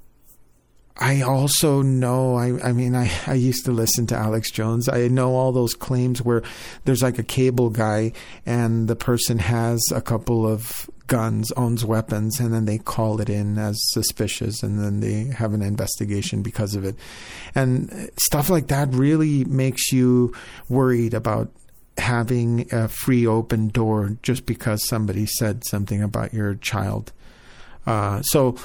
I 1.01 1.21
also 1.21 1.81
know, 1.81 2.35
I, 2.35 2.69
I 2.69 2.73
mean, 2.73 2.95
I, 2.95 3.11
I 3.25 3.33
used 3.33 3.65
to 3.65 3.71
listen 3.71 4.05
to 4.07 4.15
Alex 4.15 4.51
Jones. 4.51 4.87
I 4.87 5.07
know 5.07 5.35
all 5.35 5.51
those 5.51 5.73
claims 5.73 6.21
where 6.21 6.43
there's 6.85 7.01
like 7.01 7.17
a 7.17 7.23
cable 7.23 7.71
guy 7.71 8.11
and 8.45 8.87
the 8.87 8.95
person 8.95 9.39
has 9.39 9.81
a 9.91 10.01
couple 10.01 10.45
of 10.45 10.87
guns, 11.07 11.51
owns 11.53 11.83
weapons, 11.83 12.39
and 12.39 12.53
then 12.53 12.65
they 12.65 12.77
call 12.77 13.19
it 13.19 13.29
in 13.29 13.57
as 13.57 13.77
suspicious 13.89 14.61
and 14.61 14.79
then 14.79 14.99
they 14.99 15.33
have 15.35 15.53
an 15.53 15.63
investigation 15.63 16.43
because 16.43 16.75
of 16.75 16.85
it. 16.85 16.95
And 17.55 18.11
stuff 18.17 18.51
like 18.51 18.67
that 18.67 18.93
really 18.93 19.43
makes 19.45 19.91
you 19.91 20.35
worried 20.69 21.15
about 21.15 21.51
having 21.97 22.67
a 22.71 22.87
free 22.87 23.25
open 23.27 23.67
door 23.67 24.17
just 24.21 24.45
because 24.45 24.87
somebody 24.87 25.25
said 25.25 25.65
something 25.65 26.01
about 26.01 26.33
your 26.33 26.55
child. 26.55 27.11
Uh, 27.85 28.21
so 28.21 28.55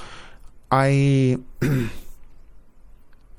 I. 0.70 1.38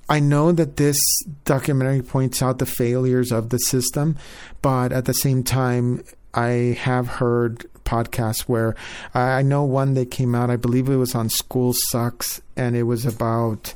I 0.10 0.22
know 0.22 0.54
that 0.54 0.78
this 0.78 0.98
documentary 1.44 2.02
points 2.02 2.42
out 2.42 2.60
the 2.60 2.66
failures 2.66 3.34
of 3.34 3.50
the 3.50 3.58
system, 3.58 4.16
but 4.62 4.94
at 4.94 5.04
the 5.04 5.14
same 5.14 5.44
time, 5.44 6.02
I 6.34 6.78
have 6.80 7.08
heard 7.08 7.66
podcasts 7.84 8.42
where 8.42 8.76
I 9.14 9.42
know 9.42 9.64
one 9.64 9.96
that 9.96 10.12
came 10.12 10.34
out, 10.34 10.50
I 10.50 10.56
believe 10.56 10.88
it 10.88 10.96
was 10.96 11.14
on 11.14 11.30
School 11.30 11.74
Sucks, 11.90 12.42
and 12.56 12.76
it 12.76 12.84
was 12.84 13.06
about 13.06 13.74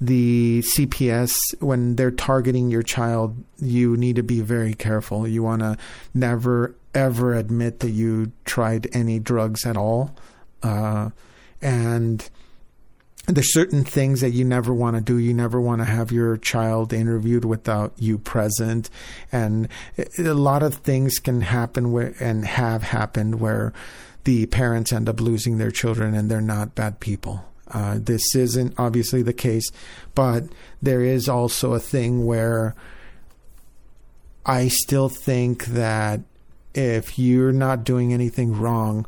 the 0.00 0.62
CPS 0.76 1.34
when 1.60 1.96
they're 1.96 2.10
targeting 2.10 2.70
your 2.70 2.82
child, 2.82 3.36
you 3.58 3.96
need 3.96 4.16
to 4.16 4.22
be 4.22 4.40
very 4.40 4.74
careful. 4.74 5.26
You 5.26 5.42
want 5.42 5.60
to 5.62 5.76
never 6.14 6.74
ever 6.94 7.34
admit 7.34 7.80
that 7.80 7.90
you 7.90 8.32
tried 8.44 8.88
any 8.94 9.18
drugs 9.18 9.66
at 9.66 9.76
all, 9.76 10.16
uh, 10.62 11.10
and 11.60 12.28
there's 13.26 13.52
certain 13.52 13.84
things 13.84 14.20
that 14.20 14.30
you 14.30 14.44
never 14.44 14.72
want 14.72 14.96
to 14.96 15.02
do. 15.02 15.18
You 15.18 15.34
never 15.34 15.60
want 15.60 15.80
to 15.80 15.84
have 15.84 16.12
your 16.12 16.36
child 16.36 16.92
interviewed 16.92 17.44
without 17.44 17.92
you 17.96 18.18
present. 18.18 18.88
And 19.32 19.68
a 20.18 20.32
lot 20.32 20.62
of 20.62 20.74
things 20.76 21.18
can 21.18 21.40
happen 21.40 21.90
where, 21.90 22.14
and 22.20 22.44
have 22.44 22.84
happened 22.84 23.40
where 23.40 23.72
the 24.24 24.46
parents 24.46 24.92
end 24.92 25.08
up 25.08 25.20
losing 25.20 25.58
their 25.58 25.70
children 25.70 26.14
and 26.14 26.30
they're 26.30 26.40
not 26.40 26.74
bad 26.74 27.00
people. 27.00 27.44
Uh, 27.68 27.98
this 28.00 28.34
isn't 28.34 28.74
obviously 28.78 29.22
the 29.22 29.32
case, 29.32 29.70
but 30.14 30.44
there 30.80 31.02
is 31.02 31.28
also 31.28 31.74
a 31.74 31.80
thing 31.80 32.24
where 32.24 32.74
I 34.44 34.68
still 34.68 35.08
think 35.08 35.66
that 35.66 36.20
if 36.74 37.18
you're 37.18 37.52
not 37.52 37.84
doing 37.84 38.12
anything 38.12 38.56
wrong, 38.56 39.06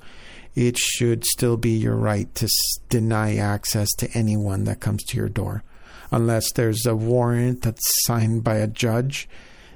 it 0.54 0.76
should 0.76 1.24
still 1.24 1.56
be 1.56 1.70
your 1.70 1.94
right 1.94 2.34
to 2.34 2.48
deny 2.88 3.36
access 3.36 3.92
to 3.98 4.10
anyone 4.12 4.64
that 4.64 4.80
comes 4.80 5.04
to 5.04 5.16
your 5.16 5.28
door. 5.28 5.62
Unless 6.10 6.52
there's 6.52 6.86
a 6.86 6.96
warrant 6.96 7.62
that's 7.62 8.04
signed 8.04 8.42
by 8.42 8.56
a 8.56 8.66
judge, 8.66 9.28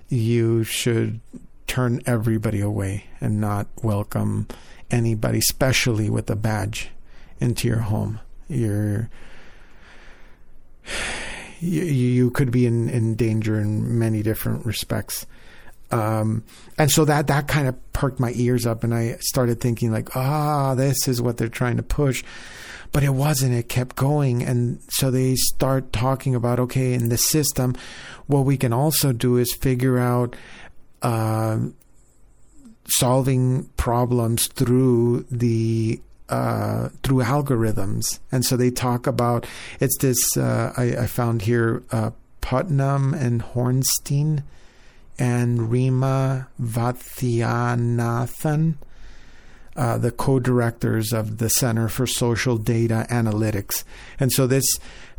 you 0.08 0.64
should 0.64 1.20
turn 1.68 2.02
everybody 2.06 2.60
away 2.60 3.04
and 3.20 3.40
not 3.40 3.68
welcome 3.82 4.48
anybody, 4.90 5.38
especially 5.38 6.10
with 6.10 6.28
a 6.28 6.36
badge, 6.36 6.90
into 7.38 7.68
your 7.68 7.80
home. 7.80 8.18
You're 8.52 9.08
you, 11.60 11.82
you 11.82 12.30
could 12.30 12.50
be 12.50 12.66
in, 12.66 12.88
in 12.88 13.14
danger 13.14 13.58
in 13.60 13.98
many 13.98 14.22
different 14.22 14.66
respects. 14.66 15.26
Um, 15.90 16.42
and 16.78 16.90
so 16.90 17.04
that 17.04 17.26
that 17.26 17.48
kind 17.48 17.68
of 17.68 17.92
perked 17.92 18.18
my 18.18 18.32
ears 18.34 18.66
up, 18.66 18.82
and 18.82 18.94
I 18.94 19.18
started 19.20 19.60
thinking 19.60 19.92
like, 19.92 20.16
ah, 20.16 20.74
this 20.74 21.06
is 21.06 21.20
what 21.20 21.36
they're 21.36 21.48
trying 21.48 21.76
to 21.76 21.82
push. 21.82 22.24
But 22.92 23.02
it 23.04 23.10
wasn't. 23.10 23.54
It 23.54 23.68
kept 23.68 23.96
going, 23.96 24.42
and 24.42 24.80
so 24.88 25.10
they 25.10 25.34
start 25.36 25.92
talking 25.92 26.34
about 26.34 26.58
okay, 26.60 26.94
in 26.94 27.08
the 27.10 27.18
system, 27.18 27.76
what 28.26 28.44
we 28.44 28.56
can 28.56 28.72
also 28.72 29.12
do 29.12 29.36
is 29.36 29.52
figure 29.54 29.98
out. 29.98 30.34
Uh, 31.02 31.58
solving 32.86 33.64
problems 33.76 34.48
through 34.48 35.24
the 35.30 36.00
uh, 36.28 36.90
through 37.02 37.22
algorithms, 37.22 38.20
and 38.30 38.44
so 38.44 38.56
they 38.56 38.70
talk 38.70 39.06
about 39.06 39.46
it's 39.80 39.96
this. 39.98 40.36
Uh, 40.36 40.72
I, 40.76 40.96
I, 41.02 41.06
found 41.06 41.42
here 41.42 41.82
uh, 41.90 42.10
Putnam 42.40 43.14
and 43.14 43.42
Hornstein 43.42 44.44
and 45.18 45.58
Rhema 45.60 46.46
Vaithianathan, 46.60 48.74
uh, 49.76 49.98
the 49.98 50.10
co-directors 50.10 51.12
of 51.12 51.38
the 51.38 51.50
Center 51.50 51.88
for 51.88 52.06
Social 52.06 52.56
Data 52.56 53.06
Analytics. 53.10 53.84
And 54.18 54.32
so 54.32 54.46
this 54.46 54.64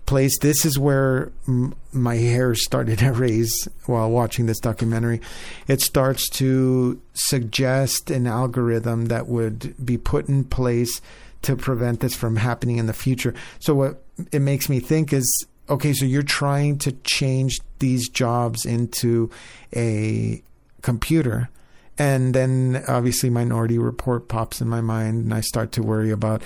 place, 0.05 0.37
this 0.39 0.65
is 0.65 0.77
where 0.77 1.31
m- 1.47 1.75
my 1.91 2.15
hair 2.15 2.55
started 2.55 2.99
to 2.99 3.11
raise 3.11 3.67
while 3.85 4.09
watching 4.09 4.45
this 4.45 4.59
documentary. 4.59 5.21
It 5.67 5.81
starts 5.81 6.29
to 6.31 7.01
suggest 7.13 8.11
an 8.11 8.27
algorithm 8.27 9.05
that 9.05 9.27
would 9.27 9.75
be 9.83 9.97
put 9.97 10.27
in 10.27 10.43
place 10.43 11.01
to 11.43 11.55
prevent 11.55 11.99
this 11.99 12.15
from 12.15 12.37
happening 12.37 12.77
in 12.77 12.85
the 12.85 12.93
future. 12.93 13.33
So 13.59 13.75
what 13.75 14.03
it 14.31 14.39
makes 14.39 14.69
me 14.69 14.79
think 14.79 15.13
is 15.13 15.45
okay, 15.69 15.93
so 15.93 16.05
you're 16.05 16.23
trying 16.23 16.77
to 16.79 16.91
change 16.91 17.59
these 17.79 18.09
jobs 18.09 18.65
into 18.65 19.29
a 19.75 20.41
computer. 20.81 21.49
And 21.97 22.33
then 22.33 22.83
obviously 22.87 23.29
Minority 23.29 23.77
Report 23.77 24.27
pops 24.27 24.61
in 24.61 24.67
my 24.67 24.81
mind, 24.81 25.25
and 25.25 25.33
I 25.33 25.41
start 25.41 25.71
to 25.73 25.83
worry 25.83 26.11
about 26.11 26.41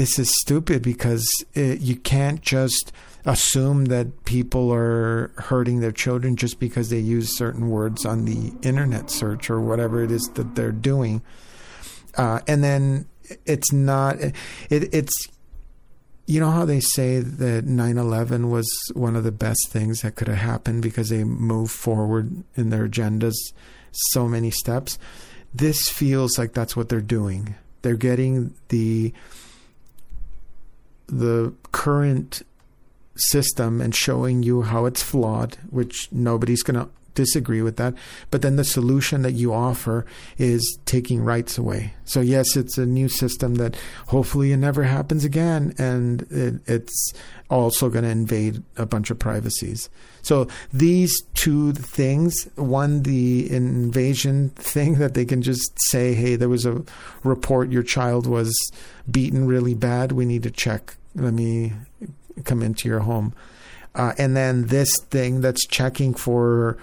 this 0.00 0.18
is 0.18 0.32
stupid 0.40 0.80
because 0.80 1.28
it, 1.52 1.82
you 1.82 1.94
can't 1.94 2.40
just 2.40 2.90
assume 3.26 3.84
that 3.84 4.24
people 4.24 4.72
are 4.72 5.30
hurting 5.36 5.80
their 5.80 5.92
children 5.92 6.36
just 6.36 6.58
because 6.58 6.88
they 6.88 6.98
use 6.98 7.36
certain 7.36 7.68
words 7.68 8.06
on 8.06 8.24
the 8.24 8.50
internet 8.66 9.10
search 9.10 9.50
or 9.50 9.60
whatever 9.60 10.02
it 10.02 10.10
is 10.10 10.22
that 10.36 10.54
they're 10.54 10.72
doing. 10.72 11.20
Uh, 12.16 12.40
and 12.48 12.64
then 12.64 13.06
it's 13.44 13.74
not, 13.74 14.18
it, 14.18 14.34
it's, 14.70 15.14
you 16.26 16.40
know 16.40 16.50
how 16.50 16.64
they 16.64 16.80
say 16.80 17.18
that 17.18 17.66
9-11 17.66 18.50
was 18.50 18.66
one 18.94 19.16
of 19.16 19.24
the 19.24 19.30
best 19.30 19.68
things 19.68 20.00
that 20.00 20.14
could 20.14 20.28
have 20.28 20.38
happened 20.38 20.80
because 20.80 21.10
they 21.10 21.24
moved 21.24 21.72
forward 21.72 22.42
in 22.56 22.70
their 22.70 22.88
agendas 22.88 23.34
so 23.92 24.26
many 24.28 24.50
steps 24.50 24.96
this 25.52 25.88
feels 25.88 26.38
like 26.38 26.52
that's 26.52 26.76
what 26.76 26.88
they're 26.88 27.00
doing 27.00 27.56
they're 27.82 27.96
getting 27.96 28.54
the 28.68 29.12
the 31.10 31.52
current 31.72 32.42
system 33.16 33.80
and 33.80 33.94
showing 33.94 34.42
you 34.42 34.62
how 34.62 34.86
it's 34.86 35.02
flawed 35.02 35.56
which 35.68 36.08
nobody's 36.10 36.62
going 36.62 36.78
to 36.78 36.90
disagree 37.14 37.62
with 37.62 37.76
that. 37.76 37.94
But 38.30 38.42
then 38.42 38.56
the 38.56 38.64
solution 38.64 39.22
that 39.22 39.32
you 39.32 39.52
offer 39.52 40.06
is 40.38 40.78
taking 40.86 41.22
rights 41.22 41.58
away. 41.58 41.94
So, 42.04 42.20
yes, 42.20 42.56
it's 42.56 42.78
a 42.78 42.86
new 42.86 43.08
system 43.08 43.56
that 43.56 43.76
hopefully 44.08 44.52
it 44.52 44.58
never 44.58 44.84
happens 44.84 45.24
again. 45.24 45.74
And 45.78 46.22
it, 46.30 46.54
it's 46.66 47.12
also 47.48 47.90
going 47.90 48.04
to 48.04 48.10
invade 48.10 48.62
a 48.76 48.86
bunch 48.86 49.10
of 49.10 49.18
privacies. 49.18 49.90
So, 50.22 50.48
these 50.72 51.12
two 51.34 51.72
things 51.72 52.48
one, 52.56 53.02
the 53.02 53.50
invasion 53.50 54.50
thing 54.50 54.94
that 54.98 55.14
they 55.14 55.24
can 55.24 55.42
just 55.42 55.72
say, 55.88 56.14
hey, 56.14 56.36
there 56.36 56.48
was 56.48 56.66
a 56.66 56.82
report 57.24 57.70
your 57.70 57.82
child 57.82 58.26
was 58.26 58.54
beaten 59.10 59.46
really 59.46 59.74
bad. 59.74 60.12
We 60.12 60.24
need 60.24 60.42
to 60.44 60.50
check. 60.50 60.96
Let 61.14 61.34
me 61.34 61.72
come 62.44 62.62
into 62.62 62.88
your 62.88 63.00
home. 63.00 63.34
Uh, 63.94 64.12
and 64.18 64.36
then 64.36 64.66
this 64.66 64.96
thing 65.10 65.40
that's 65.40 65.66
checking 65.66 66.14
for 66.14 66.78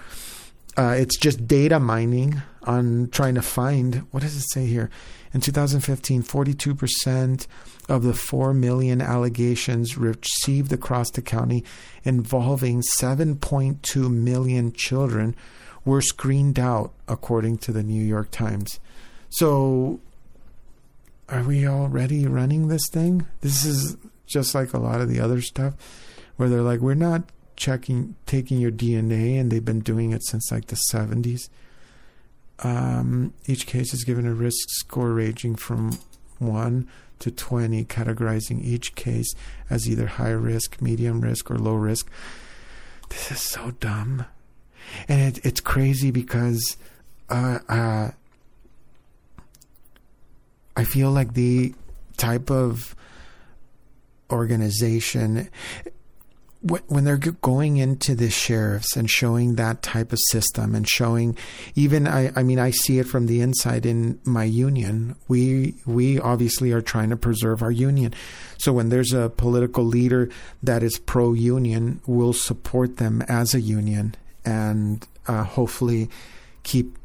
uh, 0.76 0.94
it's 0.96 1.16
just 1.16 1.48
data 1.48 1.80
mining 1.80 2.40
on 2.62 3.08
trying 3.10 3.34
to 3.34 3.42
find 3.42 4.06
what 4.10 4.22
does 4.22 4.36
it 4.36 4.48
say 4.52 4.66
here? 4.66 4.90
In 5.34 5.40
2015 5.40 6.22
42% 6.22 7.46
of 7.88 8.02
the 8.02 8.14
4 8.14 8.54
million 8.54 9.00
allegations 9.00 9.96
received 9.96 10.72
across 10.72 11.10
the 11.10 11.22
county 11.22 11.64
involving 12.04 12.82
7.2 12.82 14.10
million 14.10 14.72
children 14.72 15.34
were 15.84 16.02
screened 16.02 16.58
out 16.58 16.92
according 17.08 17.56
to 17.58 17.72
the 17.72 17.82
new 17.82 18.04
york 18.04 18.30
times. 18.30 18.78
So 19.30 20.00
are 21.28 21.42
we 21.42 21.66
already 21.66 22.26
running 22.26 22.68
this 22.68 22.86
thing? 22.92 23.26
This 23.40 23.64
is 23.64 23.96
just 24.28 24.54
like 24.54 24.72
a 24.72 24.78
lot 24.78 25.00
of 25.00 25.08
the 25.08 25.20
other 25.20 25.40
stuff 25.40 25.74
where 26.36 26.48
they're 26.48 26.62
like, 26.62 26.80
we're 26.80 26.94
not 26.94 27.24
checking, 27.56 28.14
taking 28.26 28.60
your 28.60 28.70
DNA, 28.70 29.38
and 29.38 29.50
they've 29.50 29.64
been 29.64 29.80
doing 29.80 30.12
it 30.12 30.24
since 30.24 30.50
like 30.52 30.66
the 30.66 30.78
70s. 30.92 31.48
Um, 32.60 33.34
each 33.46 33.66
case 33.66 33.92
is 33.92 34.04
given 34.04 34.26
a 34.26 34.32
risk 34.32 34.68
score 34.70 35.12
ranging 35.12 35.56
from 35.56 35.98
1 36.38 36.88
to 37.20 37.30
20, 37.30 37.84
categorizing 37.84 38.62
each 38.62 38.94
case 38.94 39.34
as 39.68 39.88
either 39.88 40.06
high 40.06 40.30
risk, 40.30 40.80
medium 40.80 41.20
risk, 41.20 41.50
or 41.50 41.58
low 41.58 41.74
risk. 41.74 42.08
This 43.08 43.32
is 43.32 43.40
so 43.40 43.72
dumb. 43.72 44.24
And 45.08 45.36
it, 45.36 45.44
it's 45.44 45.60
crazy 45.60 46.10
because 46.10 46.76
uh, 47.28 47.58
uh, 47.68 48.10
I 50.76 50.84
feel 50.84 51.10
like 51.10 51.34
the 51.34 51.74
type 52.16 52.50
of 52.50 52.94
organization 54.30 55.48
when 56.60 57.04
they're 57.04 57.16
going 57.16 57.76
into 57.76 58.16
the 58.16 58.30
sheriffs 58.30 58.96
and 58.96 59.08
showing 59.08 59.54
that 59.54 59.80
type 59.80 60.12
of 60.12 60.18
system 60.30 60.74
and 60.74 60.88
showing 60.88 61.36
even 61.76 62.08
I, 62.08 62.32
I 62.34 62.42
mean 62.42 62.58
I 62.58 62.70
see 62.70 62.98
it 62.98 63.06
from 63.06 63.26
the 63.26 63.40
inside 63.40 63.86
in 63.86 64.18
my 64.24 64.42
union. 64.42 65.14
We 65.28 65.76
we 65.86 66.18
obviously 66.18 66.72
are 66.72 66.80
trying 66.80 67.10
to 67.10 67.16
preserve 67.16 67.62
our 67.62 67.70
union. 67.70 68.12
So 68.58 68.72
when 68.72 68.88
there's 68.88 69.12
a 69.12 69.30
political 69.30 69.84
leader 69.84 70.30
that 70.62 70.82
is 70.82 70.98
pro 70.98 71.32
union 71.32 72.00
we'll 72.06 72.32
support 72.32 72.96
them 72.96 73.22
as 73.28 73.54
a 73.54 73.60
union 73.60 74.16
and 74.44 75.06
uh, 75.28 75.44
hopefully 75.44 76.10
keep 76.64 76.98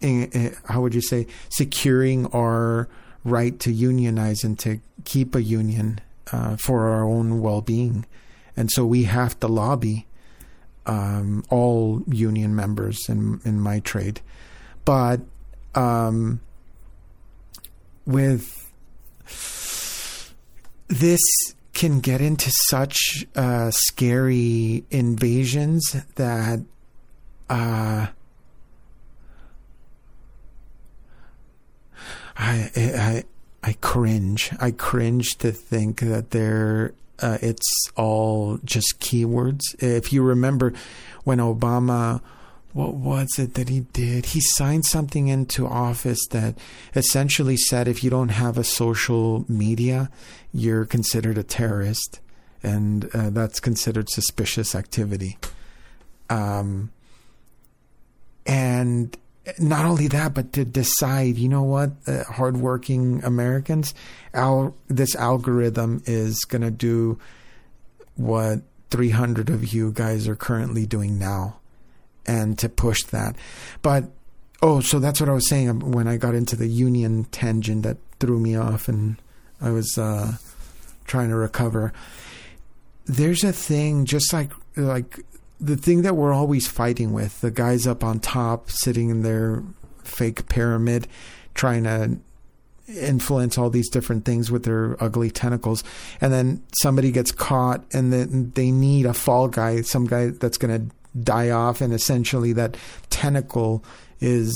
eh, 0.00 0.26
eh, 0.32 0.50
how 0.64 0.80
would 0.80 0.94
you 0.94 1.02
say 1.02 1.26
securing 1.50 2.26
our 2.28 2.88
right 3.24 3.58
to 3.60 3.72
unionize 3.72 4.42
and 4.42 4.58
to 4.60 4.80
keep 5.04 5.34
a 5.34 5.42
union 5.42 6.00
uh, 6.32 6.56
for 6.56 6.88
our 6.88 7.04
own 7.04 7.40
well-being. 7.40 8.06
And 8.56 8.70
so 8.70 8.86
we 8.86 9.04
have 9.04 9.38
to 9.40 9.48
lobby 9.48 10.06
um, 10.86 11.44
all 11.50 12.02
union 12.06 12.54
members 12.54 13.08
in 13.08 13.40
in 13.44 13.60
my 13.60 13.80
trade, 13.80 14.20
but 14.84 15.20
um, 15.74 16.40
with 18.06 18.72
this 20.88 21.20
can 21.72 22.00
get 22.00 22.20
into 22.20 22.50
such 22.70 23.26
uh, 23.34 23.70
scary 23.70 24.84
invasions 24.90 25.94
that 26.14 26.60
uh, 27.50 28.06
I, 32.38 32.70
I 32.76 33.24
I 33.66 33.72
cringe. 33.80 34.52
I 34.60 34.70
cringe 34.70 35.38
to 35.38 35.50
think 35.50 35.98
that 35.98 36.30
there 36.30 36.94
uh, 37.18 37.38
it's 37.42 37.90
all 37.96 38.58
just 38.64 39.00
keywords. 39.00 39.60
If 39.80 40.12
you 40.12 40.22
remember 40.22 40.72
when 41.24 41.38
Obama, 41.38 42.20
what 42.72 42.94
was 42.94 43.38
it 43.38 43.54
that 43.54 43.68
he 43.68 43.80
did? 43.80 44.26
He 44.26 44.40
signed 44.40 44.86
something 44.86 45.26
into 45.26 45.66
office 45.66 46.24
that 46.28 46.56
essentially 46.94 47.56
said 47.56 47.88
if 47.88 48.04
you 48.04 48.10
don't 48.10 48.28
have 48.28 48.56
a 48.56 48.62
social 48.62 49.44
media, 49.48 50.10
you're 50.52 50.84
considered 50.84 51.36
a 51.36 51.42
terrorist, 51.42 52.20
and 52.62 53.10
uh, 53.12 53.30
that's 53.30 53.58
considered 53.58 54.08
suspicious 54.10 54.76
activity. 54.76 55.38
Um, 56.30 56.90
and 58.46 59.16
not 59.58 59.84
only 59.84 60.08
that, 60.08 60.34
but 60.34 60.52
to 60.54 60.64
decide, 60.64 61.36
you 61.36 61.48
know 61.48 61.62
what, 61.62 61.92
uh, 62.06 62.24
hardworking 62.24 63.22
Americans, 63.24 63.94
al- 64.34 64.74
this 64.88 65.14
algorithm 65.14 66.02
is 66.06 66.40
going 66.44 66.62
to 66.62 66.70
do 66.70 67.18
what 68.16 68.60
300 68.90 69.50
of 69.50 69.72
you 69.72 69.92
guys 69.92 70.26
are 70.28 70.36
currently 70.36 70.86
doing 70.86 71.18
now, 71.18 71.58
and 72.26 72.58
to 72.58 72.68
push 72.68 73.02
that. 73.04 73.36
But 73.82 74.04
oh, 74.62 74.80
so 74.80 74.98
that's 74.98 75.20
what 75.20 75.28
I 75.28 75.34
was 75.34 75.48
saying 75.48 75.92
when 75.92 76.08
I 76.08 76.16
got 76.16 76.34
into 76.34 76.56
the 76.56 76.68
union 76.68 77.24
tangent 77.24 77.82
that 77.84 77.98
threw 78.20 78.40
me 78.40 78.56
off, 78.56 78.88
and 78.88 79.16
I 79.60 79.70
was 79.70 79.96
uh, 79.98 80.36
trying 81.06 81.28
to 81.28 81.36
recover. 81.36 81.92
There's 83.04 83.44
a 83.44 83.52
thing, 83.52 84.04
just 84.04 84.32
like 84.32 84.50
like 84.76 85.20
the 85.60 85.76
thing 85.76 86.02
that 86.02 86.14
we're 86.16 86.32
always 86.32 86.66
fighting 86.66 87.12
with 87.12 87.40
the 87.40 87.50
guys 87.50 87.86
up 87.86 88.04
on 88.04 88.20
top 88.20 88.70
sitting 88.70 89.10
in 89.10 89.22
their 89.22 89.62
fake 90.02 90.48
pyramid 90.48 91.08
trying 91.54 91.84
to 91.84 92.18
influence 92.88 93.58
all 93.58 93.70
these 93.70 93.88
different 93.88 94.24
things 94.24 94.50
with 94.50 94.64
their 94.64 95.02
ugly 95.02 95.30
tentacles. 95.30 95.82
And 96.20 96.32
then 96.32 96.62
somebody 96.78 97.10
gets 97.10 97.32
caught 97.32 97.84
and 97.92 98.12
then 98.12 98.52
they 98.54 98.70
need 98.70 99.06
a 99.06 99.14
fall 99.14 99.48
guy 99.48 99.80
some 99.80 100.06
guy 100.06 100.28
that's 100.28 100.58
going 100.58 100.88
to 100.88 100.94
die 101.18 101.50
off. 101.50 101.80
And 101.80 101.92
essentially 101.92 102.52
that 102.52 102.76
tentacle 103.10 103.84
is 104.20 104.54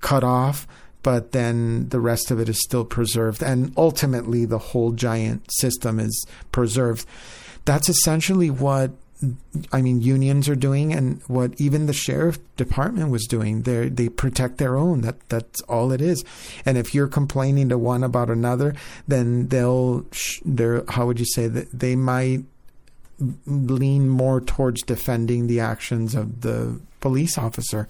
cut 0.00 0.24
off 0.24 0.66
but 1.02 1.32
then 1.32 1.88
the 1.88 2.00
rest 2.00 2.30
of 2.30 2.38
it 2.38 2.48
is 2.48 2.62
still 2.62 2.84
preserved. 2.84 3.42
And 3.42 3.72
ultimately 3.76 4.44
the 4.44 4.58
whole 4.58 4.92
giant 4.92 5.50
system 5.50 5.98
is 5.98 6.26
preserved. 6.52 7.06
That's 7.64 7.88
essentially 7.88 8.50
what 8.50 8.92
I 9.72 9.82
mean, 9.82 10.00
unions 10.00 10.48
are 10.48 10.56
doing, 10.56 10.92
and 10.92 11.22
what 11.28 11.60
even 11.60 11.86
the 11.86 11.92
sheriff 11.92 12.38
department 12.56 13.10
was 13.10 13.26
doing. 13.26 13.62
They 13.62 13.88
they 13.88 14.08
protect 14.08 14.58
their 14.58 14.76
own. 14.76 15.02
That 15.02 15.28
that's 15.28 15.60
all 15.62 15.92
it 15.92 16.00
is. 16.00 16.24
And 16.64 16.76
if 16.76 16.94
you're 16.94 17.08
complaining 17.08 17.68
to 17.68 17.78
one 17.78 18.02
about 18.02 18.30
another, 18.30 18.74
then 19.06 19.48
they'll 19.48 20.04
they're 20.44 20.84
how 20.88 21.06
would 21.06 21.20
you 21.20 21.26
say 21.26 21.46
that 21.48 21.78
they 21.78 21.94
might 21.94 22.44
lean 23.46 24.08
more 24.08 24.40
towards 24.40 24.82
defending 24.82 25.46
the 25.46 25.60
actions 25.60 26.14
of 26.14 26.40
the 26.40 26.80
police 27.00 27.38
officer. 27.38 27.88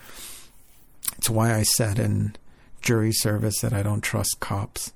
It's 1.18 1.30
why 1.30 1.54
I 1.54 1.62
said 1.62 1.98
in 1.98 2.36
jury 2.80 3.12
service 3.12 3.60
that 3.60 3.72
I 3.72 3.82
don't 3.82 4.00
trust 4.00 4.40
cops. 4.40 4.92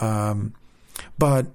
Um, 0.00 0.54
but 1.18 1.46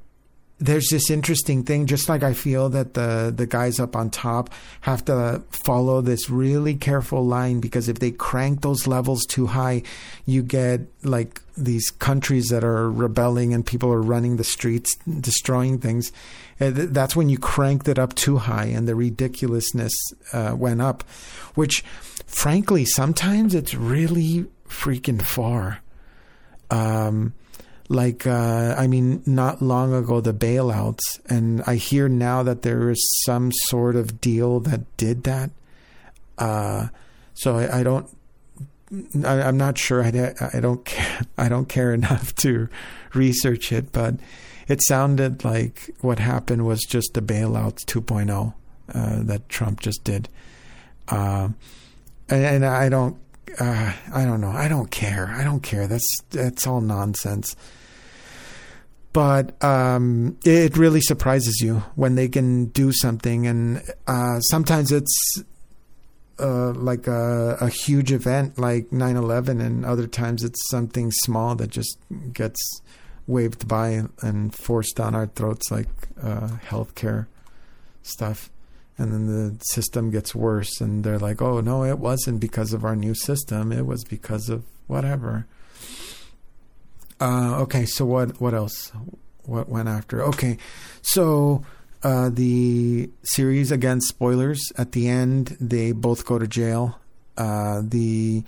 there's 0.60 0.89
this 0.89 1.12
interesting 1.12 1.64
thing, 1.64 1.86
just 1.86 2.10
like 2.10 2.24
I 2.24 2.34
feel 2.34 2.70
that 2.70 2.95
the, 2.95 3.32
the 3.36 3.45
guys 3.45 3.80
up 3.80 3.95
on 3.95 4.10
top 4.10 4.49
have 4.82 5.05
to 5.05 5.43
follow 5.51 6.01
this 6.01 6.30
really 6.30 6.74
careful 6.74 7.24
line 7.24 7.60
because 7.60 7.88
if 7.88 7.99
they 7.99 8.10
crank 8.10 8.62
those 8.62 8.88
levels 8.88 9.26
too 9.26 9.45
high, 9.45 9.84
you 10.26 10.41
get 10.41 10.82
like 11.03 11.41
these 11.55 11.91
countries 11.91 12.47
that 12.49 12.64
are 12.64 12.89
rebelling 12.89 13.53
and 13.53 13.66
people 13.68 13.91
are 13.91 14.01
running 14.01 14.38
the 14.38 14.43
streets, 14.43 14.95
destroying 15.20 15.78
things. 15.78 16.12
That's 16.58 17.16
when 17.16 17.30
you 17.30 17.38
cranked 17.38 17.88
it 17.88 17.99
up 17.99 18.16
too 18.16 18.38
high 18.38 18.66
and 18.66 18.88
the 18.88 18.95
ridiculousness 18.95 19.93
uh, 20.34 20.55
went 20.58 20.82
up, 20.82 21.03
which 21.53 21.82
frankly, 22.26 22.84
sometimes 22.84 23.53
it's 23.53 23.76
really 23.76 24.47
freaking 24.68 25.22
far. 25.22 25.82
Um, 26.72 27.34
like 27.90 28.28
uh, 28.28 28.76
I 28.78 28.88
mean, 28.88 29.24
not 29.26 29.62
long 29.62 29.94
ago 29.94 30.20
the 30.20 30.34
bailouts, 30.34 31.20
and 31.30 31.62
I 31.66 31.76
hear 31.76 32.10
now 32.10 32.44
that 32.44 32.62
there 32.62 32.90
is 32.90 33.02
some 33.26 33.52
sort 33.52 33.96
of 33.96 34.20
deal 34.20 34.60
that 34.62 34.98
did 34.98 35.24
that. 35.24 35.52
Uh, 36.38 36.88
so 37.34 37.58
I, 37.58 37.80
I 37.80 37.84
don't. 37.84 38.10
I, 39.24 39.48
am 39.48 39.58
not 39.58 39.78
sure. 39.78 40.04
I, 40.04 40.34
I 40.54 40.60
don't 40.60 40.84
care. 40.86 41.22
I 41.38 41.50
don't 41.50 41.70
care 41.70 41.94
enough 41.94 42.36
to 42.36 42.68
research 43.14 43.72
it, 43.72 43.92
but 43.92 44.16
it 44.68 44.82
sounded 44.84 45.46
like 45.46 45.90
what 46.02 46.20
happened 46.20 46.66
was 46.66 46.82
just 46.82 47.14
the 47.14 47.22
bailouts 47.22 47.86
2.0 47.86 48.54
uh, 48.94 49.24
that 49.24 49.48
Trump 49.50 49.80
just 49.80 50.04
did. 50.04 50.30
Uh, 51.08 51.50
and, 52.30 52.46
and, 52.46 52.66
I 52.66 52.90
don't. 52.90 53.18
Uh, 53.58 53.94
I 54.14 54.26
don't 54.26 54.42
know. 54.42 54.52
I 54.52 54.68
don't 54.68 54.92
care. 54.92 55.28
I 55.30 55.46
don't 55.46 55.64
care. 55.64 55.88
That's 55.88 56.18
that's 56.32 56.68
all 56.68 56.82
nonsense 56.82 57.56
but 59.18 59.63
um, 59.63 60.38
it 60.45 60.78
really 60.78 61.01
surprises 61.01 61.59
you 61.59 61.78
when 61.95 62.13
they 62.13 62.28
can 62.28 62.65
do 62.65 62.91
something, 62.91 63.47
and 63.47 63.82
uh, 64.05 64.39
sometimes 64.41 64.91
it's 64.91 65.43
uh, 66.38 66.72
like 66.74 67.07
a, 67.07 67.57
a, 67.59 67.68
huge 67.68 68.11
event 68.11 68.59
like 68.59 68.91
9/11, 68.91 69.59
and 69.59 69.84
other 69.84 70.05
times 70.05 70.43
it's 70.43 70.70
something 70.70 71.11
small 71.11 71.55
that 71.55 71.72
just 71.72 71.97
gets 72.32 72.61
waved 73.26 73.68
by 73.68 74.03
and 74.22 74.53
forced 74.53 74.95
down 74.95 75.15
our 75.15 75.26
throats, 75.26 75.72
like 75.72 75.89
uh, 76.22 76.49
healthcare 76.70 77.26
stuff. 78.03 78.51
And 78.99 79.11
then 79.11 79.26
the 79.26 79.65
system 79.65 80.11
gets 80.11 80.36
worse, 80.36 80.80
and 80.80 81.03
they're 81.03 81.18
like, 81.18 81.41
"Oh 81.41 81.59
no, 81.59 81.84
it 81.84 81.97
wasn't 81.97 82.39
because 82.39 82.72
of 82.72 82.86
our 82.86 82.95
new 82.95 83.15
system. 83.15 83.72
It 83.72 83.88
was 83.88 84.03
because 84.03 84.47
of 84.47 84.63
whatever." 84.86 85.47
Uh, 87.20 87.61
okay, 87.61 87.86
so 87.86 88.05
what 88.05 88.39
what 88.39 88.53
else? 88.53 88.91
What 89.45 89.70
went 89.70 89.88
after? 89.88 90.24
Okay, 90.24 90.57
so 91.01 91.63
uh, 92.03 92.30
the 92.30 93.09
series 93.24 93.72
again 93.72 94.01
spoilers 94.01 94.72
at 94.78 94.91
the 94.91 95.07
end 95.07 95.57
they 95.59 95.91
both 95.91 96.26
go 96.26 96.38
to 96.38 96.47
jail. 96.47 96.99
Uh, 97.38 97.82
the 97.84 98.43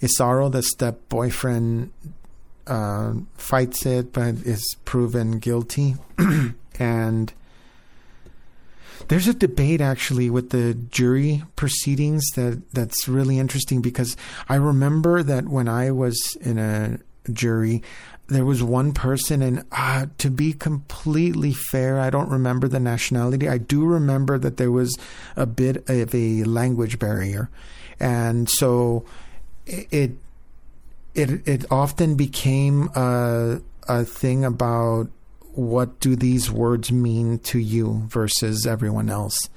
Isauro, 0.00 0.50
the 0.50 0.62
step 0.62 1.08
boyfriend, 1.08 1.92
uh, 2.66 3.14
fights 3.36 3.84
it 3.86 4.12
but 4.12 4.34
is 4.44 4.76
proven 4.84 5.38
guilty, 5.38 5.96
and 6.78 7.32
there's 9.08 9.28
a 9.28 9.34
debate 9.34 9.80
actually 9.80 10.30
with 10.30 10.50
the 10.50 10.74
jury 10.74 11.42
proceedings 11.56 12.24
that 12.36 12.62
that's 12.72 13.06
really 13.06 13.38
interesting 13.38 13.82
because 13.82 14.16
I 14.48 14.54
remember 14.54 15.22
that 15.22 15.48
when 15.48 15.68
I 15.68 15.90
was 15.90 16.36
in 16.40 16.58
a 16.58 16.98
jury, 17.30 17.82
there 18.28 18.44
was 18.44 18.62
one 18.62 18.92
person, 18.92 19.42
and 19.42 19.64
uh, 19.72 20.06
to 20.18 20.30
be 20.30 20.52
completely 20.52 21.52
fair, 21.52 22.00
I 22.00 22.10
don't 22.10 22.30
remember 22.30 22.68
the 22.68 22.80
nationality. 22.80 23.48
I 23.48 23.58
do 23.58 23.84
remember 23.84 24.38
that 24.38 24.56
there 24.56 24.70
was 24.70 24.96
a 25.36 25.46
bit 25.46 25.88
of 25.88 26.14
a 26.14 26.44
language 26.44 26.98
barrier, 26.98 27.50
and 28.00 28.48
so 28.48 29.04
it 29.66 30.12
it 31.14 31.46
it 31.46 31.64
often 31.70 32.14
became 32.14 32.88
a 32.94 33.60
a 33.88 34.04
thing 34.04 34.44
about 34.44 35.08
what 35.54 36.00
do 36.00 36.16
these 36.16 36.50
words 36.50 36.90
mean 36.90 37.38
to 37.40 37.58
you 37.58 38.04
versus 38.08 38.66
everyone 38.66 39.10
else. 39.10 39.48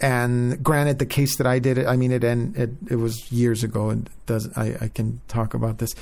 And 0.00 0.62
granted, 0.62 0.98
the 0.98 1.06
case 1.06 1.36
that 1.38 1.46
I 1.46 1.58
did, 1.58 1.78
it, 1.78 1.86
I 1.86 1.96
mean, 1.96 2.12
it 2.12 2.22
and 2.22 2.56
it, 2.56 2.70
it 2.90 2.96
was 2.96 3.30
years 3.32 3.64
ago. 3.64 3.90
And 3.90 4.08
does 4.26 4.48
I, 4.56 4.76
I 4.80 4.88
can 4.88 5.20
talk 5.26 5.54
about 5.54 5.78
this, 5.78 5.94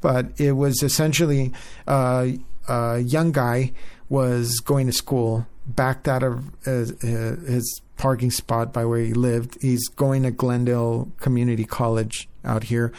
but 0.00 0.38
it 0.40 0.52
was 0.52 0.82
essentially 0.82 1.52
uh, 1.86 2.28
a 2.68 2.98
young 2.98 3.30
guy 3.30 3.72
was 4.08 4.58
going 4.60 4.86
to 4.86 4.92
school, 4.92 5.46
backed 5.66 6.08
out 6.08 6.22
of 6.22 6.50
his, 6.64 7.00
his 7.00 7.80
parking 7.96 8.30
spot 8.30 8.72
by 8.72 8.84
where 8.84 9.00
he 9.00 9.12
lived. 9.12 9.56
He's 9.62 9.86
going 9.88 10.24
to 10.24 10.30
Glendale 10.32 11.12
Community 11.20 11.64
College 11.64 12.28
out 12.44 12.64
here, 12.64 12.92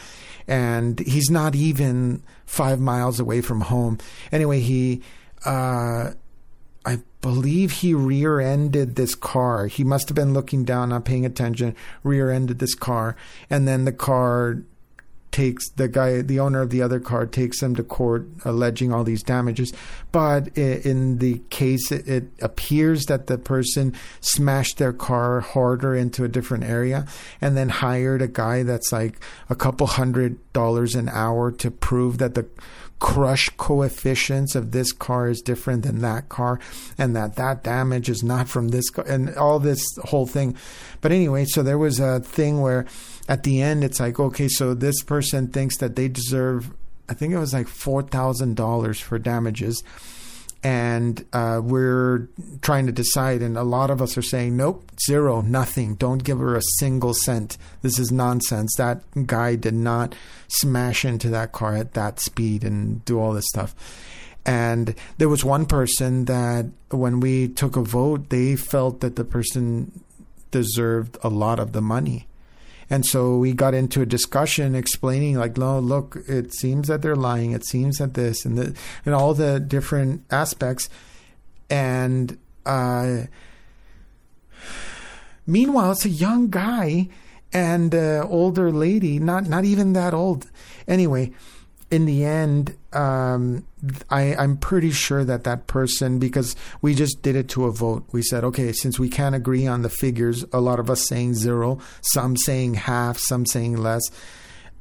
and 0.48 0.98
he's 1.00 1.30
not 1.30 1.54
even 1.54 2.22
five 2.46 2.80
miles 2.80 3.20
away 3.20 3.42
from 3.42 3.60
home. 3.62 3.98
Anyway, 4.32 4.60
he. 4.60 5.02
Uh, 5.44 6.12
believe 7.26 7.72
he 7.72 7.92
rear 7.92 8.38
ended 8.38 8.94
this 8.94 9.16
car. 9.16 9.66
He 9.66 9.82
must 9.82 10.08
have 10.08 10.14
been 10.14 10.32
looking 10.32 10.64
down, 10.64 10.90
not 10.90 11.04
paying 11.04 11.26
attention, 11.26 11.74
rear 12.04 12.30
ended 12.30 12.60
this 12.60 12.76
car. 12.76 13.16
And 13.50 13.66
then 13.66 13.84
the 13.84 13.90
car 13.90 14.58
takes 15.32 15.68
the 15.70 15.88
guy, 15.88 16.22
the 16.22 16.38
owner 16.38 16.62
of 16.62 16.70
the 16.70 16.80
other 16.80 17.00
car, 17.00 17.26
takes 17.26 17.60
him 17.60 17.74
to 17.74 17.82
court 17.82 18.28
alleging 18.44 18.92
all 18.92 19.02
these 19.02 19.24
damages. 19.24 19.72
But 20.12 20.56
in 20.56 21.18
the 21.18 21.40
case, 21.50 21.90
it, 21.90 22.28
appears 22.40 23.06
that 23.06 23.26
the 23.26 23.38
person 23.38 23.92
smashed 24.20 24.78
their 24.78 24.92
car 24.92 25.40
harder 25.40 25.96
into 25.96 26.22
a 26.22 26.28
different 26.28 26.62
area 26.62 27.06
and 27.40 27.56
then 27.56 27.70
hired 27.70 28.22
a 28.22 28.28
guy 28.28 28.62
that's 28.62 28.92
like 28.92 29.18
a 29.50 29.56
couple 29.56 29.88
hundred 29.88 30.38
dollars 30.52 30.94
an 30.94 31.08
hour 31.08 31.50
to 31.50 31.72
prove 31.72 32.18
that 32.18 32.34
the 32.34 32.46
crush 32.98 33.50
coefficients 33.56 34.54
of 34.54 34.72
this 34.72 34.92
car 34.92 35.28
is 35.28 35.42
different 35.42 35.82
than 35.82 36.00
that 36.00 36.28
car 36.28 36.58
and 36.96 37.14
that 37.14 37.36
that 37.36 37.62
damage 37.62 38.08
is 38.08 38.22
not 38.22 38.48
from 38.48 38.68
this 38.68 38.88
car 38.88 39.04
and 39.06 39.34
all 39.36 39.58
this 39.58 39.84
whole 40.04 40.26
thing. 40.26 40.56
But 41.00 41.12
anyway 41.12 41.44
so 41.44 41.62
there 41.62 41.78
was 41.78 42.00
a 42.00 42.20
thing 42.20 42.60
where 42.60 42.86
at 43.28 43.42
the 43.42 43.60
end 43.60 43.84
it's 43.84 44.00
like 44.00 44.18
okay 44.18 44.48
so 44.48 44.74
this 44.74 45.02
person 45.02 45.48
thinks 45.48 45.76
that 45.78 45.96
they 45.96 46.08
deserve 46.08 46.72
i 47.08 47.14
think 47.14 47.32
it 47.32 47.38
was 47.38 47.52
like 47.52 47.66
$4000 47.66 49.02
for 49.02 49.18
damages 49.18 49.82
and 50.66 51.24
uh, 51.32 51.60
we're 51.62 52.28
trying 52.60 52.86
to 52.86 52.92
decide. 52.92 53.40
And 53.40 53.56
a 53.56 53.62
lot 53.62 53.88
of 53.88 54.02
us 54.02 54.18
are 54.18 54.22
saying, 54.22 54.56
nope, 54.56 54.90
zero, 55.06 55.40
nothing. 55.40 55.94
Don't 55.94 56.24
give 56.24 56.40
her 56.40 56.56
a 56.56 56.62
single 56.80 57.14
cent. 57.14 57.56
This 57.82 58.00
is 58.00 58.10
nonsense. 58.10 58.74
That 58.76 59.02
guy 59.26 59.54
did 59.54 59.74
not 59.74 60.16
smash 60.48 61.04
into 61.04 61.28
that 61.30 61.52
car 61.52 61.76
at 61.76 61.94
that 61.94 62.18
speed 62.18 62.64
and 62.64 63.04
do 63.04 63.20
all 63.20 63.32
this 63.32 63.46
stuff. 63.46 63.76
And 64.44 64.96
there 65.18 65.28
was 65.28 65.44
one 65.44 65.66
person 65.66 66.24
that, 66.24 66.66
when 66.90 67.20
we 67.20 67.46
took 67.46 67.76
a 67.76 67.82
vote, 67.82 68.30
they 68.30 68.56
felt 68.56 69.02
that 69.02 69.14
the 69.14 69.24
person 69.24 70.02
deserved 70.50 71.16
a 71.22 71.28
lot 71.28 71.60
of 71.60 71.70
the 71.74 71.80
money. 71.80 72.25
And 72.88 73.04
so 73.04 73.36
we 73.36 73.52
got 73.52 73.74
into 73.74 74.00
a 74.00 74.06
discussion 74.06 74.74
explaining, 74.74 75.36
like, 75.36 75.56
no, 75.56 75.78
look, 75.78 76.16
it 76.28 76.54
seems 76.54 76.88
that 76.88 77.02
they're 77.02 77.16
lying. 77.16 77.52
It 77.52 77.66
seems 77.66 77.98
that 77.98 78.14
this 78.14 78.44
and 78.44 78.76
and 79.04 79.14
all 79.14 79.34
the 79.34 79.58
different 79.58 80.24
aspects. 80.30 80.88
And 81.68 82.38
uh, 82.64 83.22
meanwhile, 85.46 85.92
it's 85.92 86.04
a 86.04 86.10
young 86.10 86.48
guy 86.48 87.08
and 87.52 87.94
uh, 87.94 88.26
older 88.28 88.70
lady, 88.70 89.18
not 89.18 89.46
not 89.46 89.64
even 89.64 89.92
that 89.94 90.14
old. 90.14 90.50
Anyway, 90.86 91.32
in 91.90 92.04
the 92.06 92.24
end, 92.24 92.76
um, 92.92 93.64
I, 94.10 94.34
I'm 94.34 94.56
pretty 94.56 94.90
sure 94.90 95.24
that 95.24 95.44
that 95.44 95.66
person, 95.66 96.18
because 96.18 96.56
we 96.82 96.94
just 96.94 97.22
did 97.22 97.36
it 97.36 97.48
to 97.50 97.64
a 97.64 97.72
vote, 97.72 98.04
we 98.12 98.22
said, 98.22 98.44
okay, 98.44 98.72
since 98.72 98.98
we 98.98 99.08
can't 99.08 99.34
agree 99.34 99.66
on 99.66 99.82
the 99.82 99.88
figures, 99.88 100.44
a 100.52 100.60
lot 100.60 100.78
of 100.78 100.90
us 100.90 101.06
saying 101.06 101.34
zero, 101.34 101.78
some 102.00 102.36
saying 102.36 102.74
half, 102.74 103.18
some 103.18 103.46
saying 103.46 103.76
less, 103.76 104.02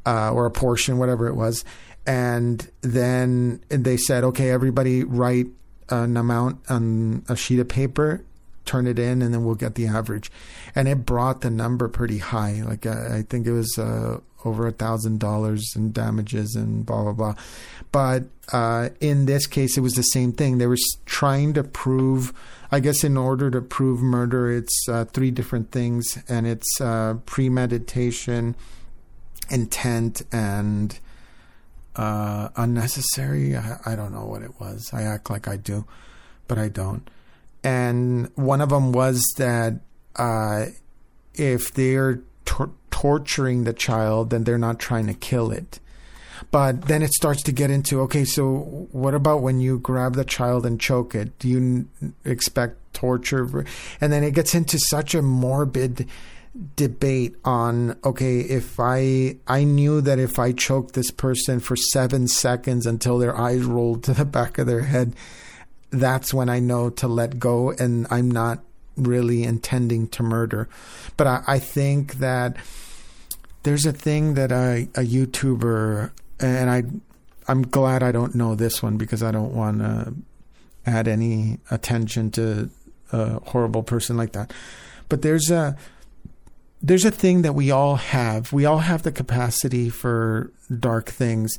uh, 0.06 0.32
or 0.32 0.46
a 0.46 0.52
portion, 0.52 0.98
whatever 0.98 1.28
it 1.28 1.36
was. 1.36 1.66
And 2.06 2.70
then 2.82 3.62
they 3.70 3.98
said, 3.98 4.24
okay, 4.24 4.52
everybody 4.52 5.04
write 5.04 5.48
an 5.90 6.18
amount 6.18 6.60
on 6.70 7.24
a 7.28 7.36
sheet 7.36 7.60
of 7.60 7.68
paper, 7.68 8.24
turn 8.66 8.88
it 8.88 9.00
in, 9.00 9.22
and 9.22 9.34
then 9.34 9.44
we'll 9.44 9.56
get 9.56 9.76
the 9.76 9.88
average. 9.88 10.32
And 10.76 10.88
it 10.88 11.06
brought 11.06 11.42
the 11.42 11.50
number 11.50 11.88
pretty 11.88 12.20
high. 12.20 12.62
Like, 12.64 12.86
uh, 12.86 13.10
I 13.12 13.24
think 13.24 13.48
it 13.48 13.52
was 13.52 13.78
uh, 13.78 14.20
over 14.46 14.68
a 14.68 14.72
thousand 14.72 15.20
dollars 15.20 15.74
in 15.76 15.92
damages 15.92 16.56
and 16.56 16.86
blah 16.86 17.04
blah 17.04 17.14
blah. 17.14 17.36
But 17.92 18.24
uh, 18.54 18.90
in 19.00 19.26
this 19.26 19.48
case, 19.48 19.78
it 19.78 19.82
was 19.82 19.94
the 19.94 20.04
same 20.04 20.32
thing. 20.32 20.58
They 20.58 20.68
were 20.68 20.78
trying 21.06 21.54
to 21.56 21.64
prove. 21.64 22.34
I 22.72 22.80
guess 22.80 23.04
in 23.04 23.18
order 23.18 23.50
to 23.52 23.62
prove 23.62 24.02
murder, 24.02 24.52
it's 24.52 24.88
uh, 24.90 25.06
three 25.06 25.32
different 25.32 25.72
things, 25.72 26.18
and 26.28 26.46
it's 26.46 26.80
uh, 26.82 27.16
premeditation, 27.26 28.56
intent, 29.50 30.24
and 30.32 30.98
uh, 31.96 32.50
unnecessary. 32.56 33.56
I, 33.56 33.78
I 33.86 33.96
don't 33.96 34.14
know 34.14 34.26
what 34.26 34.42
it 34.42 34.60
was. 34.60 34.90
I 34.94 35.04
act 35.04 35.30
like 35.30 35.48
I 35.48 35.58
do, 35.58 35.86
but 36.48 36.58
I 36.58 36.70
don't. 36.70 37.10
And 37.64 38.30
one 38.36 38.62
of 38.62 38.70
them 38.70 38.92
was 38.92 39.24
that 39.38 39.80
uh, 40.16 40.66
if 41.34 41.74
they're 41.74 42.22
tor- 42.46 42.72
torturing 42.96 43.66
the 43.66 43.74
child, 43.74 44.30
then 44.30 44.46
they're 44.46 44.58
not 44.58 44.80
trying 44.80 45.06
to 45.06 45.14
kill 45.14 45.52
it. 45.52 45.82
But 46.50 46.84
then 46.84 47.04
it 47.04 47.12
starts 47.12 47.44
to 47.44 47.52
get 47.52 47.70
into 47.70 48.00
okay, 48.02 48.24
so 48.24 48.88
what 48.94 49.14
about 49.14 49.42
when 49.42 49.60
you 49.60 49.80
grab 49.80 50.16
the 50.16 50.24
child 50.24 50.66
and 50.66 50.80
choke 50.80 51.14
it? 51.14 51.38
Do 51.38 51.50
you 51.50 51.90
expect 52.24 52.78
torture? 52.94 53.66
And 54.00 54.14
then 54.14 54.24
it 54.24 54.34
gets 54.34 54.56
into 54.56 54.80
such 54.80 55.14
a 55.14 55.22
morbid 55.22 56.08
debate 56.78 57.36
on 57.44 57.98
okay 58.06 58.40
if 58.40 58.80
i 58.80 59.36
i 59.46 59.66
knew 59.66 60.00
that 60.00 60.20
if 60.20 60.40
i 60.40 60.54
choked 60.54 60.94
this 60.94 61.12
person 61.12 61.60
for 61.60 61.76
7 61.76 62.30
seconds 62.30 62.86
until 62.86 63.18
their 63.18 63.38
eyes 63.38 63.64
rolled 63.64 64.06
to 64.06 64.14
the 64.14 64.24
back 64.24 64.58
of 64.58 64.66
their 64.66 64.84
head 64.84 65.14
that's 65.90 66.34
when 66.34 66.48
i 66.48 66.58
know 66.58 66.90
to 66.90 67.10
let 67.10 67.40
go 67.40 67.72
and 67.72 68.08
i'm 68.10 68.32
not 68.32 68.64
really 68.96 69.44
intending 69.44 70.08
to 70.08 70.24
murder 70.24 70.70
but 71.18 71.28
i, 71.28 71.44
I 71.46 71.60
think 71.60 72.20
that 72.20 72.56
there's 73.66 73.86
a 73.88 73.92
thing 73.92 74.36
that 74.36 74.52
a, 74.52 74.88
a 74.94 75.04
YouTuber, 75.04 76.12
and 76.40 76.70
I, 76.70 76.84
I'm 77.52 77.64
glad 77.64 78.04
I 78.04 78.12
don't 78.12 78.36
know 78.36 78.54
this 78.54 78.84
one 78.84 78.96
because 78.98 79.24
I 79.24 79.32
don't 79.32 79.56
want 79.56 79.80
to 79.80 80.14
add 80.86 81.08
any 81.08 81.58
attention 81.72 82.30
to 82.32 82.70
a 83.12 83.40
horrible 83.50 83.82
person 83.82 84.18
like 84.18 84.34
that. 84.34 84.54
But 85.10 85.24
there's 85.24 85.50
a 85.50 85.76
there's 86.84 87.06
a 87.06 87.12
thing 87.12 87.42
that 87.42 87.54
we 87.54 87.72
all 87.72 87.96
have. 87.96 88.54
We 88.54 88.66
all 88.66 88.78
have 88.78 89.02
the 89.02 89.12
capacity 89.12 89.90
for 89.90 90.52
dark 90.80 91.10
things, 91.10 91.58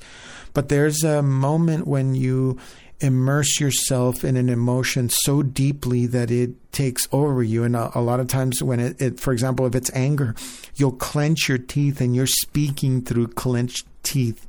but 0.54 0.68
there's 0.68 1.02
a 1.02 1.22
moment 1.22 1.88
when 1.88 2.14
you 2.14 2.56
immerse 3.00 3.60
yourself 3.60 4.24
in 4.24 4.36
an 4.36 4.48
emotion 4.48 5.08
so 5.08 5.42
deeply 5.42 6.06
that 6.06 6.30
it 6.30 6.72
takes 6.72 7.08
over 7.12 7.42
you. 7.42 7.64
And 7.64 7.76
a, 7.76 7.98
a 7.98 8.00
lot 8.00 8.20
of 8.20 8.28
times, 8.28 8.62
when 8.62 8.80
it, 8.80 9.00
it, 9.00 9.20
for 9.20 9.32
example, 9.32 9.66
if 9.66 9.74
it's 9.74 9.90
anger, 9.94 10.34
you'll 10.74 10.92
clench 10.92 11.48
your 11.48 11.58
teeth 11.58 12.00
and 12.00 12.14
you're 12.14 12.26
speaking 12.26 13.02
through 13.02 13.28
clenched 13.28 13.86
teeth. 14.02 14.46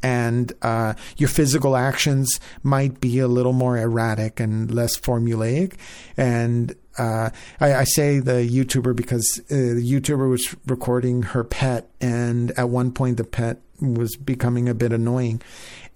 And 0.00 0.52
uh, 0.62 0.94
your 1.16 1.28
physical 1.28 1.76
actions 1.76 2.38
might 2.62 3.00
be 3.00 3.18
a 3.18 3.26
little 3.26 3.52
more 3.52 3.76
erratic 3.76 4.38
and 4.38 4.72
less 4.72 4.96
formulaic. 4.96 5.74
And 6.16 6.76
uh, 6.98 7.30
I, 7.60 7.74
I, 7.74 7.84
say 7.84 8.18
the 8.18 8.48
YouTuber 8.48 8.94
because 8.94 9.40
uh, 9.50 9.54
the 9.54 9.84
YouTuber 9.84 10.28
was 10.28 10.54
recording 10.66 11.22
her 11.22 11.44
pet, 11.44 11.88
and 12.00 12.50
at 12.52 12.68
one 12.68 12.92
point 12.92 13.16
the 13.16 13.24
pet 13.24 13.58
was 13.80 14.16
becoming 14.16 14.68
a 14.68 14.74
bit 14.74 14.92
annoying, 14.92 15.40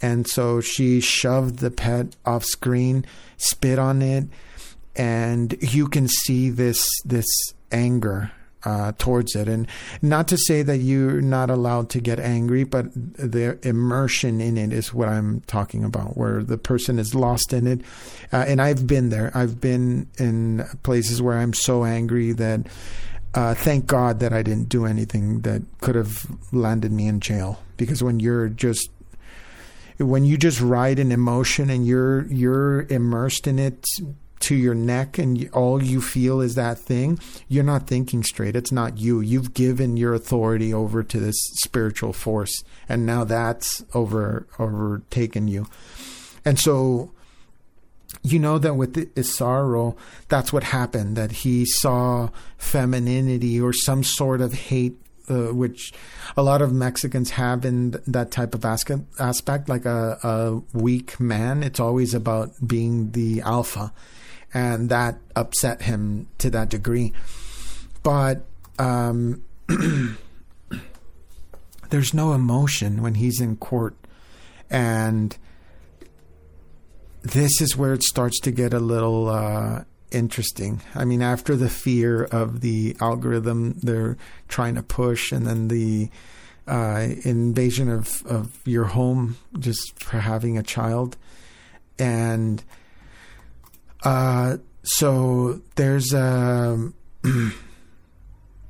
and 0.02 0.26
so 0.26 0.60
she 0.60 1.00
shoved 1.00 1.60
the 1.60 1.70
pet 1.70 2.16
off 2.26 2.44
screen, 2.44 3.06
spit 3.36 3.78
on 3.78 4.02
it, 4.02 4.24
and 4.96 5.56
you 5.60 5.86
can 5.88 6.08
see 6.08 6.50
this 6.50 6.86
this 7.04 7.26
anger 7.70 8.32
uh, 8.64 8.92
towards 8.98 9.34
it. 9.34 9.48
And 9.48 9.66
not 10.02 10.28
to 10.28 10.36
say 10.36 10.62
that 10.62 10.78
you're 10.78 11.20
not 11.20 11.50
allowed 11.50 11.88
to 11.90 12.00
get 12.00 12.20
angry, 12.20 12.64
but 12.64 12.86
the 12.94 13.58
immersion 13.66 14.40
in 14.40 14.56
it 14.56 14.72
is 14.72 14.92
what 14.92 15.08
I'm 15.08 15.40
talking 15.42 15.84
about, 15.84 16.16
where 16.16 16.42
the 16.42 16.58
person 16.58 16.98
is 16.98 17.14
lost 17.14 17.52
in 17.52 17.66
it. 17.66 17.80
Uh, 18.32 18.44
and 18.46 18.60
I've 18.60 18.86
been 18.86 19.08
there. 19.08 19.30
I've 19.34 19.60
been 19.60 20.08
in 20.18 20.64
places 20.82 21.22
where 21.22 21.38
I'm 21.38 21.54
so 21.54 21.84
angry 21.84 22.32
that. 22.32 22.66
Uh, 23.34 23.54
thank 23.54 23.86
God 23.86 24.20
that 24.20 24.34
I 24.34 24.42
didn't 24.42 24.68
do 24.68 24.84
anything 24.84 25.40
that 25.40 25.62
could 25.80 25.94
have 25.94 26.26
landed 26.52 26.92
me 26.92 27.06
in 27.06 27.18
jail. 27.18 27.62
Because 27.78 28.02
when 28.02 28.20
you're 28.20 28.50
just 28.50 28.90
when 29.98 30.24
you 30.24 30.36
just 30.36 30.60
ride 30.60 30.98
an 30.98 31.12
emotion 31.12 31.70
and 31.70 31.86
you're 31.86 32.26
you're 32.26 32.82
immersed 32.88 33.46
in 33.46 33.58
it 33.58 33.84
to 34.42 34.54
your 34.56 34.74
neck 34.74 35.18
and 35.18 35.48
all 35.52 35.82
you 35.82 36.00
feel 36.00 36.40
is 36.40 36.56
that 36.56 36.76
thing, 36.76 37.18
you're 37.48 37.64
not 37.64 37.86
thinking 37.86 38.24
straight. 38.24 38.56
It's 38.56 38.72
not 38.72 38.98
you. 38.98 39.20
You've 39.20 39.54
given 39.54 39.96
your 39.96 40.14
authority 40.14 40.74
over 40.74 41.02
to 41.04 41.20
this 41.20 41.36
spiritual 41.62 42.12
force, 42.12 42.64
and 42.88 43.06
now 43.06 43.24
that's 43.24 43.84
over 43.94 44.46
overtaken 44.58 45.48
you. 45.48 45.66
And 46.44 46.58
so, 46.58 47.12
you 48.22 48.38
know 48.38 48.58
that 48.58 48.74
with 48.74 48.94
Isauro, 49.14 49.96
that's 50.28 50.52
what 50.52 50.64
happened. 50.64 51.16
That 51.16 51.32
he 51.32 51.64
saw 51.64 52.30
femininity 52.58 53.60
or 53.60 53.72
some 53.72 54.02
sort 54.02 54.40
of 54.40 54.52
hate 54.52 54.96
uh, 55.32 55.52
which 55.52 55.92
a 56.36 56.42
lot 56.42 56.60
of 56.60 56.72
Mexicans 56.72 57.30
have 57.30 57.64
in 57.64 57.92
that 58.06 58.30
type 58.30 58.54
of 58.54 58.64
aspect, 58.64 59.68
like 59.68 59.86
a, 59.86 60.18
a, 60.22 60.76
weak 60.76 61.18
man. 61.18 61.62
It's 61.62 61.80
always 61.80 62.12
about 62.12 62.50
being 62.66 63.12
the 63.12 63.40
alpha 63.40 63.92
and 64.52 64.90
that 64.90 65.18
upset 65.34 65.82
him 65.82 66.28
to 66.38 66.50
that 66.50 66.68
degree. 66.68 67.12
But 68.02 68.44
um, 68.78 69.42
there's 71.90 72.12
no 72.12 72.32
emotion 72.34 73.02
when 73.02 73.14
he's 73.14 73.40
in 73.40 73.56
court, 73.56 73.94
and 74.68 75.36
this 77.22 77.60
is 77.60 77.76
where 77.76 77.94
it 77.94 78.02
starts 78.02 78.38
to 78.40 78.50
get 78.50 78.74
a 78.74 78.80
little 78.80 79.28
uh, 79.28 79.84
interesting. 80.14 80.80
I 80.94 81.04
mean, 81.04 81.22
after 81.22 81.56
the 81.56 81.68
fear 81.68 82.24
of 82.24 82.60
the 82.60 82.96
algorithm 83.00 83.78
they're 83.82 84.16
trying 84.48 84.74
to 84.76 84.82
push, 84.82 85.32
and 85.32 85.46
then 85.46 85.68
the 85.68 86.10
uh, 86.66 87.08
invasion 87.24 87.88
of, 87.88 88.24
of 88.26 88.58
your 88.64 88.84
home 88.84 89.36
just 89.58 90.02
for 90.02 90.18
having 90.18 90.56
a 90.56 90.62
child, 90.62 91.16
and 91.98 92.62
uh, 94.04 94.58
so 94.82 95.60
there's 95.76 96.12
a 96.12 96.92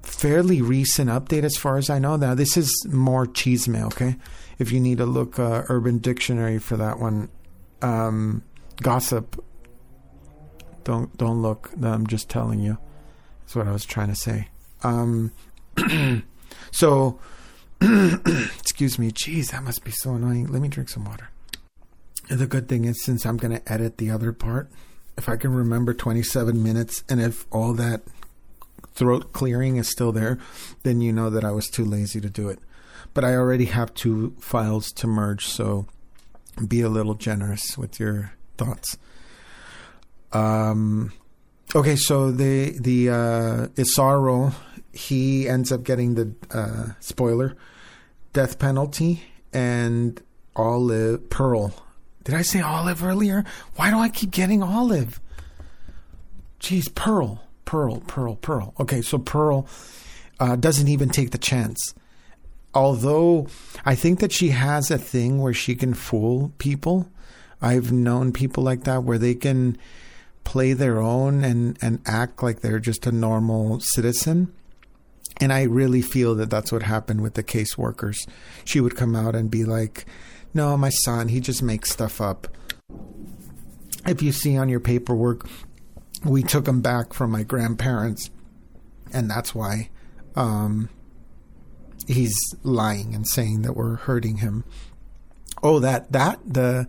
fairly 0.02 0.62
recent 0.62 1.10
update 1.10 1.44
as 1.44 1.56
far 1.56 1.78
as 1.78 1.90
I 1.90 1.98
know. 1.98 2.16
Now 2.16 2.34
this 2.34 2.56
is 2.56 2.70
more 2.88 3.26
chisme, 3.26 3.82
okay? 3.86 4.16
If 4.58 4.70
you 4.72 4.80
need 4.80 4.98
to 4.98 5.06
look 5.06 5.38
uh, 5.38 5.64
Urban 5.68 5.98
Dictionary 5.98 6.58
for 6.58 6.76
that 6.76 6.98
one, 6.98 7.28
um, 7.80 8.42
gossip. 8.80 9.42
Don't 10.84 11.16
don't 11.16 11.42
look. 11.42 11.72
I'm 11.82 12.06
just 12.06 12.28
telling 12.28 12.60
you. 12.60 12.78
That's 13.40 13.56
what 13.56 13.68
I 13.68 13.72
was 13.72 13.84
trying 13.84 14.08
to 14.08 14.14
say. 14.14 14.48
Um, 14.82 15.32
so, 16.70 17.18
excuse 17.80 18.98
me. 18.98 19.10
Jeez, 19.10 19.50
that 19.50 19.62
must 19.62 19.84
be 19.84 19.90
so 19.90 20.14
annoying. 20.14 20.46
Let 20.46 20.62
me 20.62 20.68
drink 20.68 20.88
some 20.88 21.04
water. 21.04 21.28
The 22.28 22.46
good 22.46 22.68
thing 22.68 22.84
is, 22.84 23.02
since 23.02 23.26
I'm 23.26 23.36
going 23.36 23.52
to 23.52 23.72
edit 23.72 23.98
the 23.98 24.10
other 24.10 24.32
part, 24.32 24.70
if 25.18 25.28
I 25.28 25.36
can 25.36 25.52
remember 25.52 25.92
27 25.92 26.62
minutes 26.62 27.04
and 27.08 27.20
if 27.20 27.46
all 27.50 27.74
that 27.74 28.02
throat 28.94 29.32
clearing 29.32 29.76
is 29.76 29.90
still 29.90 30.12
there, 30.12 30.38
then 30.82 31.00
you 31.00 31.12
know 31.12 31.30
that 31.30 31.44
I 31.44 31.50
was 31.50 31.68
too 31.68 31.84
lazy 31.84 32.20
to 32.20 32.30
do 32.30 32.48
it. 32.48 32.58
But 33.14 33.24
I 33.24 33.34
already 33.34 33.66
have 33.66 33.92
two 33.92 34.34
files 34.38 34.90
to 34.92 35.06
merge, 35.06 35.46
so 35.46 35.86
be 36.66 36.80
a 36.80 36.88
little 36.88 37.14
generous 37.14 37.76
with 37.76 38.00
your 38.00 38.32
thoughts. 38.56 38.96
Um, 40.32 41.12
okay, 41.74 41.96
so 41.96 42.30
the 42.30 42.70
the 42.78 43.10
uh, 43.10 43.66
Isauro 43.76 44.54
he 44.92 45.48
ends 45.48 45.72
up 45.72 45.84
getting 45.84 46.14
the 46.14 46.34
uh, 46.50 46.92
spoiler 47.00 47.56
death 48.32 48.58
penalty, 48.58 49.22
and 49.52 50.20
Olive 50.54 51.30
Pearl 51.30 51.74
did 52.24 52.34
I 52.34 52.42
say 52.42 52.60
Olive 52.60 53.02
earlier? 53.02 53.44
Why 53.76 53.90
do 53.90 53.98
I 53.98 54.08
keep 54.08 54.30
getting 54.30 54.62
Olive? 54.62 55.20
Jeez, 56.60 56.92
Pearl, 56.94 57.42
Pearl, 57.64 58.00
Pearl, 58.00 58.36
Pearl. 58.36 58.74
Okay, 58.78 59.02
so 59.02 59.18
Pearl 59.18 59.66
uh, 60.38 60.56
doesn't 60.56 60.88
even 60.88 61.08
take 61.08 61.32
the 61.32 61.38
chance. 61.38 61.94
Although 62.74 63.48
I 63.84 63.94
think 63.94 64.20
that 64.20 64.32
she 64.32 64.50
has 64.50 64.90
a 64.90 64.98
thing 64.98 65.40
where 65.40 65.52
she 65.52 65.74
can 65.74 65.94
fool 65.94 66.52
people. 66.58 67.08
I've 67.60 67.92
known 67.92 68.32
people 68.32 68.62
like 68.62 68.84
that 68.84 69.02
where 69.02 69.18
they 69.18 69.34
can 69.34 69.76
play 70.44 70.72
their 70.72 71.00
own 71.00 71.44
and, 71.44 71.78
and 71.82 72.00
act 72.06 72.42
like 72.42 72.60
they're 72.60 72.78
just 72.78 73.06
a 73.06 73.12
normal 73.12 73.80
citizen. 73.80 74.52
And 75.40 75.52
I 75.52 75.62
really 75.62 76.02
feel 76.02 76.34
that 76.36 76.50
that's 76.50 76.70
what 76.70 76.82
happened 76.82 77.22
with 77.22 77.34
the 77.34 77.42
caseworkers. 77.42 78.28
She 78.64 78.80
would 78.80 78.96
come 78.96 79.16
out 79.16 79.34
and 79.34 79.50
be 79.50 79.64
like, 79.64 80.04
no, 80.54 80.76
my 80.76 80.90
son, 80.90 81.28
he 81.28 81.40
just 81.40 81.62
makes 81.62 81.90
stuff 81.90 82.20
up. 82.20 82.48
If 84.06 84.22
you 84.22 84.32
see 84.32 84.56
on 84.56 84.68
your 84.68 84.80
paperwork, 84.80 85.48
we 86.24 86.42
took 86.42 86.68
him 86.68 86.80
back 86.82 87.12
from 87.12 87.30
my 87.30 87.42
grandparents, 87.42 88.30
and 89.12 89.30
that's 89.30 89.54
why 89.54 89.90
um, 90.36 90.88
he's 92.06 92.34
lying 92.62 93.14
and 93.14 93.26
saying 93.26 93.62
that 93.62 93.76
we're 93.76 93.96
hurting 93.96 94.38
him. 94.38 94.64
Oh, 95.62 95.78
that 95.78 96.12
that 96.12 96.40
the 96.44 96.88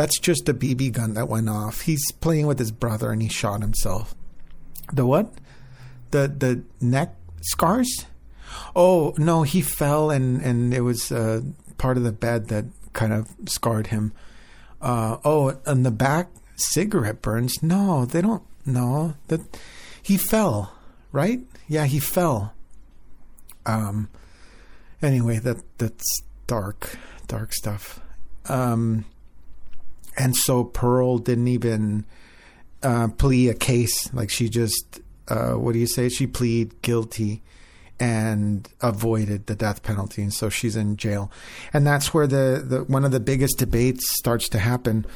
that's 0.00 0.18
just 0.18 0.48
a 0.48 0.54
BB 0.54 0.92
gun 0.92 1.12
that 1.12 1.28
went 1.28 1.50
off. 1.50 1.82
He's 1.82 2.10
playing 2.22 2.46
with 2.46 2.58
his 2.58 2.70
brother 2.72 3.12
and 3.12 3.20
he 3.20 3.28
shot 3.28 3.60
himself. 3.60 4.14
The 4.94 5.04
what? 5.04 5.34
The 6.10 6.26
the 6.26 6.62
neck 6.80 7.14
scars? 7.42 8.06
Oh 8.74 9.12
no, 9.18 9.42
he 9.42 9.60
fell 9.60 10.10
and 10.10 10.40
and 10.40 10.72
it 10.72 10.80
was 10.80 11.12
uh, 11.12 11.42
part 11.76 11.98
of 11.98 12.04
the 12.04 12.12
bed 12.12 12.48
that 12.48 12.64
kind 12.94 13.12
of 13.12 13.28
scarred 13.44 13.88
him. 13.88 14.12
Uh, 14.80 15.18
oh, 15.22 15.60
and 15.66 15.84
the 15.84 15.90
back 15.90 16.30
cigarette 16.56 17.20
burns. 17.20 17.62
No, 17.62 18.06
they 18.06 18.22
don't. 18.22 18.42
No, 18.64 19.16
that 19.28 19.42
he 20.02 20.16
fell. 20.16 20.72
Right? 21.12 21.40
Yeah, 21.68 21.84
he 21.84 22.00
fell. 22.00 22.54
Um. 23.66 24.08
Anyway, 25.02 25.40
that 25.40 25.58
that's 25.76 26.22
dark, 26.46 26.96
dark 27.26 27.52
stuff. 27.52 28.00
Um. 28.46 29.04
And 30.20 30.36
so 30.36 30.64
Pearl 30.64 31.16
didn't 31.16 31.48
even 31.48 32.04
uh, 32.82 33.08
plea 33.08 33.48
a 33.48 33.54
case. 33.54 34.12
Like 34.12 34.28
she 34.28 34.50
just, 34.50 35.00
uh, 35.28 35.52
what 35.52 35.72
do 35.72 35.78
you 35.78 35.86
say? 35.86 36.10
She 36.10 36.26
plead 36.26 36.82
guilty 36.82 37.42
and 37.98 38.68
avoided 38.82 39.46
the 39.46 39.54
death 39.54 39.82
penalty, 39.82 40.22
and 40.22 40.32
so 40.32 40.50
she's 40.50 40.76
in 40.76 40.96
jail. 40.96 41.30
And 41.72 41.86
that's 41.86 42.12
where 42.12 42.26
the, 42.26 42.62
the 42.66 42.84
one 42.84 43.06
of 43.06 43.12
the 43.12 43.20
biggest 43.20 43.58
debates 43.58 44.04
starts 44.18 44.48
to 44.50 44.58
happen, 44.58 45.06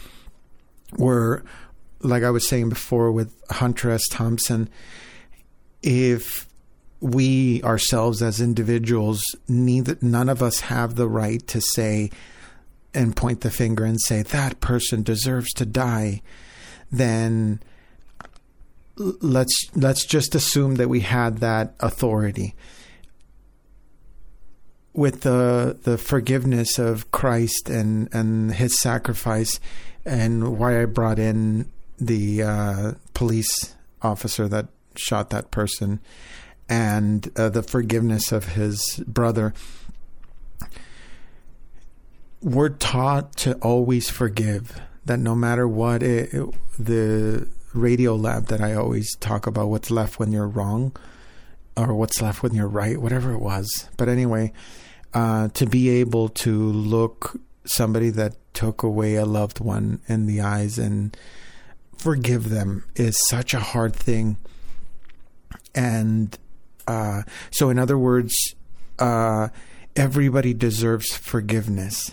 where, 0.97 1.45
like 2.01 2.23
I 2.23 2.31
was 2.31 2.49
saying 2.49 2.71
before 2.71 3.13
with 3.13 3.31
Hunter 3.51 3.91
S. 3.91 4.09
Thompson, 4.09 4.71
if 5.83 6.47
we 7.01 7.63
ourselves 7.63 8.23
as 8.23 8.41
individuals, 8.41 9.23
neither 9.49 9.99
none 10.01 10.31
of 10.31 10.43
us 10.43 10.61
have 10.61 10.95
the 10.95 11.09
right 11.09 11.47
to 11.49 11.61
say 11.61 12.11
and 12.95 13.17
point 13.17 13.41
the 13.41 13.51
finger 13.51 13.85
and 13.85 14.01
say 14.01 14.23
that 14.23 14.61
person 14.61 15.03
deserves 15.03 15.53
to 15.55 15.67
die, 15.67 16.23
then 16.91 17.61
let's 18.97 19.71
let's 19.75 20.05
just 20.05 20.35
assume 20.35 20.77
that 20.77 20.89
we 20.89 21.01
had 21.01 21.39
that 21.39 21.75
authority 21.81 22.55
with 24.93 25.23
the 25.23 25.79
the 25.83 25.99
forgiveness 25.99 26.79
of 26.79 27.11
Christ 27.11 27.69
and 27.69 28.09
and 28.15 28.55
His 28.55 28.81
sacrifice, 28.81 29.59
and 30.05 30.57
why 30.59 30.81
I 30.81 30.85
brought 30.87 31.19
in 31.19 31.71
the 31.99 32.43
uh, 32.43 32.93
police 33.13 33.75
officer 34.03 34.49
that 34.49 34.69
shot 34.97 35.31
that 35.31 35.51
person, 35.51 36.01
and 36.69 37.31
uh, 37.37 37.49
the 37.49 37.63
forgiveness 37.63 38.33
of 38.33 38.55
his 38.55 39.03
brother. 39.07 39.53
We're 42.45 42.69
taught 42.69 43.37
to 43.39 43.55
always 43.57 44.11
forgive. 44.11 44.81
That 45.07 45.19
no 45.19 45.35
matter 45.35 45.67
what 45.67 46.03
it, 46.03 46.33
it, 46.33 46.55
the 46.79 47.49
Radiolab 47.75 48.47
that 48.47 48.61
I 48.61 48.75
always 48.75 49.17
talk 49.17 49.47
about, 49.47 49.69
what's 49.69 49.91
left 49.91 50.19
when 50.19 50.31
you're 50.31 50.49
wrong, 50.49 50.97
or 51.77 51.95
what's 51.95 52.23
left 52.23 52.43
when 52.43 52.55
you're 52.55 52.69
right, 52.69 53.01
whatever 53.01 53.33
it 53.33 53.41
was. 53.41 53.89
But 53.97 54.09
anyway, 54.09 54.53
uh, 55.13 55.49
to 55.49 55.67
be 55.67 55.89
able 55.89 56.29
to 56.29 56.55
look 56.55 57.41
somebody 57.65 58.11
that 58.11 58.37
took 58.53 58.83
away 58.83 59.17
a 59.17 59.25
loved 59.25 59.61
one 59.61 60.01
in 60.07 60.27
the 60.27 60.41
eyes 60.41 60.79
and 60.79 61.17
forgive 61.97 62.51
them 62.51 62.85
is 62.95 63.17
such 63.29 63.55
a 63.55 63.61
hard 63.61 63.97
thing. 63.97 64.37
And 65.75 66.39
Uh, 66.87 67.23
so, 67.51 67.71
in 67.71 67.79
other 67.79 67.97
words, 67.97 68.35
uh, 68.99 69.49
everybody 69.97 70.53
deserves 70.53 71.17
forgiveness 71.17 72.13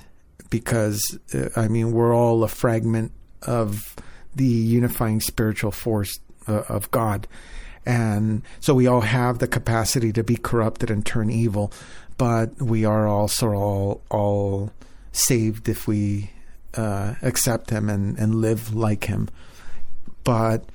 because, 0.52 1.18
uh, 1.34 1.50
I 1.56 1.68
mean, 1.68 1.92
we're 1.92 2.16
all 2.16 2.44
a 2.44 2.48
fragment 2.48 3.12
of 3.42 3.96
the 4.36 4.46
unifying 4.46 5.20
spiritual 5.20 5.72
force 5.72 6.20
uh, 6.48 6.62
of 6.70 6.92
God. 6.92 7.28
And 7.84 8.44
so 8.60 8.76
we 8.76 8.86
all 8.86 9.02
have 9.02 9.40
the 9.40 9.48
capacity 9.48 10.14
to 10.14 10.24
be 10.24 10.36
corrupted 10.36 10.92
and 10.92 11.04
turn 11.04 11.32
evil, 11.32 11.74
but 12.18 12.62
we 12.62 12.86
are 12.86 13.08
also 13.08 13.54
all 13.54 14.04
all 14.12 14.72
saved 15.12 15.68
if 15.68 15.88
we 15.88 16.30
uh, 16.76 17.16
accept 17.24 17.72
Him 17.72 17.90
and, 17.90 18.18
and 18.20 18.36
live 18.36 18.76
like 18.76 19.06
Him. 19.06 19.30
But 20.24 20.66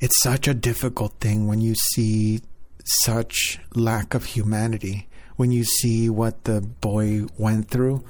it's 0.00 0.22
such 0.22 0.46
a 0.46 0.52
difficult 0.52 1.14
thing 1.20 1.46
when 1.46 1.62
you 1.62 1.74
see 1.74 2.42
such 2.84 3.58
lack 3.74 4.12
of 4.12 4.26
humanity, 4.26 5.08
when 5.36 5.52
you 5.52 5.64
see 5.64 6.08
what 6.08 6.44
the 6.44 6.60
boy 6.60 7.26
went 7.38 7.70
through. 7.70 8.04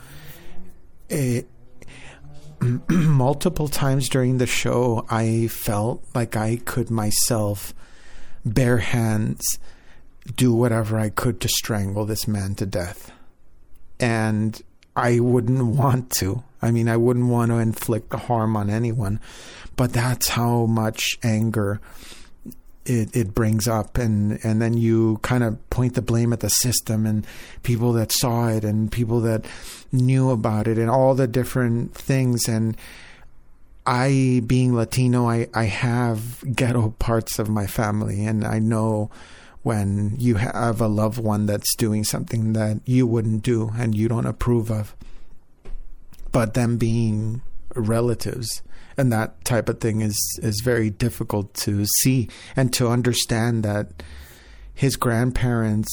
It, 1.08 1.48
multiple 2.88 3.68
times 3.68 4.08
during 4.08 4.38
the 4.38 4.46
show, 4.46 5.04
I 5.10 5.48
felt 5.48 6.04
like 6.14 6.36
I 6.36 6.56
could 6.64 6.90
myself, 6.90 7.74
bare 8.44 8.78
hands, 8.78 9.58
do 10.34 10.52
whatever 10.52 10.98
I 10.98 11.10
could 11.10 11.40
to 11.42 11.48
strangle 11.48 12.04
this 12.04 12.26
man 12.26 12.54
to 12.56 12.66
death. 12.66 13.12
And 14.00 14.60
I 14.94 15.20
wouldn't 15.20 15.76
want 15.76 16.10
to. 16.12 16.42
I 16.62 16.70
mean, 16.70 16.88
I 16.88 16.96
wouldn't 16.96 17.26
want 17.26 17.50
to 17.50 17.58
inflict 17.58 18.12
harm 18.14 18.56
on 18.56 18.70
anyone, 18.70 19.20
but 19.76 19.92
that's 19.92 20.28
how 20.28 20.66
much 20.66 21.18
anger 21.22 21.80
it, 22.88 23.14
it 23.14 23.34
brings 23.34 23.66
up 23.68 23.98
and, 23.98 24.38
and 24.44 24.62
then 24.62 24.74
you 24.74 25.18
kind 25.22 25.44
of 25.44 25.70
point 25.70 25.94
the 25.94 26.02
blame 26.02 26.32
at 26.32 26.40
the 26.40 26.48
system 26.48 27.06
and 27.06 27.26
people 27.62 27.92
that 27.92 28.12
saw 28.12 28.48
it 28.48 28.64
and 28.64 28.90
people 28.90 29.20
that 29.22 29.44
knew 29.92 30.30
about 30.30 30.68
it 30.68 30.78
and 30.78 30.88
all 30.88 31.14
the 31.14 31.26
different 31.26 31.94
things. 31.94 32.48
And 32.48 32.76
I 33.84 34.42
being 34.46 34.74
Latino 34.74 35.28
I, 35.28 35.48
I 35.54 35.64
have 35.64 36.44
ghetto 36.54 36.90
parts 36.98 37.38
of 37.38 37.48
my 37.48 37.66
family. 37.66 38.24
And 38.24 38.44
I 38.44 38.58
know 38.58 39.10
when 39.62 40.14
you 40.18 40.36
have 40.36 40.80
a 40.80 40.86
loved 40.86 41.18
one 41.18 41.46
that's 41.46 41.74
doing 41.74 42.04
something 42.04 42.52
that 42.52 42.80
you 42.84 43.06
wouldn't 43.06 43.42
do 43.42 43.72
and 43.76 43.94
you 43.94 44.08
don't 44.08 44.26
approve 44.26 44.70
of. 44.70 44.94
But 46.30 46.54
them 46.54 46.76
being 46.76 47.42
relatives 47.76 48.62
and 48.96 49.12
that 49.12 49.44
type 49.44 49.68
of 49.68 49.80
thing 49.80 50.00
is 50.00 50.18
is 50.42 50.60
very 50.64 50.90
difficult 50.90 51.52
to 51.54 51.84
see 51.84 52.28
and 52.54 52.72
to 52.72 52.88
understand 52.88 53.62
that 53.62 54.02
his 54.74 54.96
grandparents 54.96 55.88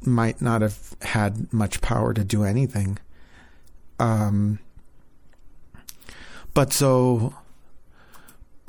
might 0.00 0.40
not 0.40 0.62
have 0.62 0.96
had 1.02 1.52
much 1.52 1.80
power 1.80 2.12
to 2.12 2.24
do 2.24 2.44
anything. 2.44 2.98
Um, 3.98 4.58
but 6.54 6.72
so 6.72 7.34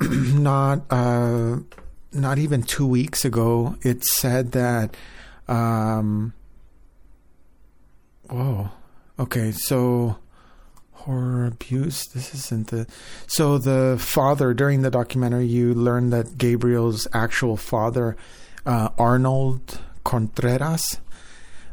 not 0.00 0.82
uh, 0.90 1.58
not 2.12 2.38
even 2.38 2.62
two 2.62 2.86
weeks 2.86 3.24
ago, 3.24 3.76
it 3.82 4.04
said 4.04 4.52
that. 4.52 4.96
Um, 5.46 6.32
whoa. 8.30 8.70
Okay, 9.18 9.52
so 9.52 10.16
horror 11.04 11.46
abuse. 11.46 12.06
This 12.06 12.34
isn't 12.34 12.68
the. 12.68 12.86
So 13.26 13.58
the 13.58 13.96
father 14.00 14.54
during 14.54 14.82
the 14.82 14.90
documentary, 14.90 15.46
you 15.46 15.74
learn 15.74 16.10
that 16.10 16.38
Gabriel's 16.38 17.06
actual 17.12 17.56
father, 17.56 18.16
uh, 18.66 18.88
Arnold 18.98 19.80
Contreras, 20.04 20.98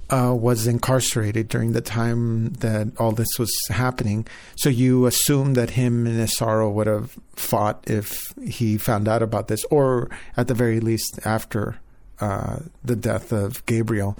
uh, 0.09 0.35
was 0.37 0.67
incarcerated 0.67 1.47
during 1.47 1.71
the 1.71 1.81
time 1.81 2.53
that 2.55 2.91
all 2.97 3.13
this 3.13 3.39
was 3.39 3.51
happening. 3.69 4.27
So 4.55 4.69
you 4.69 5.05
assume 5.05 5.53
that 5.53 5.71
him 5.71 6.05
and 6.05 6.19
Isauro 6.19 6.71
would 6.71 6.87
have 6.87 7.17
fought 7.35 7.83
if 7.87 8.33
he 8.43 8.77
found 8.77 9.07
out 9.07 9.23
about 9.23 9.47
this, 9.47 9.63
or 9.65 10.09
at 10.35 10.47
the 10.47 10.53
very 10.53 10.81
least 10.81 11.19
after 11.23 11.79
uh, 12.19 12.59
the 12.83 12.95
death 12.95 13.31
of 13.31 13.65
Gabriel. 13.65 14.17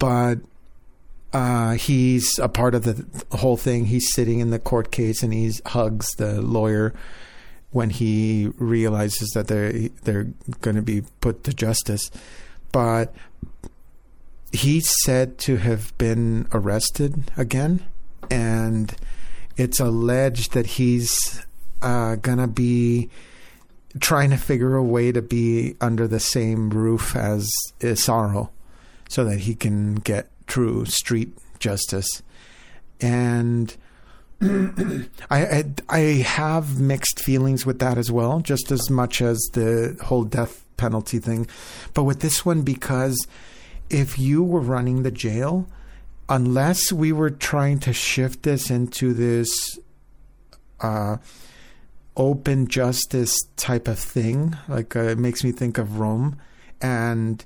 But 0.00 0.40
uh, 1.34 1.72
he's 1.72 2.38
a 2.38 2.48
part 2.48 2.76
of 2.76 2.84
the 2.84 3.04
whole 3.36 3.56
thing. 3.56 3.86
He's 3.86 4.14
sitting 4.14 4.38
in 4.38 4.50
the 4.50 4.60
court 4.60 4.92
case 4.92 5.22
and 5.22 5.32
he 5.32 5.52
hugs 5.66 6.14
the 6.14 6.40
lawyer 6.40 6.94
when 7.72 7.90
he 7.90 8.52
realizes 8.56 9.30
that 9.30 9.48
they're 9.48 9.72
they're 10.04 10.28
going 10.60 10.76
to 10.76 10.82
be 10.82 11.02
put 11.20 11.42
to 11.42 11.52
justice. 11.52 12.08
But 12.70 13.12
he's 14.52 14.88
said 15.02 15.38
to 15.38 15.56
have 15.56 15.96
been 15.98 16.46
arrested 16.52 17.32
again, 17.36 17.84
and 18.30 18.94
it's 19.56 19.80
alleged 19.80 20.52
that 20.52 20.66
he's 20.66 21.44
uh, 21.82 22.14
going 22.14 22.38
to 22.38 22.46
be 22.46 23.10
trying 23.98 24.30
to 24.30 24.36
figure 24.36 24.76
a 24.76 24.84
way 24.84 25.10
to 25.10 25.22
be 25.22 25.74
under 25.80 26.06
the 26.06 26.20
same 26.20 26.70
roof 26.70 27.16
as 27.16 27.52
Isauro 27.80 28.50
so 29.08 29.24
that 29.24 29.40
he 29.40 29.56
can 29.56 29.96
get 29.96 30.28
true 30.46 30.84
street 30.84 31.36
justice. 31.58 32.22
And 33.00 33.76
I, 34.40 35.10
I, 35.30 35.64
I 35.88 36.00
have 36.22 36.80
mixed 36.80 37.20
feelings 37.20 37.64
with 37.64 37.78
that 37.78 37.98
as 37.98 38.10
well, 38.10 38.40
just 38.40 38.70
as 38.70 38.90
much 38.90 39.22
as 39.22 39.38
the 39.52 39.96
whole 40.04 40.24
death 40.24 40.64
penalty 40.76 41.18
thing. 41.18 41.46
But 41.94 42.04
with 42.04 42.20
this 42.20 42.44
one, 42.44 42.62
because 42.62 43.26
if 43.90 44.18
you 44.18 44.42
were 44.42 44.60
running 44.60 45.02
the 45.02 45.10
jail, 45.10 45.66
unless 46.28 46.92
we 46.92 47.12
were 47.12 47.30
trying 47.30 47.78
to 47.80 47.92
shift 47.92 48.42
this 48.42 48.70
into 48.70 49.12
this 49.12 49.78
uh, 50.80 51.18
open 52.16 52.66
justice 52.66 53.38
type 53.56 53.88
of 53.88 53.98
thing, 53.98 54.56
like 54.68 54.96
uh, 54.96 55.00
it 55.00 55.18
makes 55.18 55.44
me 55.44 55.52
think 55.52 55.78
of 55.78 55.98
Rome, 55.98 56.38
and 56.80 57.44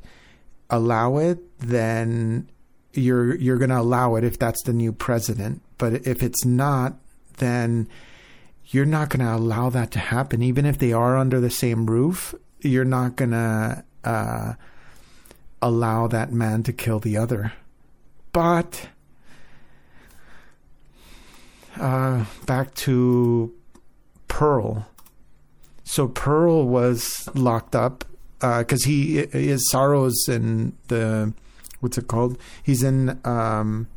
allow 0.70 1.18
it, 1.18 1.38
then 1.59 2.49
you're 2.93 3.34
you're 3.36 3.59
going 3.59 3.70
to 3.70 3.78
allow 3.78 4.14
it 4.16 4.24
if 4.24 4.39
that's 4.39 4.62
the 4.62 4.72
new 4.72 4.93
president. 4.93 5.62
But 5.76 6.07
if 6.07 6.22
it's 6.22 6.45
not, 6.45 6.95
then 7.39 7.89
you're 8.66 8.86
not 8.86 9.11
going 9.11 9.24
to 9.24 9.34
allow 9.34 9.70
that 9.70 9.91
to 9.93 9.99
happen. 9.99 10.43
Even 10.43 10.66
if 10.66 10.78
they 10.78 10.93
are 10.93 11.16
under 11.16 11.41
the 11.41 11.51
same 11.51 11.86
roof, 11.86 12.34
you're 12.61 12.84
not 12.84 13.16
going 13.16 13.30
to 13.30 13.84
uh, 14.05 14.55
allow 15.62 16.07
that 16.09 16.32
man 16.32 16.62
to 16.64 16.72
kill 16.72 16.99
the 16.99 17.16
other. 17.16 17.53
But 18.32 18.89
uh, 21.78 22.24
back 22.47 22.74
to 22.74 23.55
Pearl. 24.28 24.86
So 25.84 26.09
Pearl 26.09 26.66
was 26.66 27.28
locked 27.34 27.74
up 27.74 28.05
because 28.39 28.84
uh, 28.84 28.89
he 28.89 29.18
Isauro's 29.34 30.28
in 30.28 30.76
the 30.89 31.32
what's 31.81 31.99
it 31.99 32.09
called? 32.09 32.39
He's 32.62 32.83
in. 32.83 33.18
Um, 33.24 33.89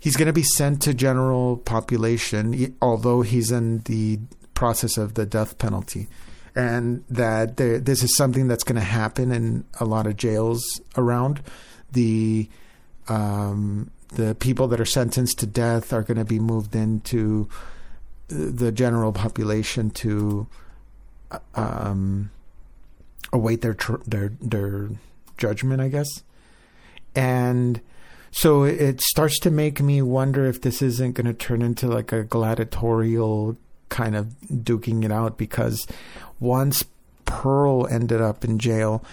he's 0.00 0.16
going 0.16 0.26
to 0.26 0.32
be 0.32 0.42
sent 0.42 0.82
to 0.82 0.94
general 0.94 1.58
population, 1.58 2.76
although 2.82 3.22
he's 3.22 3.50
in 3.50 3.78
the 3.80 4.18
process 4.54 4.98
of 4.98 5.14
the 5.14 5.24
death 5.24 5.58
penalty, 5.58 6.08
and 6.54 7.04
that 7.08 7.56
there, 7.56 7.78
this 7.78 8.02
is 8.02 8.16
something 8.16 8.48
that's 8.48 8.64
going 8.64 8.76
to 8.76 8.82
happen 8.82 9.30
in 9.32 9.64
a 9.80 9.84
lot 9.84 10.06
of 10.06 10.16
jails 10.16 10.80
around. 10.96 11.42
The 11.92 12.48
um, 13.08 13.90
the 14.08 14.34
people 14.34 14.68
that 14.68 14.80
are 14.80 14.86
sentenced 14.86 15.38
to 15.38 15.46
death 15.46 15.92
are 15.92 16.02
going 16.02 16.18
to 16.18 16.24
be 16.24 16.38
moved 16.38 16.74
into 16.74 17.48
the 18.28 18.72
general 18.72 19.12
population 19.12 19.90
to 19.90 20.46
um, 21.54 22.30
await 23.32 23.62
their 23.62 23.74
tr- 23.74 24.02
their 24.06 24.32
their 24.40 24.90
judgment, 25.36 25.80
I 25.80 25.88
guess. 25.88 26.08
And 27.14 27.80
so 28.30 28.64
it 28.64 29.00
starts 29.00 29.38
to 29.40 29.50
make 29.50 29.80
me 29.80 30.00
wonder 30.00 30.46
if 30.46 30.60
this 30.62 30.80
isn't 30.80 31.12
going 31.12 31.26
to 31.26 31.34
turn 31.34 31.62
into 31.62 31.86
like 31.86 32.12
a 32.12 32.24
gladiatorial 32.24 33.56
kind 33.90 34.16
of 34.16 34.34
duking 34.50 35.04
it 35.04 35.12
out 35.12 35.36
because 35.36 35.86
once 36.40 36.84
Pearl 37.26 37.86
ended 37.86 38.22
up 38.22 38.42
in 38.42 38.58
jail, 38.58 39.04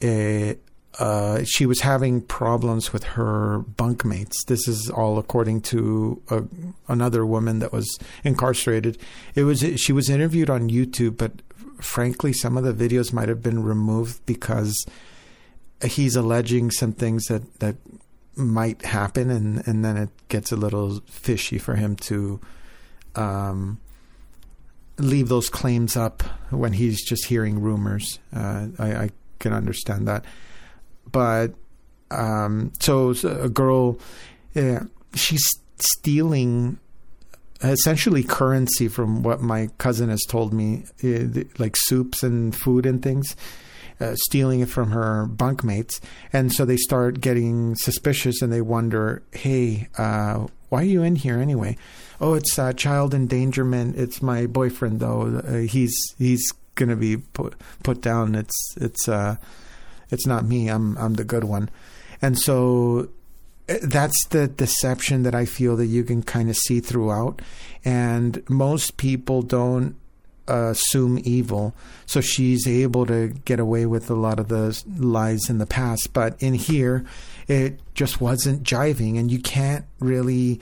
it, 0.00 0.62
uh, 0.98 1.42
she 1.44 1.66
was 1.66 1.80
having 1.80 2.22
problems 2.22 2.92
with 2.92 3.04
her 3.04 3.64
bunkmates. 3.76 4.44
This 4.46 4.66
is 4.66 4.90
all 4.90 5.18
according 5.18 5.60
to 5.62 6.20
a, 6.28 6.42
another 6.88 7.24
woman 7.26 7.58
that 7.60 7.72
was 7.72 7.98
incarcerated. 8.24 8.98
It 9.34 9.44
was 9.44 9.60
she 9.76 9.92
was 9.92 10.10
interviewed 10.10 10.50
on 10.50 10.68
YouTube, 10.68 11.16
but 11.16 11.32
frankly, 11.80 12.32
some 12.32 12.56
of 12.56 12.64
the 12.64 12.72
videos 12.74 13.12
might 13.12 13.28
have 13.28 13.42
been 13.42 13.62
removed 13.62 14.24
because 14.26 14.84
he's 15.84 16.16
alleging 16.16 16.70
some 16.70 16.92
things 16.92 17.26
that 17.26 17.60
that 17.60 17.76
might 18.36 18.82
happen, 18.82 19.30
and 19.30 19.66
and 19.66 19.84
then 19.84 19.96
it 19.96 20.10
gets 20.28 20.52
a 20.52 20.56
little 20.56 21.00
fishy 21.06 21.58
for 21.58 21.74
him 21.74 21.96
to 21.96 22.40
um, 23.14 23.78
leave 24.98 25.28
those 25.28 25.48
claims 25.48 25.96
up 25.96 26.22
when 26.50 26.72
he's 26.72 27.04
just 27.04 27.26
hearing 27.26 27.60
rumors. 27.60 28.18
Uh, 28.34 28.68
I, 28.78 28.94
I 28.94 29.10
can 29.38 29.52
understand 29.52 30.08
that. 30.08 30.24
But 31.10 31.54
um, 32.10 32.72
so, 32.80 33.14
a 33.24 33.48
girl, 33.48 33.98
yeah, 34.54 34.84
she's 35.14 35.44
stealing 35.78 36.78
essentially 37.62 38.22
currency 38.22 38.88
from 38.88 39.22
what 39.22 39.40
my 39.40 39.68
cousin 39.78 40.08
has 40.08 40.22
told 40.22 40.52
me, 40.52 40.84
uh, 41.04 41.44
like 41.58 41.76
soups 41.76 42.22
and 42.22 42.54
food 42.54 42.86
and 42.86 43.02
things. 43.02 43.36
Uh, 44.00 44.14
stealing 44.16 44.60
it 44.60 44.68
from 44.68 44.90
her 44.90 45.28
bunkmates, 45.28 46.00
and 46.32 46.52
so 46.52 46.64
they 46.64 46.76
start 46.76 47.20
getting 47.20 47.74
suspicious, 47.76 48.42
and 48.42 48.52
they 48.52 48.60
wonder, 48.60 49.22
"Hey, 49.32 49.88
uh, 49.96 50.46
why 50.70 50.82
are 50.82 50.86
you 50.86 51.02
in 51.02 51.16
here 51.16 51.38
anyway?" 51.38 51.76
Oh, 52.20 52.34
it's 52.34 52.58
uh, 52.58 52.72
child 52.72 53.14
endangerment. 53.14 53.96
It's 53.96 54.22
my 54.22 54.46
boyfriend, 54.46 55.00
though. 55.00 55.42
Uh, 55.46 55.58
he's 55.58 55.94
he's 56.18 56.52
gonna 56.74 56.96
be 56.96 57.16
put 57.16 57.54
put 57.82 58.00
down. 58.00 58.34
It's 58.34 58.74
it's 58.76 59.08
uh, 59.08 59.36
it's 60.10 60.26
not 60.26 60.44
me. 60.44 60.68
I'm 60.68 60.96
I'm 60.98 61.14
the 61.14 61.24
good 61.24 61.44
one, 61.44 61.70
and 62.20 62.38
so 62.38 63.08
uh, 63.68 63.74
that's 63.82 64.26
the 64.30 64.48
deception 64.48 65.22
that 65.22 65.34
I 65.34 65.44
feel 65.44 65.76
that 65.76 65.86
you 65.86 66.04
can 66.04 66.22
kind 66.22 66.50
of 66.50 66.56
see 66.56 66.80
throughout. 66.80 67.42
And 67.84 68.42
most 68.48 68.96
people 68.96 69.42
don't 69.42 69.96
assume 70.48 71.20
evil. 71.24 71.74
So 72.06 72.20
she's 72.20 72.66
able 72.66 73.06
to 73.06 73.28
get 73.44 73.60
away 73.60 73.86
with 73.86 74.10
a 74.10 74.14
lot 74.14 74.38
of 74.38 74.48
the 74.48 74.82
lies 74.98 75.48
in 75.48 75.58
the 75.58 75.66
past. 75.66 76.12
But 76.12 76.40
in 76.42 76.54
here, 76.54 77.04
it 77.48 77.80
just 77.94 78.20
wasn't 78.20 78.62
jiving. 78.62 79.18
And 79.18 79.30
you 79.30 79.40
can't 79.40 79.84
really. 79.98 80.60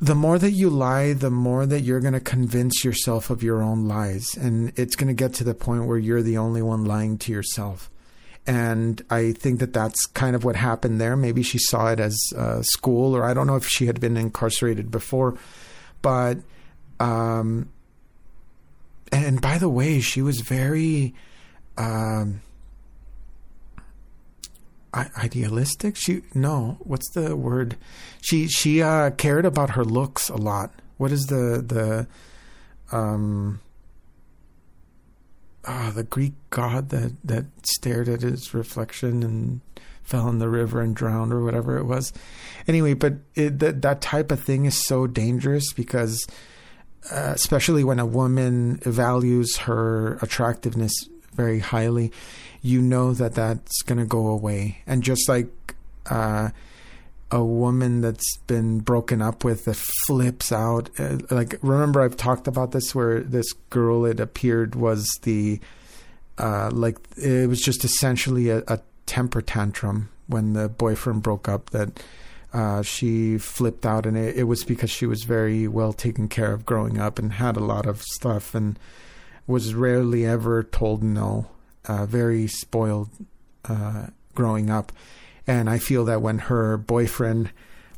The 0.00 0.14
more 0.14 0.38
that 0.38 0.52
you 0.52 0.70
lie, 0.70 1.12
the 1.12 1.30
more 1.30 1.66
that 1.66 1.80
you're 1.80 1.98
going 1.98 2.12
to 2.12 2.20
convince 2.20 2.84
yourself 2.84 3.30
of 3.30 3.42
your 3.42 3.60
own 3.60 3.88
lies. 3.88 4.36
And 4.36 4.72
it's 4.78 4.94
going 4.94 5.08
to 5.08 5.14
get 5.14 5.34
to 5.34 5.44
the 5.44 5.54
point 5.54 5.86
where 5.86 5.98
you're 5.98 6.22
the 6.22 6.38
only 6.38 6.62
one 6.62 6.84
lying 6.84 7.18
to 7.18 7.32
yourself 7.32 7.90
and 8.48 9.02
I 9.10 9.32
think 9.32 9.60
that 9.60 9.74
that's 9.74 10.06
kind 10.06 10.34
of 10.34 10.42
what 10.42 10.56
happened 10.56 10.98
there. 10.98 11.16
Maybe 11.16 11.42
she 11.42 11.58
saw 11.58 11.92
it 11.92 12.00
as 12.00 12.18
uh, 12.34 12.62
school, 12.62 13.14
or 13.14 13.22
I 13.22 13.34
don't 13.34 13.46
know 13.46 13.56
if 13.56 13.68
she 13.68 13.84
had 13.86 14.00
been 14.00 14.16
incarcerated 14.16 14.90
before, 14.90 15.36
but 16.00 16.38
um, 17.00 17.68
and 19.12 19.40
by 19.40 19.58
the 19.58 19.68
way, 19.68 20.00
she 20.00 20.22
was 20.22 20.40
very 20.40 21.14
um, 21.76 22.40
idealistic. 24.94 25.96
She 25.96 26.22
no, 26.34 26.78
what's 26.80 27.10
the 27.10 27.36
word? 27.36 27.76
She 28.20 28.48
she 28.48 28.82
uh, 28.82 29.10
cared 29.10 29.44
about 29.44 29.70
her 29.70 29.84
looks 29.84 30.28
a 30.28 30.36
lot. 30.36 30.72
What 30.96 31.12
is 31.12 31.26
the 31.26 31.62
the 31.66 32.96
um 32.96 33.60
oh, 35.66 35.90
the 35.94 36.04
Greek 36.04 36.34
god 36.50 36.88
that 36.90 37.12
that 37.24 37.44
stared 37.62 38.08
at 38.08 38.22
his 38.22 38.54
reflection 38.54 39.22
and 39.22 39.60
fell 40.08 40.28
in 40.28 40.38
the 40.38 40.48
river 40.48 40.80
and 40.80 40.96
drowned 40.96 41.32
or 41.34 41.44
whatever 41.44 41.76
it 41.76 41.84
was. 41.84 42.14
Anyway, 42.66 42.94
but 42.94 43.14
it, 43.34 43.58
that 43.58 43.82
that 43.82 44.00
type 44.00 44.32
of 44.32 44.40
thing 44.40 44.64
is 44.64 44.86
so 44.86 45.06
dangerous 45.06 45.72
because, 45.74 46.26
uh, 47.10 47.32
especially 47.34 47.84
when 47.84 47.98
a 47.98 48.06
woman 48.06 48.76
values 48.78 49.56
her 49.58 50.18
attractiveness 50.22 50.92
very 51.32 51.60
highly, 51.60 52.12
you 52.62 52.82
know 52.82 53.12
that 53.14 53.34
that's 53.34 53.82
going 53.82 53.98
to 53.98 54.04
go 54.04 54.26
away. 54.26 54.82
And 54.86 55.02
just 55.02 55.28
like 55.28 55.74
uh, 56.10 56.50
a 57.30 57.44
woman 57.44 58.00
that's 58.00 58.36
been 58.46 58.80
broken 58.80 59.22
up 59.22 59.44
with 59.44 59.64
that 59.66 59.76
flips 60.06 60.52
out. 60.52 60.90
Uh, 60.98 61.18
like, 61.30 61.56
remember, 61.62 62.02
I've 62.02 62.16
talked 62.16 62.46
about 62.46 62.72
this 62.72 62.94
where 62.94 63.20
this 63.20 63.52
girl, 63.70 64.04
it 64.04 64.20
appeared, 64.20 64.74
was 64.74 65.06
the, 65.22 65.60
uh, 66.38 66.70
like, 66.72 66.98
it 67.16 67.48
was 67.48 67.60
just 67.60 67.84
essentially 67.84 68.50
a, 68.50 68.62
a, 68.68 68.80
temper 69.06 69.40
tantrum 69.40 70.10
when 70.26 70.52
the 70.52 70.68
boyfriend 70.68 71.22
broke 71.22 71.48
up 71.48 71.70
that 71.70 71.98
uh, 72.52 72.82
she 72.82 73.38
flipped 73.38 73.84
out. 73.84 74.06
And 74.06 74.16
it, 74.16 74.36
it, 74.36 74.44
was 74.44 74.64
because 74.64 74.90
she 74.90 75.06
was 75.06 75.24
very 75.24 75.68
well 75.68 75.92
taken 75.92 76.28
care 76.28 76.52
of 76.52 76.64
growing 76.64 76.98
up 76.98 77.18
and 77.18 77.34
had 77.34 77.56
a 77.56 77.64
lot 77.64 77.86
of 77.86 78.02
stuff 78.02 78.54
and 78.54 78.78
was 79.46 79.74
rarely 79.74 80.26
ever 80.26 80.62
told 80.62 81.02
no, 81.02 81.48
uh, 81.86 82.06
very 82.06 82.46
spoiled 82.46 83.10
uh, 83.64 84.06
growing 84.34 84.70
up 84.70 84.92
and 85.48 85.70
I 85.70 85.78
feel 85.78 86.04
that 86.04 86.20
when 86.20 86.38
her 86.40 86.76
boyfriend 86.76 87.50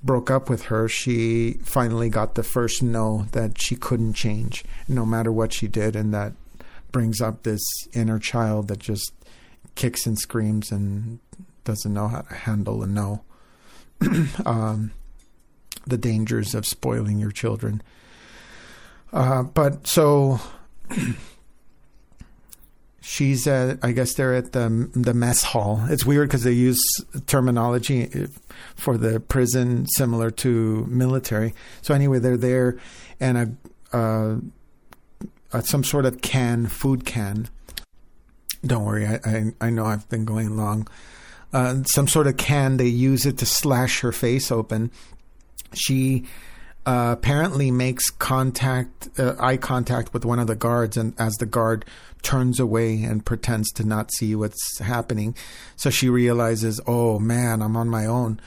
broke 0.04 0.30
up 0.30 0.48
with 0.48 0.66
her, 0.66 0.88
she 0.88 1.54
finally 1.64 2.08
got 2.08 2.36
the 2.36 2.44
first 2.44 2.80
no 2.80 3.26
that 3.32 3.60
she 3.60 3.74
couldn't 3.74 4.14
change 4.14 4.64
no 4.86 5.04
matter 5.04 5.32
what 5.32 5.52
she 5.52 5.66
did. 5.66 5.96
And 5.96 6.14
that 6.14 6.32
brings 6.92 7.20
up 7.20 7.42
this 7.42 7.60
inner 7.92 8.20
child 8.20 8.68
that 8.68 8.78
just 8.78 9.12
kicks 9.74 10.06
and 10.06 10.16
screams 10.16 10.70
and 10.70 11.18
doesn't 11.64 11.92
know 11.92 12.06
how 12.06 12.20
to 12.20 12.34
handle 12.34 12.84
a 12.84 12.86
no. 12.86 13.24
um, 14.46 14.92
the 15.86 15.98
dangers 15.98 16.54
of 16.54 16.66
spoiling 16.66 17.18
your 17.18 17.30
children. 17.30 17.82
Uh, 19.12 19.42
but 19.42 19.86
so 19.86 20.40
she's 23.00 23.46
at 23.46 23.78
I 23.82 23.92
guess 23.92 24.14
they're 24.14 24.34
at 24.34 24.52
the 24.52 24.90
the 24.94 25.14
mess 25.14 25.42
hall. 25.42 25.84
It's 25.88 26.06
weird 26.06 26.28
because 26.28 26.44
they 26.44 26.52
use 26.52 26.80
terminology 27.26 28.28
for 28.76 28.96
the 28.96 29.20
prison 29.20 29.86
similar 29.88 30.30
to 30.30 30.86
military. 30.88 31.54
So 31.82 31.94
anyway, 31.94 32.18
they're 32.20 32.36
there, 32.36 32.78
and 33.18 33.58
a, 33.92 34.40
a 35.52 35.62
some 35.62 35.82
sort 35.82 36.06
of 36.06 36.20
can, 36.20 36.66
food 36.66 37.04
can. 37.04 37.48
Don't 38.64 38.84
worry, 38.84 39.06
I 39.06 39.20
I, 39.24 39.52
I 39.60 39.70
know 39.70 39.86
I've 39.86 40.08
been 40.08 40.24
going 40.24 40.56
long. 40.56 40.86
Uh, 41.52 41.82
some 41.84 42.06
sort 42.06 42.26
of 42.26 42.36
can. 42.36 42.76
They 42.76 42.86
use 42.86 43.26
it 43.26 43.38
to 43.38 43.46
slash 43.46 44.00
her 44.00 44.12
face 44.12 44.52
open. 44.52 44.90
She 45.74 46.26
uh, 46.86 47.14
apparently 47.18 47.70
makes 47.70 48.08
contact, 48.10 49.08
uh, 49.18 49.34
eye 49.38 49.56
contact 49.56 50.12
with 50.12 50.24
one 50.24 50.38
of 50.38 50.46
the 50.46 50.56
guards, 50.56 50.96
and 50.96 51.14
as 51.18 51.34
the 51.34 51.46
guard 51.46 51.84
turns 52.22 52.60
away 52.60 53.02
and 53.02 53.24
pretends 53.24 53.70
to 53.72 53.84
not 53.84 54.12
see 54.12 54.34
what's 54.34 54.78
happening, 54.78 55.34
so 55.76 55.90
she 55.90 56.08
realizes, 56.08 56.80
"Oh 56.86 57.18
man, 57.18 57.62
I'm 57.62 57.76
on 57.76 57.88
my 57.88 58.06
own." 58.06 58.40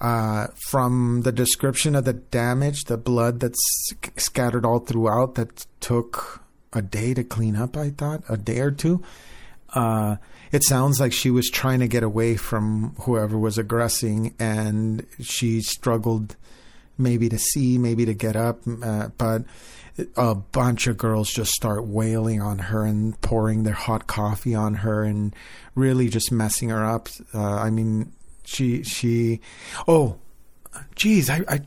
Uh, 0.00 0.48
from 0.68 1.22
the 1.22 1.32
description 1.32 1.94
of 1.94 2.04
the 2.04 2.12
damage, 2.12 2.84
the 2.84 2.98
blood 2.98 3.40
that's 3.40 3.92
scattered 4.16 4.66
all 4.66 4.80
throughout, 4.80 5.36
that 5.36 5.66
took 5.80 6.42
a 6.72 6.82
day 6.82 7.14
to 7.14 7.24
clean 7.24 7.56
up. 7.56 7.76
I 7.76 7.90
thought 7.90 8.22
a 8.28 8.36
day 8.36 8.58
or 8.58 8.70
two. 8.70 9.02
Uh, 9.72 10.16
it 10.52 10.62
sounds 10.62 11.00
like 11.00 11.12
she 11.12 11.30
was 11.30 11.48
trying 11.48 11.80
to 11.80 11.88
get 11.88 12.02
away 12.02 12.36
from 12.36 12.94
whoever 13.00 13.38
was 13.38 13.58
aggressing, 13.58 14.34
and 14.38 15.06
she 15.20 15.60
struggled 15.60 16.36
maybe 16.98 17.28
to 17.28 17.38
see, 17.38 17.78
maybe 17.78 18.04
to 18.06 18.14
get 18.14 18.36
up, 18.36 18.60
uh, 18.82 19.08
but 19.18 19.44
a 20.16 20.34
bunch 20.34 20.86
of 20.86 20.96
girls 20.98 21.30
just 21.30 21.52
start 21.52 21.86
wailing 21.86 22.40
on 22.40 22.58
her 22.58 22.84
and 22.84 23.20
pouring 23.20 23.62
their 23.62 23.74
hot 23.74 24.06
coffee 24.06 24.54
on 24.54 24.74
her 24.74 25.02
and 25.04 25.34
really 25.74 26.08
just 26.08 26.30
messing 26.30 26.68
her 26.68 26.84
up. 26.84 27.08
Uh, 27.34 27.42
I 27.42 27.70
mean, 27.70 28.12
she 28.44 28.82
she 28.82 29.40
oh, 29.88 30.16
geez, 30.94 31.30
I. 31.30 31.42
I 31.48 31.60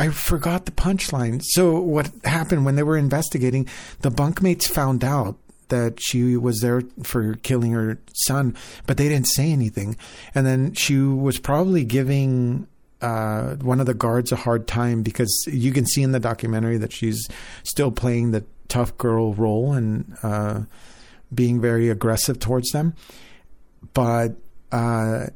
I 0.00 0.10
forgot 0.10 0.64
the 0.64 0.70
punchline. 0.70 1.42
So 1.42 1.80
what 1.80 2.08
happened 2.22 2.64
when 2.64 2.76
they 2.76 2.84
were 2.84 2.96
investigating? 2.96 3.68
The 4.02 4.12
bunkmates 4.12 4.68
found 4.68 5.02
out 5.02 5.36
that 5.68 6.00
she 6.00 6.36
was 6.36 6.60
there 6.60 6.82
for 7.02 7.34
killing 7.34 7.72
her 7.72 7.98
son, 8.14 8.56
but 8.86 8.96
they 8.96 9.08
didn't 9.08 9.28
say 9.28 9.50
anything. 9.52 9.96
And 10.34 10.46
then 10.46 10.74
she 10.74 10.98
was 10.98 11.38
probably 11.38 11.84
giving 11.84 12.66
uh, 13.00 13.54
one 13.56 13.80
of 13.80 13.86
the 13.86 13.94
guards 13.94 14.32
a 14.32 14.36
hard 14.36 14.66
time 14.66 15.02
because 15.02 15.44
you 15.46 15.72
can 15.72 15.86
see 15.86 16.02
in 16.02 16.12
the 16.12 16.20
documentary 16.20 16.78
that 16.78 16.92
she's 16.92 17.28
still 17.62 17.90
playing 17.90 18.30
the 18.30 18.44
tough 18.68 18.96
girl 18.98 19.34
role 19.34 19.72
and 19.72 20.16
uh, 20.22 20.60
being 21.32 21.60
very 21.60 21.88
aggressive 21.88 22.38
towards 22.38 22.70
them. 22.70 22.94
But 23.94 24.36
uh, 24.72 25.26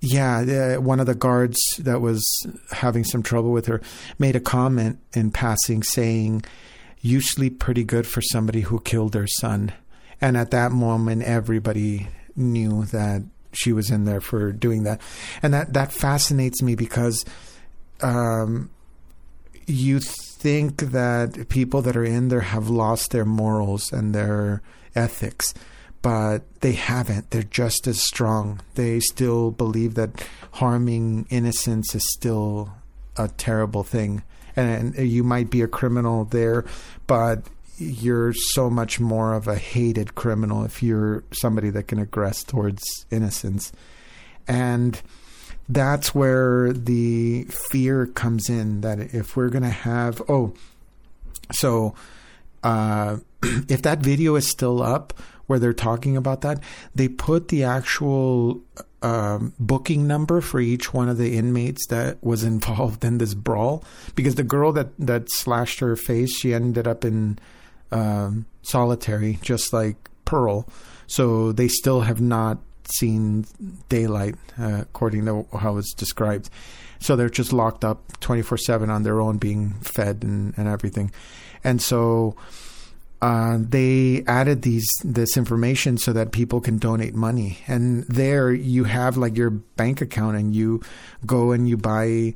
yeah, 0.00 0.76
one 0.76 1.00
of 1.00 1.06
the 1.06 1.14
guards 1.14 1.58
that 1.78 2.00
was 2.00 2.24
having 2.70 3.04
some 3.04 3.22
trouble 3.22 3.52
with 3.52 3.66
her 3.66 3.80
made 4.18 4.36
a 4.36 4.40
comment 4.40 4.98
in 5.14 5.30
passing 5.30 5.82
saying, 5.82 6.44
You 7.06 7.20
sleep 7.20 7.60
pretty 7.60 7.84
good 7.84 8.04
for 8.04 8.20
somebody 8.20 8.62
who 8.62 8.80
killed 8.80 9.12
their 9.12 9.28
son. 9.28 9.72
And 10.20 10.36
at 10.36 10.50
that 10.50 10.72
moment, 10.72 11.22
everybody 11.22 12.08
knew 12.34 12.84
that 12.86 13.22
she 13.52 13.72
was 13.72 13.92
in 13.92 14.06
there 14.06 14.20
for 14.20 14.50
doing 14.50 14.82
that, 14.82 15.00
and 15.40 15.54
that 15.54 15.72
that 15.74 15.92
fascinates 15.92 16.62
me 16.62 16.74
because 16.74 17.24
um, 18.02 18.70
you 19.68 20.00
think 20.00 20.80
that 20.80 21.48
people 21.48 21.80
that 21.82 21.96
are 21.96 22.04
in 22.04 22.26
there 22.26 22.40
have 22.40 22.68
lost 22.68 23.12
their 23.12 23.24
morals 23.24 23.92
and 23.92 24.12
their 24.12 24.60
ethics, 24.96 25.54
but 26.02 26.42
they 26.60 26.72
haven't. 26.72 27.30
They're 27.30 27.44
just 27.44 27.86
as 27.86 28.00
strong. 28.00 28.60
They 28.74 28.98
still 28.98 29.52
believe 29.52 29.94
that 29.94 30.26
harming 30.54 31.28
innocence 31.30 31.94
is 31.94 32.04
still 32.14 32.72
a 33.16 33.28
terrible 33.28 33.84
thing, 33.84 34.24
and, 34.56 34.96
you 34.96 35.22
might 35.22 35.50
be 35.50 35.62
a 35.62 35.68
criminal 35.68 36.24
there, 36.24 36.64
but 37.06 37.42
you're 37.78 38.32
so 38.32 38.70
much 38.70 38.98
more 38.98 39.34
of 39.34 39.46
a 39.46 39.56
hated 39.56 40.14
criminal 40.14 40.64
if 40.64 40.82
you're 40.82 41.22
somebody 41.30 41.70
that 41.70 41.84
can 41.88 42.04
aggress 42.04 42.44
towards 42.46 42.82
innocence. 43.10 43.70
And 44.48 45.00
that's 45.68 46.14
where 46.14 46.72
the 46.72 47.44
fear 47.44 48.06
comes 48.06 48.48
in 48.48 48.80
that 48.80 48.98
if 49.14 49.36
we're 49.36 49.50
going 49.50 49.64
to 49.64 49.68
have, 49.68 50.22
oh, 50.28 50.54
so 51.52 51.94
uh, 52.62 53.18
if 53.42 53.82
that 53.82 53.98
video 53.98 54.36
is 54.36 54.48
still 54.48 54.82
up 54.82 55.12
where 55.46 55.58
they're 55.58 55.72
talking 55.72 56.16
about 56.16 56.40
that, 56.42 56.62
they 56.94 57.08
put 57.08 57.48
the 57.48 57.64
actual 57.64 58.60
um, 59.02 59.52
booking 59.58 60.06
number 60.06 60.40
for 60.40 60.60
each 60.60 60.92
one 60.92 61.08
of 61.08 61.18
the 61.18 61.36
inmates 61.36 61.86
that 61.88 62.22
was 62.22 62.42
involved 62.44 63.04
in 63.04 63.18
this 63.18 63.34
brawl. 63.34 63.84
Because 64.14 64.34
the 64.34 64.42
girl 64.42 64.72
that 64.72 64.88
that 64.98 65.30
slashed 65.30 65.80
her 65.80 65.96
face 65.96 66.36
she 66.36 66.54
ended 66.54 66.86
up 66.86 67.04
in 67.04 67.38
um, 67.92 68.46
solitary 68.62 69.38
just 69.42 69.72
like 69.72 69.96
Pearl. 70.24 70.68
So 71.06 71.52
they 71.52 71.68
still 71.68 72.00
have 72.00 72.20
not 72.20 72.58
seen 72.88 73.46
daylight 73.88 74.34
uh, 74.58 74.80
according 74.82 75.24
to 75.26 75.46
how 75.56 75.76
it's 75.76 75.94
described. 75.94 76.50
So 76.98 77.14
they're 77.14 77.28
just 77.28 77.52
locked 77.52 77.84
up 77.84 78.20
24/7 78.20 78.88
on 78.88 79.02
their 79.02 79.20
own 79.20 79.38
being 79.38 79.74
fed 79.82 80.22
and, 80.22 80.54
and 80.56 80.66
everything. 80.66 81.12
And 81.62 81.80
so 81.80 82.36
uh, 83.22 83.58
they 83.60 84.22
added 84.26 84.62
these 84.62 84.88
this 85.02 85.36
information 85.36 85.96
so 85.96 86.12
that 86.12 86.32
people 86.32 86.60
can 86.60 86.78
donate 86.78 87.14
money. 87.14 87.58
And 87.66 88.04
there 88.04 88.52
you 88.52 88.84
have 88.84 89.16
like 89.16 89.36
your 89.36 89.50
bank 89.50 90.00
account, 90.00 90.36
and 90.36 90.54
you 90.54 90.82
go 91.24 91.52
and 91.52 91.68
you 91.68 91.76
buy 91.76 92.34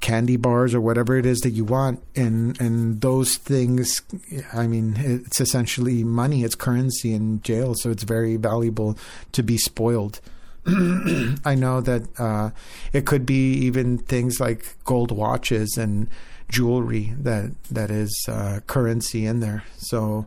candy 0.00 0.36
bars 0.36 0.74
or 0.74 0.80
whatever 0.80 1.16
it 1.16 1.26
is 1.26 1.40
that 1.40 1.50
you 1.50 1.64
want, 1.64 2.02
and 2.14 2.60
and 2.60 3.00
those 3.00 3.36
things. 3.36 4.02
I 4.52 4.66
mean, 4.66 4.94
it's 4.98 5.40
essentially 5.40 6.04
money. 6.04 6.44
It's 6.44 6.54
currency 6.54 7.14
in 7.14 7.40
jail, 7.42 7.74
so 7.74 7.90
it's 7.90 8.02
very 8.02 8.36
valuable 8.36 8.98
to 9.32 9.42
be 9.42 9.56
spoiled. 9.56 10.20
I 10.66 11.54
know 11.56 11.80
that 11.80 12.02
uh, 12.18 12.50
it 12.92 13.06
could 13.06 13.24
be 13.24 13.54
even 13.54 13.96
things 13.96 14.38
like 14.38 14.76
gold 14.84 15.10
watches 15.10 15.78
and 15.78 16.08
jewelry 16.50 17.14
that 17.18 17.50
that 17.70 17.90
is 17.90 18.26
uh, 18.28 18.60
currency 18.66 19.24
in 19.24 19.40
there. 19.40 19.64
So 19.78 20.26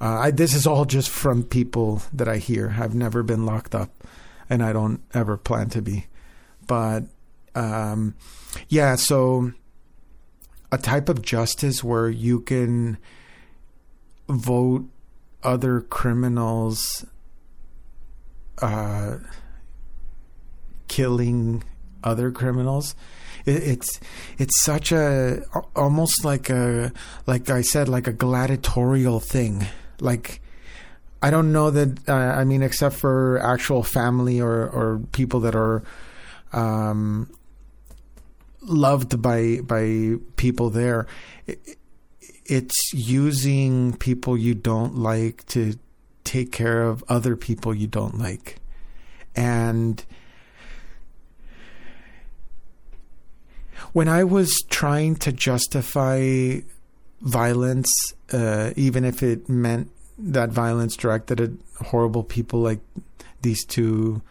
uh, 0.00 0.18
I, 0.18 0.30
this 0.30 0.54
is 0.54 0.66
all 0.66 0.84
just 0.84 1.10
from 1.10 1.42
people 1.42 2.02
that 2.12 2.28
I 2.28 2.38
hear. 2.38 2.76
I've 2.78 2.94
never 2.94 3.22
been 3.22 3.44
locked 3.44 3.74
up, 3.74 3.90
and 4.48 4.62
I 4.62 4.72
don't 4.72 5.02
ever 5.12 5.36
plan 5.36 5.68
to 5.70 5.82
be. 5.82 6.06
But 6.66 7.04
um, 7.54 8.14
yeah, 8.68 8.94
so 8.94 9.52
a 10.70 10.78
type 10.78 11.08
of 11.08 11.22
justice 11.22 11.82
where 11.82 12.08
you 12.08 12.40
can 12.40 12.98
vote 14.28 14.84
other 15.42 15.80
criminals 15.80 17.06
uh, 18.60 19.18
killing 20.88 21.64
other 22.02 22.30
criminals 22.30 22.94
it's 23.48 24.00
it's 24.38 24.62
such 24.62 24.92
a 24.92 25.42
almost 25.74 26.24
like 26.24 26.50
a 26.50 26.92
like 27.26 27.50
I 27.50 27.62
said 27.62 27.88
like 27.88 28.06
a 28.06 28.12
gladiatorial 28.12 29.20
thing. 29.20 29.66
Like 30.00 30.40
I 31.22 31.30
don't 31.30 31.52
know 31.52 31.70
that 31.70 32.08
uh, 32.08 32.12
I 32.12 32.44
mean 32.44 32.62
except 32.62 32.94
for 32.94 33.38
actual 33.42 33.82
family 33.82 34.40
or 34.40 34.68
or 34.68 35.00
people 35.12 35.40
that 35.40 35.54
are 35.54 35.82
um, 36.52 37.30
loved 38.62 39.20
by 39.20 39.60
by 39.62 40.14
people 40.36 40.70
there. 40.70 41.06
It, 41.46 41.78
it's 42.46 42.92
using 42.94 43.94
people 43.96 44.36
you 44.38 44.54
don't 44.54 44.96
like 44.96 45.44
to 45.46 45.74
take 46.24 46.50
care 46.50 46.82
of 46.82 47.04
other 47.08 47.36
people 47.36 47.74
you 47.74 47.86
don't 47.86 48.18
like. 48.18 48.56
And 49.36 50.02
when 53.92 54.08
I 54.08 54.24
was 54.24 54.62
trying 54.68 55.16
to 55.16 55.32
justify 55.32 56.60
violence, 57.20 57.90
uh, 58.32 58.72
even 58.76 59.04
if 59.04 59.22
it 59.22 59.48
meant 59.48 59.90
that 60.18 60.50
violence 60.50 60.96
directed 60.96 61.40
at 61.40 61.50
horrible 61.86 62.22
people 62.22 62.60
like 62.60 62.80
these 63.42 63.64
two, 63.64 64.22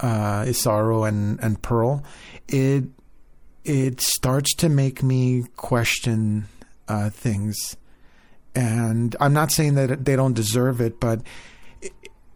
uh, 0.00 0.42
Isauro 0.42 1.06
and, 1.06 1.38
and 1.40 1.60
Pearl, 1.62 2.02
it 2.48 2.84
it 3.64 4.00
starts 4.00 4.54
to 4.56 4.68
make 4.68 5.02
me 5.02 5.44
question 5.56 6.46
uh, 6.88 7.10
things. 7.10 7.76
And 8.54 9.14
I'm 9.20 9.32
not 9.32 9.52
saying 9.52 9.74
that 9.74 10.04
they 10.04 10.16
don't 10.16 10.34
deserve 10.34 10.80
it, 10.80 10.98
but 10.98 11.22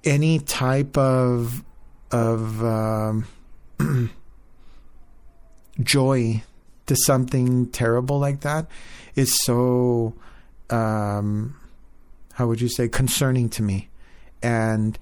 any 0.04 0.38
type 0.38 0.96
of 0.96 1.64
of 2.12 2.64
um, 2.64 3.26
joy 5.82 6.42
to 6.86 6.96
something 6.96 7.66
terrible 7.68 8.18
like 8.18 8.40
that 8.40 8.66
is 9.14 9.36
so 9.44 10.14
um, 10.70 11.56
how 12.34 12.46
would 12.46 12.60
you 12.60 12.68
say 12.68 12.88
concerning 12.88 13.48
to 13.50 13.62
me. 13.62 13.88
And 14.42 14.98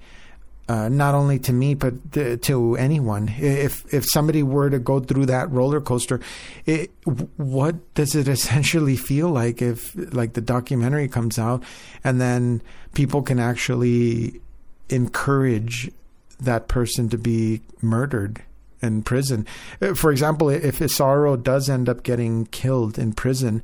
uh, 0.67 0.89
not 0.89 1.13
only 1.13 1.37
to 1.37 1.53
me 1.53 1.75
but 1.75 1.93
to 2.41 2.75
anyone. 2.77 3.31
If 3.37 3.93
if 3.93 4.05
somebody 4.09 4.41
were 4.41 4.69
to 4.69 4.79
go 4.79 4.99
through 4.99 5.27
that 5.27 5.51
roller 5.51 5.79
coaster 5.79 6.19
it, 6.65 6.91
what 7.35 7.93
does 7.93 8.15
it 8.15 8.27
essentially 8.37 8.95
feel 8.95 9.29
like 9.29 9.61
if 9.61 9.93
like 10.13 10.33
the 10.33 10.41
documentary 10.41 11.07
comes 11.07 11.37
out 11.37 11.63
and 12.03 12.19
then 12.19 12.61
people 12.93 13.21
can 13.21 13.39
actually 13.39 14.41
encourage 14.89 15.91
that 16.39 16.67
person 16.67 17.09
to 17.09 17.17
be 17.17 17.61
murdered 17.81 18.41
in 18.81 19.03
prison. 19.03 19.45
Uh, 19.81 19.93
for 19.93 20.11
example, 20.11 20.49
if 20.49 20.79
Isauro 20.79 21.41
does 21.41 21.69
end 21.69 21.89
up 21.89 22.03
getting 22.03 22.45
killed 22.47 22.97
in 22.97 23.13
prison, 23.13 23.63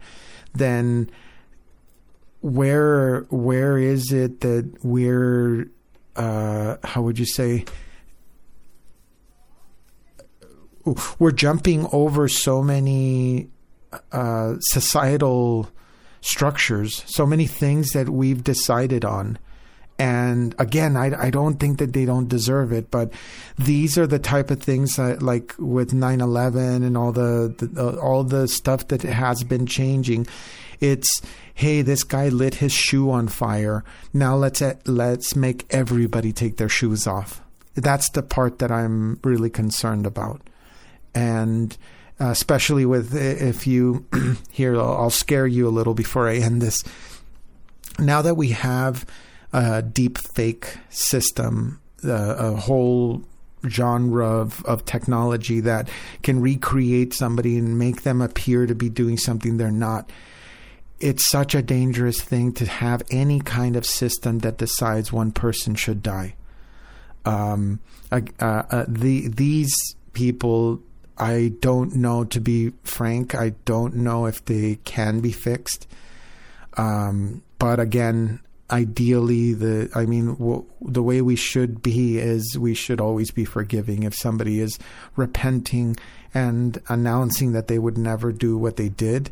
then 0.53 1.09
where 2.41 3.21
where 3.29 3.77
is 3.77 4.11
it 4.11 4.41
that 4.41 4.83
we're 4.83 5.69
uh, 6.15 6.77
how 6.83 7.01
would 7.01 7.19
you 7.19 7.25
say 7.25 7.65
we're 11.19 11.31
jumping 11.31 11.87
over 11.91 12.27
so 12.27 12.63
many 12.63 13.49
uh, 14.11 14.55
societal 14.59 15.69
structures, 16.21 17.03
so 17.05 17.25
many 17.25 17.45
things 17.45 17.91
that 17.91 18.09
we've 18.09 18.43
decided 18.43 19.05
on 19.05 19.37
and 20.01 20.55
again, 20.57 20.97
I, 20.97 21.27
I 21.27 21.29
don't 21.29 21.59
think 21.59 21.77
that 21.77 21.93
they 21.93 22.05
don't 22.05 22.27
deserve 22.27 22.71
it, 22.71 22.89
but 22.89 23.13
these 23.59 23.99
are 23.99 24.07
the 24.07 24.17
type 24.17 24.49
of 24.49 24.59
things 24.59 24.95
that, 24.95 25.21
like 25.21 25.53
with 25.59 25.91
9/11 25.91 26.83
and 26.83 26.97
all 26.97 27.11
the, 27.11 27.53
the 27.55 27.99
all 27.99 28.23
the 28.23 28.47
stuff 28.47 28.87
that 28.87 29.03
has 29.03 29.43
been 29.43 29.67
changing. 29.67 30.25
It's 30.79 31.21
hey, 31.53 31.83
this 31.83 32.03
guy 32.03 32.29
lit 32.29 32.55
his 32.55 32.73
shoe 32.73 33.11
on 33.11 33.27
fire. 33.27 33.83
Now 34.11 34.35
let's 34.35 34.63
let's 34.87 35.35
make 35.35 35.67
everybody 35.69 36.33
take 36.33 36.57
their 36.57 36.67
shoes 36.67 37.05
off. 37.05 37.39
That's 37.75 38.09
the 38.09 38.23
part 38.23 38.57
that 38.57 38.71
I'm 38.71 39.19
really 39.23 39.51
concerned 39.51 40.07
about, 40.07 40.41
and 41.13 41.77
uh, 42.19 42.31
especially 42.31 42.87
with 42.87 43.15
if 43.15 43.67
you 43.67 44.07
here, 44.51 44.75
I'll, 44.75 44.97
I'll 44.97 45.09
scare 45.11 45.45
you 45.45 45.67
a 45.67 45.69
little 45.69 45.93
before 45.93 46.27
I 46.27 46.37
end 46.37 46.59
this. 46.59 46.81
Now 47.99 48.23
that 48.23 48.33
we 48.33 48.49
have 48.49 49.05
a 49.53 49.81
deep 49.81 50.17
fake 50.17 50.77
system, 50.89 51.79
a 52.03 52.53
whole 52.53 53.23
genre 53.67 54.25
of, 54.25 54.63
of 54.65 54.85
technology 54.85 55.59
that 55.59 55.89
can 56.23 56.41
recreate 56.41 57.13
somebody 57.13 57.57
and 57.57 57.77
make 57.77 58.03
them 58.03 58.21
appear 58.21 58.65
to 58.65 58.75
be 58.75 58.89
doing 58.89 59.17
something 59.17 59.57
they're 59.57 59.71
not. 59.71 60.09
It's 60.99 61.27
such 61.29 61.55
a 61.55 61.61
dangerous 61.61 62.21
thing 62.21 62.53
to 62.53 62.65
have 62.65 63.01
any 63.11 63.39
kind 63.39 63.75
of 63.75 63.85
system 63.85 64.39
that 64.39 64.57
decides 64.57 65.11
one 65.11 65.31
person 65.31 65.75
should 65.75 66.03
die. 66.03 66.35
Um, 67.25 67.79
uh, 68.11 68.21
uh, 68.39 68.85
the 68.87 69.27
these 69.27 69.73
people, 70.13 70.81
I 71.17 71.53
don't 71.59 71.95
know. 71.95 72.23
To 72.25 72.39
be 72.39 72.73
frank, 72.83 73.35
I 73.35 73.49
don't 73.65 73.95
know 73.95 74.25
if 74.25 74.43
they 74.45 74.79
can 74.83 75.21
be 75.21 75.31
fixed. 75.31 75.87
Um, 76.77 77.43
but 77.57 77.79
again, 77.79 78.39
ideally 78.71 79.53
the 79.53 79.89
i 79.95 80.05
mean 80.05 80.33
w- 80.35 80.65
the 80.81 81.03
way 81.03 81.21
we 81.21 81.35
should 81.35 81.81
be 81.81 82.17
is 82.17 82.57
we 82.57 82.73
should 82.73 83.01
always 83.01 83.31
be 83.31 83.45
forgiving. 83.45 84.03
If 84.03 84.15
somebody 84.15 84.59
is 84.59 84.79
repenting 85.15 85.97
and 86.33 86.81
announcing 86.87 87.51
that 87.51 87.67
they 87.67 87.77
would 87.79 87.97
never 87.97 88.31
do 88.31 88.57
what 88.57 88.77
they 88.77 88.89
did 88.89 89.29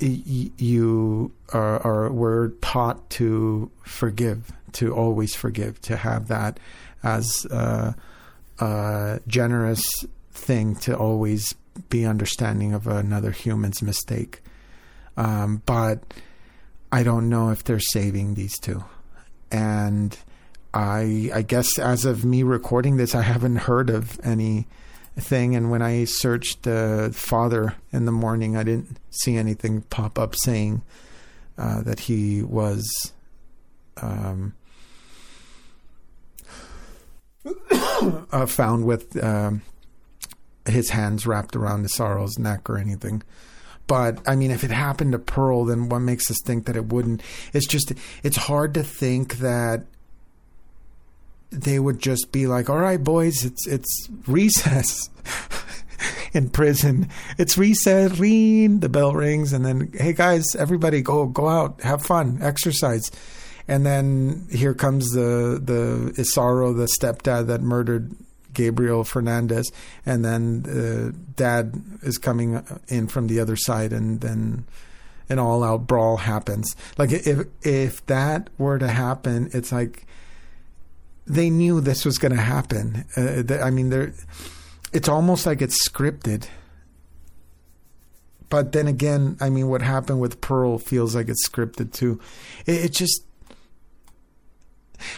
y- 0.00 0.50
you 0.58 1.32
are, 1.52 1.80
are 1.80 2.12
were 2.12 2.52
taught 2.60 3.08
to 3.10 3.70
forgive 3.82 4.52
to 4.72 4.94
always 4.94 5.34
forgive 5.34 5.80
to 5.80 5.96
have 5.96 6.28
that 6.28 6.60
as 7.02 7.44
a, 7.46 7.94
a 8.58 9.20
generous 9.26 9.82
thing 10.32 10.76
to 10.76 10.96
always 10.96 11.54
be 11.88 12.04
understanding 12.04 12.74
of 12.74 12.86
another 12.86 13.30
human's 13.30 13.82
mistake. 13.82 14.40
Um, 15.16 15.62
but 15.64 16.02
I 16.90 17.02
don't 17.02 17.28
know 17.28 17.50
if 17.50 17.64
they're 17.64 17.80
saving 17.80 18.34
these 18.34 18.58
two. 18.58 18.84
And 19.50 20.16
I 20.74 21.30
I 21.34 21.42
guess 21.42 21.78
as 21.78 22.04
of 22.04 22.24
me 22.24 22.42
recording 22.42 22.96
this, 22.96 23.14
I 23.14 23.22
haven't 23.22 23.56
heard 23.56 23.90
of 23.90 24.18
any 24.22 24.66
thing. 25.16 25.54
And 25.56 25.70
when 25.70 25.82
I 25.82 26.04
searched 26.04 26.62
the 26.62 27.10
father 27.14 27.74
in 27.92 28.04
the 28.04 28.12
morning, 28.12 28.56
I 28.56 28.62
didn't 28.62 28.98
see 29.10 29.36
anything 29.36 29.82
pop 29.82 30.18
up 30.18 30.34
saying 30.34 30.82
uh, 31.56 31.82
that 31.82 32.00
he 32.00 32.42
was. 32.42 33.12
Um, 34.00 34.54
uh, 38.32 38.46
found 38.46 38.84
with 38.84 39.22
um, 39.22 39.62
his 40.66 40.90
hands 40.90 41.26
wrapped 41.26 41.56
around 41.56 41.82
the 41.82 41.88
sorrow's 41.88 42.38
neck 42.38 42.68
or 42.68 42.78
anything. 42.78 43.22
But 43.88 44.20
I 44.28 44.36
mean, 44.36 44.52
if 44.52 44.62
it 44.62 44.70
happened 44.70 45.12
to 45.12 45.18
Pearl, 45.18 45.64
then 45.64 45.88
what 45.88 46.00
makes 46.00 46.30
us 46.30 46.38
think 46.44 46.66
that 46.66 46.76
it 46.76 46.86
wouldn't? 46.86 47.22
It's 47.52 47.66
just, 47.66 47.92
it's 48.22 48.36
hard 48.36 48.74
to 48.74 48.84
think 48.84 49.38
that 49.38 49.84
they 51.50 51.80
would 51.80 51.98
just 51.98 52.30
be 52.30 52.46
like, 52.46 52.68
"All 52.70 52.78
right, 52.78 53.02
boys, 53.02 53.44
it's 53.44 53.66
it's 53.66 54.08
recess." 54.28 55.10
in 56.34 56.50
prison. 56.50 57.08
It's 57.38 57.56
recess, 57.56 58.18
ring, 58.18 58.80
the 58.80 58.88
bell 58.88 59.14
rings, 59.14 59.52
and 59.52 59.64
then, 59.64 59.90
hey 59.94 60.12
guys, 60.12 60.44
everybody 60.56 61.00
go 61.00 61.26
go 61.26 61.48
out, 61.48 61.80
have 61.80 62.02
fun, 62.02 62.38
exercise. 62.42 63.10
And 63.66 63.84
then 63.84 64.46
here 64.50 64.74
comes 64.74 65.10
the 65.10 65.60
the 65.62 66.12
Isauro, 66.20 66.76
the 66.76 66.88
stepdad 67.00 67.46
that 67.46 67.62
murdered 67.62 68.14
Gabriel 68.52 69.04
Fernandez, 69.04 69.70
and 70.04 70.24
then 70.24 70.64
uh, 70.66 71.16
dad 71.36 71.80
is 72.02 72.18
coming 72.18 72.62
in 72.88 73.08
from 73.08 73.26
the 73.26 73.40
other 73.40 73.56
side, 73.56 73.92
and 73.92 74.20
then 74.20 74.64
an 75.28 75.38
all 75.38 75.62
out 75.62 75.86
brawl 75.86 76.18
happens. 76.18 76.74
Like 76.96 77.12
if 77.12 77.46
if 77.62 78.04
that 78.06 78.50
were 78.58 78.78
to 78.78 78.88
happen, 78.88 79.50
it's 79.52 79.72
like 79.72 80.06
they 81.26 81.50
knew 81.50 81.80
this 81.80 82.04
was 82.04 82.18
going 82.18 82.34
to 82.34 82.42
happen. 82.42 83.04
Uh, 83.16 83.62
I 83.62 83.70
mean, 83.70 83.90
they 83.90 84.12
it's 84.92 85.08
almost 85.08 85.46
like 85.46 85.60
it's 85.60 85.86
scripted. 85.86 86.48
But 88.50 88.72
then 88.72 88.86
again, 88.86 89.36
I 89.40 89.50
mean, 89.50 89.68
what 89.68 89.82
happened 89.82 90.20
with 90.20 90.40
Pearl 90.40 90.78
feels 90.78 91.14
like 91.14 91.28
it's 91.28 91.46
scripted 91.46 91.92
too. 91.92 92.18
It, 92.64 92.86
it 92.86 92.92
just 92.92 93.22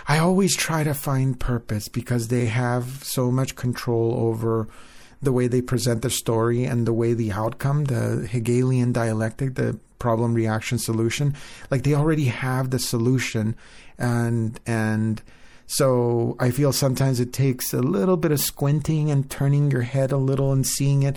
I 0.08 0.18
always 0.18 0.56
try 0.56 0.84
to 0.84 0.94
find 0.94 1.38
purpose 1.38 1.88
because 1.88 2.28
they 2.28 2.46
have 2.46 3.04
so 3.04 3.30
much 3.30 3.56
control 3.56 4.14
over 4.18 4.68
the 5.22 5.32
way 5.32 5.46
they 5.46 5.60
present 5.60 6.02
the 6.02 6.10
story 6.10 6.64
and 6.64 6.86
the 6.86 6.92
way 6.92 7.12
the 7.12 7.32
outcome, 7.32 7.84
the 7.84 8.26
Hegelian 8.30 8.92
dialectic, 8.92 9.54
the 9.54 9.78
problem 9.98 10.34
reaction 10.34 10.78
solution, 10.78 11.34
like 11.70 11.82
they 11.82 11.94
already 11.94 12.24
have 12.24 12.70
the 12.70 12.78
solution 12.78 13.54
and 13.98 14.58
and 14.66 15.22
so 15.66 16.34
I 16.40 16.50
feel 16.50 16.72
sometimes 16.72 17.20
it 17.20 17.32
takes 17.32 17.72
a 17.72 17.80
little 17.80 18.16
bit 18.16 18.32
of 18.32 18.40
squinting 18.40 19.08
and 19.08 19.30
turning 19.30 19.70
your 19.70 19.82
head 19.82 20.10
a 20.10 20.16
little 20.16 20.50
and 20.50 20.66
seeing 20.66 21.04
it 21.04 21.16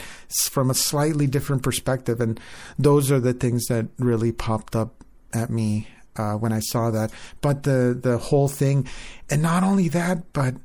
from 0.51 0.69
a 0.69 0.75
slightly 0.75 1.25
different 1.25 1.63
perspective 1.63 2.21
and 2.21 2.39
those 2.77 3.09
are 3.09 3.19
the 3.19 3.33
things 3.33 3.65
that 3.65 3.87
really 3.97 4.31
popped 4.31 4.75
up 4.75 5.03
at 5.33 5.49
me 5.49 5.87
uh, 6.15 6.33
when 6.33 6.51
I 6.51 6.59
saw 6.59 6.91
that. 6.91 7.11
But 7.41 7.63
the 7.63 7.97
the 7.99 8.17
whole 8.17 8.47
thing, 8.47 8.87
and 9.29 9.41
not 9.41 9.63
only 9.63 9.89
that, 9.89 10.33
but 10.33 10.55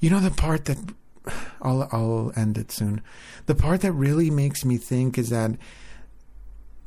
you 0.00 0.10
know 0.10 0.20
the 0.20 0.30
part 0.30 0.66
that 0.66 0.78
I'll 1.62 1.88
I'll 1.92 2.32
end 2.36 2.58
it 2.58 2.72
soon. 2.72 3.02
The 3.46 3.54
part 3.54 3.80
that 3.82 3.92
really 3.92 4.30
makes 4.30 4.64
me 4.64 4.76
think 4.76 5.18
is 5.18 5.30
that 5.30 5.52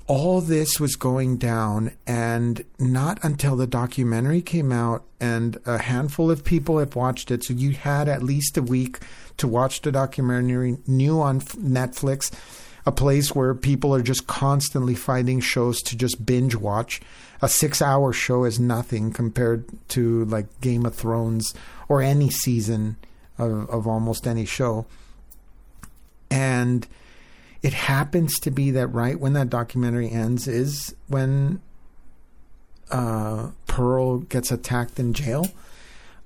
all 0.07 0.39
this 0.39 0.79
was 0.79 0.95
going 0.95 1.38
down, 1.38 1.91
and 2.07 2.63
not 2.79 3.19
until 3.23 3.57
the 3.57 3.67
documentary 3.67 4.41
came 4.41 4.71
out, 4.71 5.03
and 5.19 5.57
a 5.65 5.77
handful 5.77 6.31
of 6.31 6.45
people 6.45 6.79
have 6.79 6.95
watched 6.95 7.29
it. 7.29 7.43
So 7.43 7.53
you 7.53 7.71
had 7.71 8.07
at 8.07 8.23
least 8.23 8.57
a 8.57 8.61
week 8.61 8.99
to 9.35 9.47
watch 9.47 9.81
the 9.81 9.91
documentary, 9.91 10.77
new 10.88 11.19
on 11.19 11.41
Netflix, 11.41 12.31
a 12.88 12.91
place 12.91 13.35
where 13.35 13.53
people 13.53 13.93
are 13.93 14.01
just 14.01 14.26
constantly 14.26 14.95
finding 14.95 15.41
shows 15.41 15.81
to 15.81 15.95
just 15.95 16.26
binge 16.26 16.55
watch 16.55 17.01
a 17.41 17.49
six 17.49 17.81
hour 17.81 18.14
show 18.14 18.45
is 18.45 18.59
nothing 18.59 19.11
compared 19.11 19.65
to 19.89 20.26
like 20.26 20.61
Game 20.61 20.85
of 20.85 20.95
Thrones 20.95 21.53
or 21.88 22.01
any 22.01 22.30
season 22.30 22.97
of, 23.38 23.69
of 23.69 23.88
almost 23.88 24.26
any 24.26 24.45
show. 24.45 24.85
And 26.31 26.88
it 27.61 27.73
happens 27.73 28.39
to 28.39 28.51
be 28.51 28.72
that 28.72 28.88
right 28.88 29.19
when 29.19 29.34
that 29.34 29.49
documentary 29.49 30.09
ends 30.09 30.47
is 30.47 30.95
when 31.07 31.61
uh, 32.89 33.51
Pearl 33.68 34.19
gets 34.19 34.51
attacked 34.51 34.99
in 34.99 35.14
jail. 35.14 35.47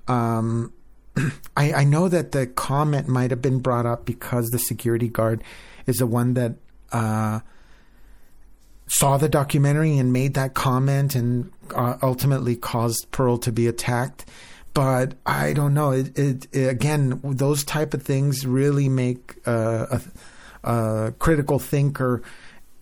Um, 0.08 0.72
I, 1.56 1.72
I, 1.72 1.84
know 1.84 2.08
that 2.08 2.32
the 2.32 2.46
comment 2.46 3.06
might 3.06 3.30
have 3.30 3.42
been 3.42 3.60
brought 3.60 3.86
up 3.86 4.04
because 4.04 4.50
the 4.50 4.58
security 4.58 5.08
guard 5.08 5.42
is 5.86 5.96
the 5.96 6.06
one 6.06 6.34
that 6.34 6.54
uh, 6.92 7.40
saw 8.86 9.16
the 9.16 9.28
documentary 9.28 9.96
and 9.98 10.12
made 10.12 10.34
that 10.34 10.54
comment 10.54 11.14
and 11.14 11.50
uh, 11.74 11.96
ultimately 12.02 12.56
caused 12.56 13.10
Pearl 13.10 13.38
to 13.38 13.52
be 13.52 13.66
attacked. 13.66 14.26
But 14.74 15.14
I 15.26 15.52
don't 15.52 15.74
know. 15.74 15.90
It, 15.90 16.18
it, 16.18 16.48
it 16.52 16.68
again, 16.68 17.20
those 17.22 17.64
type 17.64 17.94
of 17.94 18.02
things 18.02 18.46
really 18.46 18.88
make 18.88 19.36
uh, 19.46 19.98
a, 20.64 20.70
a, 20.70 21.12
critical 21.18 21.58
thinker 21.58 22.22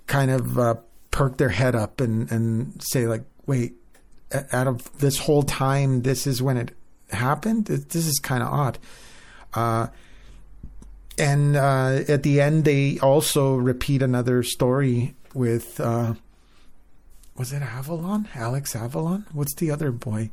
kind 0.06 0.30
of 0.30 0.58
uh, 0.58 0.74
perk 1.10 1.36
their 1.36 1.48
head 1.48 1.74
up 1.74 2.00
and, 2.00 2.30
and 2.30 2.80
say 2.82 3.06
like, 3.06 3.24
wait, 3.46 3.74
out 4.52 4.68
of 4.68 4.98
this 4.98 5.18
whole 5.18 5.42
time, 5.42 6.02
this 6.02 6.26
is 6.26 6.40
when 6.40 6.56
it 6.56 6.72
happened. 7.10 7.66
This 7.66 8.06
is 8.06 8.20
kind 8.20 8.42
of 8.42 8.48
odd. 8.48 8.78
And 11.18 11.56
uh, 11.56 12.00
at 12.08 12.22
the 12.22 12.40
end, 12.40 12.64
they 12.64 12.98
also 13.00 13.56
repeat 13.56 14.02
another 14.02 14.42
story 14.42 15.14
with 15.34 15.80
uh, 15.80 16.14
was 17.36 17.52
it 17.52 17.62
Avalos? 17.62 18.26
Alex 18.34 18.74
Avalos? 18.74 19.24
What's 19.32 19.54
the 19.54 19.70
other 19.70 19.92
boy? 19.92 20.30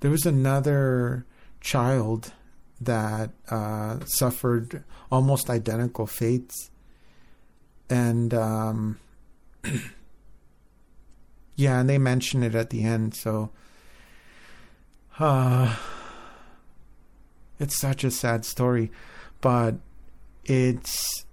There 0.00 0.10
was 0.10 0.26
another 0.26 1.24
child 1.60 2.32
that 2.80 3.30
uh, 3.48 4.00
suffered 4.04 4.82
almost 5.10 5.48
identical 5.48 6.06
fates, 6.06 6.70
and 7.88 8.34
um, 8.34 8.98
yeah, 11.56 11.80
and 11.80 11.88
they 11.88 11.98
mention 11.98 12.42
it 12.42 12.54
at 12.54 12.70
the 12.70 12.82
end. 12.82 13.14
So, 13.14 13.50
uh, 15.18 15.76
it's 17.58 17.80
such 17.80 18.04
a 18.04 18.10
sad 18.10 18.44
story, 18.44 18.90
but 19.40 19.76
it's 20.44 21.24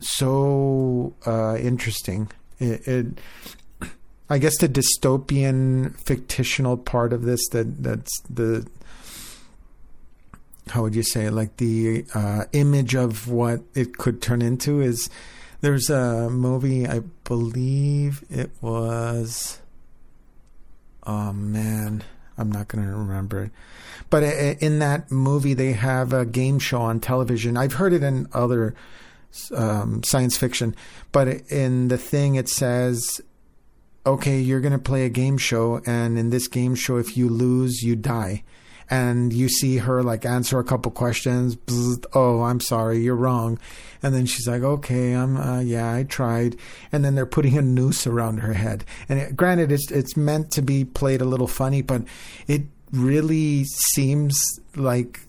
so 0.00 1.14
uh, 1.26 1.56
interesting. 1.56 2.30
It, 2.58 2.88
it, 2.88 3.06
I 4.28 4.38
guess, 4.38 4.56
the 4.58 4.68
dystopian 4.68 5.96
fictional 6.06 6.76
part 6.76 7.12
of 7.12 7.22
this 7.22 7.46
that 7.48 7.82
that's 7.82 8.20
the 8.30 8.66
how 10.68 10.82
would 10.82 10.94
you 10.94 11.02
say 11.02 11.28
like 11.28 11.56
the 11.56 12.04
uh, 12.14 12.44
image 12.52 12.94
of 12.94 13.28
what 13.28 13.60
it 13.74 13.98
could 13.98 14.22
turn 14.22 14.40
into 14.40 14.80
is 14.80 15.10
there's 15.60 15.90
a 15.90 16.30
movie 16.30 16.86
I 16.86 17.00
believe 17.24 18.24
it 18.30 18.50
was 18.60 19.60
oh 21.04 21.32
man 21.32 22.04
I'm 22.38 22.50
not 22.50 22.68
going 22.68 22.84
to 22.84 22.90
remember 22.90 23.44
it 23.44 23.50
but 24.10 24.22
uh, 24.22 24.54
in 24.60 24.78
that 24.78 25.10
movie 25.10 25.54
they 25.54 25.72
have 25.72 26.12
a 26.12 26.26
game 26.26 26.58
show 26.58 26.80
on 26.80 27.00
television 27.00 27.56
I've 27.56 27.74
heard 27.74 27.92
it 27.92 28.02
in 28.02 28.28
other 28.32 28.74
um, 29.54 30.02
science 30.02 30.36
fiction. 30.36 30.74
But 31.10 31.28
in 31.50 31.88
the 31.88 31.98
thing, 31.98 32.34
it 32.34 32.48
says, 32.48 33.20
okay, 34.04 34.40
you're 34.40 34.60
going 34.60 34.72
to 34.72 34.78
play 34.78 35.04
a 35.04 35.10
game 35.10 35.38
show, 35.38 35.80
and 35.86 36.18
in 36.18 36.30
this 36.30 36.48
game 36.48 36.74
show, 36.74 36.96
if 36.96 37.16
you 37.16 37.28
lose, 37.28 37.82
you 37.82 37.96
die. 37.96 38.42
And 38.92 39.32
you 39.32 39.48
see 39.48 39.78
her 39.78 40.02
like 40.02 40.26
answer 40.26 40.58
a 40.58 40.64
couple 40.64 40.92
questions. 40.92 41.56
oh, 42.12 42.42
I'm 42.42 42.60
sorry, 42.60 42.98
you're 42.98 43.16
wrong. 43.16 43.58
And 44.02 44.14
then 44.14 44.26
she's 44.26 44.46
like, 44.46 44.60
okay, 44.62 45.14
I'm, 45.14 45.38
uh, 45.38 45.60
yeah, 45.60 45.94
I 45.94 46.02
tried. 46.02 46.56
And 46.92 47.02
then 47.02 47.14
they're 47.14 47.24
putting 47.24 47.56
a 47.56 47.62
noose 47.62 48.06
around 48.06 48.40
her 48.40 48.52
head. 48.52 48.84
And 49.08 49.18
it, 49.18 49.34
granted, 49.34 49.72
it's 49.72 49.90
it's 49.90 50.14
meant 50.14 50.50
to 50.50 50.60
be 50.60 50.84
played 50.84 51.22
a 51.22 51.24
little 51.24 51.46
funny, 51.46 51.80
but 51.80 52.02
it 52.46 52.64
really 52.90 53.64
seems 53.64 54.38
like 54.76 55.20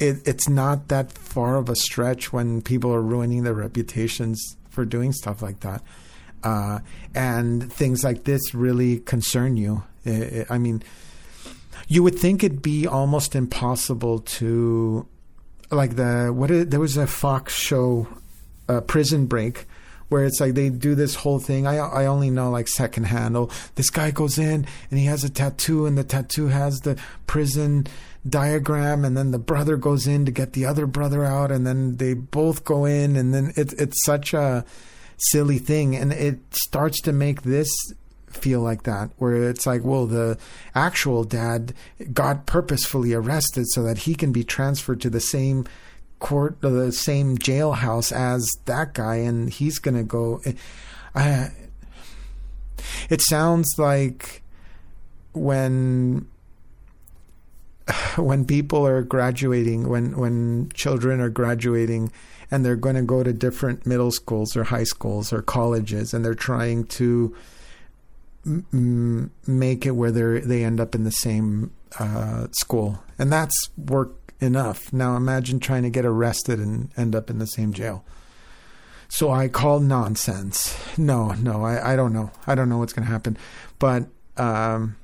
it, 0.00 0.16
it's 0.26 0.48
not 0.48 0.88
that 0.88 1.12
far 1.12 1.54
of 1.54 1.68
a 1.68 1.76
stretch 1.76 2.32
when 2.32 2.62
people 2.62 2.92
are 2.92 3.00
ruining 3.00 3.44
their 3.44 3.54
reputations 3.54 4.56
for 4.70 4.84
doing 4.84 5.12
stuff 5.12 5.40
like 5.40 5.60
that. 5.60 5.84
Uh, 6.42 6.80
and 7.14 7.72
things 7.72 8.02
like 8.02 8.24
this 8.24 8.54
really 8.54 8.98
concern 8.98 9.56
you. 9.56 9.84
It, 10.04 10.32
it, 10.32 10.46
I 10.50 10.58
mean, 10.58 10.82
you 11.88 12.02
would 12.02 12.18
think 12.18 12.44
it'd 12.44 12.62
be 12.62 12.86
almost 12.86 13.34
impossible 13.34 14.20
to, 14.20 15.08
like 15.70 15.96
the 15.96 16.28
what? 16.32 16.70
There 16.70 16.80
was 16.80 16.96
a 16.96 17.06
Fox 17.06 17.54
show, 17.54 18.06
uh, 18.68 18.82
Prison 18.82 19.26
Break, 19.26 19.66
where 20.10 20.24
it's 20.24 20.40
like 20.40 20.54
they 20.54 20.68
do 20.68 20.94
this 20.94 21.14
whole 21.14 21.38
thing. 21.38 21.66
I 21.66 21.78
I 21.78 22.06
only 22.06 22.30
know 22.30 22.50
like 22.50 22.68
secondhand. 22.68 23.36
Oh, 23.36 23.48
this 23.74 23.90
guy 23.90 24.10
goes 24.10 24.38
in 24.38 24.66
and 24.90 24.98
he 24.98 25.06
has 25.06 25.24
a 25.24 25.30
tattoo, 25.30 25.86
and 25.86 25.96
the 25.96 26.04
tattoo 26.04 26.48
has 26.48 26.80
the 26.80 26.98
prison 27.26 27.86
diagram, 28.28 29.04
and 29.04 29.16
then 29.16 29.30
the 29.30 29.38
brother 29.38 29.76
goes 29.76 30.06
in 30.06 30.26
to 30.26 30.30
get 30.30 30.52
the 30.52 30.66
other 30.66 30.86
brother 30.86 31.24
out, 31.24 31.50
and 31.50 31.66
then 31.66 31.96
they 31.96 32.12
both 32.12 32.64
go 32.64 32.84
in, 32.84 33.16
and 33.16 33.32
then 33.32 33.52
it's 33.56 33.72
it's 33.74 34.04
such 34.04 34.34
a 34.34 34.64
silly 35.16 35.58
thing, 35.58 35.96
and 35.96 36.12
it 36.12 36.38
starts 36.54 37.00
to 37.02 37.12
make 37.12 37.42
this 37.42 37.70
feel 38.38 38.60
like 38.60 38.84
that, 38.84 39.10
where 39.18 39.48
it's 39.48 39.66
like, 39.66 39.84
well, 39.84 40.06
the 40.06 40.38
actual 40.74 41.24
dad 41.24 41.74
got 42.12 42.46
purposefully 42.46 43.12
arrested 43.12 43.66
so 43.68 43.82
that 43.82 43.98
he 43.98 44.14
can 44.14 44.32
be 44.32 44.44
transferred 44.44 45.00
to 45.02 45.10
the 45.10 45.20
same 45.20 45.66
court, 46.18 46.56
uh, 46.62 46.70
the 46.70 46.92
same 46.92 47.38
jailhouse 47.38 48.12
as 48.12 48.48
that 48.64 48.94
guy, 48.94 49.16
and 49.16 49.50
he's 49.50 49.78
gonna 49.78 50.04
go. 50.04 50.40
Eh, 50.44 50.52
I, 51.14 51.50
it 53.10 53.20
sounds 53.22 53.74
like 53.78 54.42
when 55.32 56.26
when 58.16 58.44
people 58.44 58.86
are 58.86 59.02
graduating, 59.02 59.88
when 59.88 60.16
when 60.16 60.70
children 60.74 61.20
are 61.20 61.30
graduating, 61.30 62.12
and 62.50 62.64
they're 62.64 62.76
going 62.76 62.96
to 62.96 63.02
go 63.02 63.22
to 63.22 63.32
different 63.32 63.86
middle 63.86 64.10
schools 64.10 64.56
or 64.56 64.64
high 64.64 64.84
schools 64.84 65.32
or 65.32 65.42
colleges, 65.42 66.14
and 66.14 66.24
they're 66.24 66.34
trying 66.34 66.84
to 66.84 67.34
m- 68.48 69.30
make 69.46 69.86
it 69.86 69.92
where 69.92 70.10
they 70.10 70.40
they 70.40 70.64
end 70.64 70.80
up 70.80 70.94
in 70.94 71.04
the 71.04 71.10
same 71.10 71.72
uh, 71.98 72.48
school, 72.52 73.02
and 73.18 73.32
that's 73.32 73.70
work 73.76 74.14
enough. 74.40 74.92
Now 74.92 75.16
imagine 75.16 75.60
trying 75.60 75.82
to 75.82 75.90
get 75.90 76.04
arrested 76.04 76.58
and 76.58 76.90
end 76.96 77.14
up 77.14 77.30
in 77.30 77.38
the 77.38 77.46
same 77.46 77.72
jail. 77.72 78.04
So 79.08 79.30
I 79.30 79.48
call 79.48 79.80
nonsense. 79.80 80.76
No, 80.98 81.32
no, 81.32 81.64
I, 81.64 81.94
I 81.94 81.96
don't 81.96 82.12
know. 82.12 82.30
I 82.46 82.54
don't 82.54 82.68
know 82.68 82.78
what's 82.78 82.92
going 82.92 83.06
to 83.06 83.12
happen, 83.12 83.38
but 83.78 84.06
um, 84.36 84.96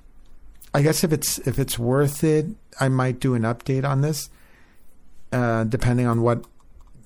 I 0.74 0.82
guess 0.82 1.04
if 1.04 1.12
it's 1.12 1.38
if 1.38 1.58
it's 1.58 1.78
worth 1.78 2.22
it, 2.22 2.46
I 2.78 2.88
might 2.88 3.20
do 3.20 3.34
an 3.34 3.42
update 3.42 3.84
on 3.88 4.02
this, 4.02 4.28
uh, 5.32 5.64
depending 5.64 6.06
on 6.06 6.22
what 6.22 6.44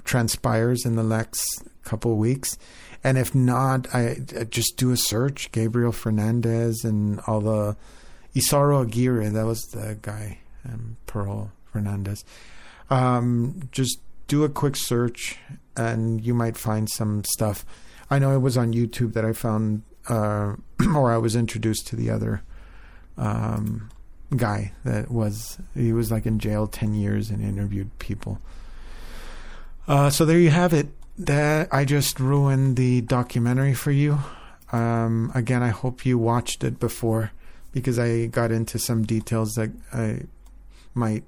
transpires 0.05 0.85
in 0.85 0.97
the 0.97 1.02
next 1.02 1.62
couple 1.85 2.12
of 2.12 2.19
weeks. 2.19 2.59
And 3.09 3.16
if 3.16 3.35
not, 3.35 3.86
I, 3.94 4.18
I 4.39 4.44
just 4.44 4.76
do 4.76 4.90
a 4.90 4.97
search. 4.98 5.51
Gabriel 5.51 5.93
Fernandez 5.93 6.85
and 6.85 7.20
all 7.26 7.40
the 7.40 7.74
Isauro 8.36 8.82
Aguirre. 8.82 9.30
That 9.30 9.47
was 9.47 9.62
the 9.68 9.97
guy. 10.02 10.40
Um, 10.68 10.98
Pearl 11.06 11.51
Fernandez. 11.72 12.22
Um, 12.90 13.70
just 13.72 14.02
do 14.26 14.44
a 14.44 14.51
quick 14.51 14.76
search, 14.76 15.39
and 15.74 16.22
you 16.22 16.35
might 16.35 16.59
find 16.59 16.90
some 16.90 17.24
stuff. 17.24 17.64
I 18.10 18.18
know 18.18 18.35
it 18.35 18.43
was 18.43 18.59
on 18.59 18.74
YouTube 18.74 19.14
that 19.14 19.24
I 19.24 19.32
found, 19.32 19.85
uh, 20.10 20.56
or 20.94 21.10
I 21.10 21.16
was 21.16 21.35
introduced 21.35 21.86
to 21.86 21.97
the 21.97 22.10
other 22.10 22.43
um, 23.16 23.89
guy 24.36 24.72
that 24.85 25.10
was 25.10 25.56
he 25.74 25.94
was 25.94 26.10
like 26.10 26.26
in 26.26 26.39
jail 26.39 26.66
ten 26.66 26.93
years 26.93 27.30
and 27.30 27.43
interviewed 27.43 27.98
people. 28.01 28.39
Uh, 29.86 30.10
so 30.10 30.26
there 30.26 30.39
you 30.39 30.51
have 30.51 30.74
it. 30.74 30.89
That 31.19 31.69
I 31.73 31.85
just 31.85 32.20
ruined 32.20 32.77
the 32.77 33.01
documentary 33.01 33.74
for 33.74 33.90
you. 33.90 34.19
Um, 34.70 35.32
again, 35.35 35.62
I 35.62 35.70
hope 35.70 36.07
you 36.07 36.16
watched 36.19 36.62
it 36.62 36.78
before 36.78 37.32
because 37.73 37.99
I 37.99 38.27
got 38.27 38.53
into 38.53 38.78
some 38.78 39.05
details 39.05 39.55
that 39.55 39.70
I 39.93 40.23
might 40.95 41.24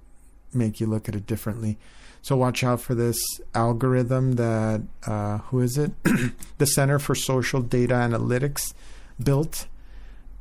make 0.53 0.81
you 0.81 0.87
look 0.87 1.09
at 1.09 1.15
it 1.15 1.27
differently. 1.27 1.79
So 2.23 2.37
watch 2.37 2.63
out 2.63 2.81
for 2.81 2.95
this 2.95 3.19
algorithm 3.55 4.33
that 4.33 4.83
uh, 5.07 5.39
who 5.39 5.61
is 5.61 5.79
it? 5.79 5.93
the 6.59 6.67
Center 6.67 6.99
for 6.99 7.15
Social 7.15 7.63
Data 7.63 7.95
Analytics 7.95 8.75
built, 9.23 9.67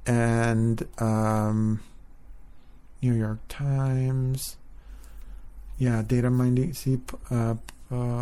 and 0.06 0.86
um, 1.00 1.82
New 3.02 3.14
York 3.14 3.40
Times. 3.48 4.58
Yeah, 5.78 6.02
data 6.06 6.30
mining. 6.30 6.74
See, 6.74 7.00
uh, 7.30 7.56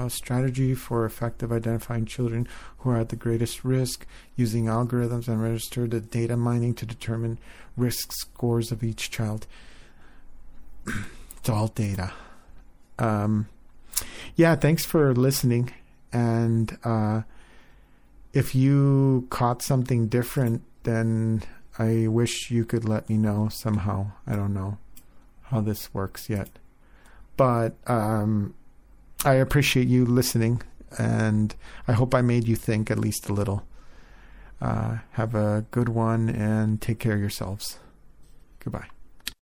strategy 0.09 0.73
for 0.73 1.05
effective 1.05 1.51
identifying 1.51 2.05
children 2.05 2.47
who 2.79 2.89
are 2.89 2.97
at 2.97 3.09
the 3.09 3.15
greatest 3.15 3.63
risk 3.63 4.05
using 4.35 4.65
algorithms 4.65 5.27
and 5.27 5.41
register 5.41 5.87
the 5.87 5.99
data 5.99 6.37
mining 6.37 6.73
to 6.73 6.85
determine 6.85 7.37
risk 7.75 8.11
scores 8.13 8.71
of 8.71 8.83
each 8.83 9.11
child. 9.11 9.45
it's 11.37 11.49
all 11.49 11.67
data. 11.67 12.13
Um, 12.99 13.47
yeah, 14.35 14.55
thanks 14.55 14.85
for 14.85 15.13
listening. 15.13 15.73
And 16.13 16.77
uh, 16.83 17.21
if 18.33 18.55
you 18.55 19.27
caught 19.29 19.61
something 19.61 20.07
different, 20.07 20.63
then 20.83 21.43
I 21.77 22.07
wish 22.07 22.49
you 22.49 22.65
could 22.65 22.87
let 22.87 23.09
me 23.09 23.17
know 23.17 23.49
somehow. 23.49 24.11
I 24.25 24.35
don't 24.35 24.53
know 24.53 24.77
how 25.43 25.61
this 25.61 25.93
works 25.93 26.29
yet. 26.29 26.49
But 27.35 27.75
um, 27.85 28.55
I 29.25 29.33
appreciate 29.33 29.87
you 29.87 30.05
listening, 30.05 30.61
and 30.97 31.55
I 31.87 31.93
hope 31.93 32.13
I 32.13 32.21
made 32.21 32.47
you 32.47 32.55
think 32.55 32.89
at 32.91 32.99
least 32.99 33.29
a 33.29 33.33
little. 33.33 33.63
Uh, 34.61 34.97
have 35.11 35.35
a 35.35 35.65
good 35.71 35.89
one 35.89 36.29
and 36.29 36.81
take 36.81 36.99
care 36.99 37.13
of 37.13 37.19
yourselves. 37.19 37.77
Goodbye. 38.59 38.87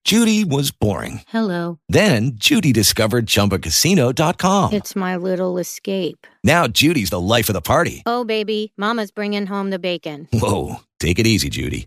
Judy 0.04 0.44
was 0.44 0.70
boring. 0.70 1.22
Hello. 1.28 1.78
Then 1.88 2.32
Judy 2.34 2.72
discovered 2.72 3.26
ChumbaCasino.com. 3.26 4.74
It's 4.74 4.94
my 4.94 5.16
little 5.16 5.56
escape. 5.56 6.26
Now 6.42 6.66
Judy's 6.66 7.08
the 7.10 7.20
life 7.20 7.48
of 7.48 7.54
the 7.54 7.62
party. 7.62 8.02
Oh, 8.04 8.24
baby, 8.24 8.72
Mama's 8.76 9.10
bringing 9.10 9.46
home 9.46 9.70
the 9.70 9.78
bacon. 9.78 10.28
Whoa, 10.30 10.80
take 11.00 11.18
it 11.18 11.26
easy, 11.26 11.48
Judy. 11.48 11.86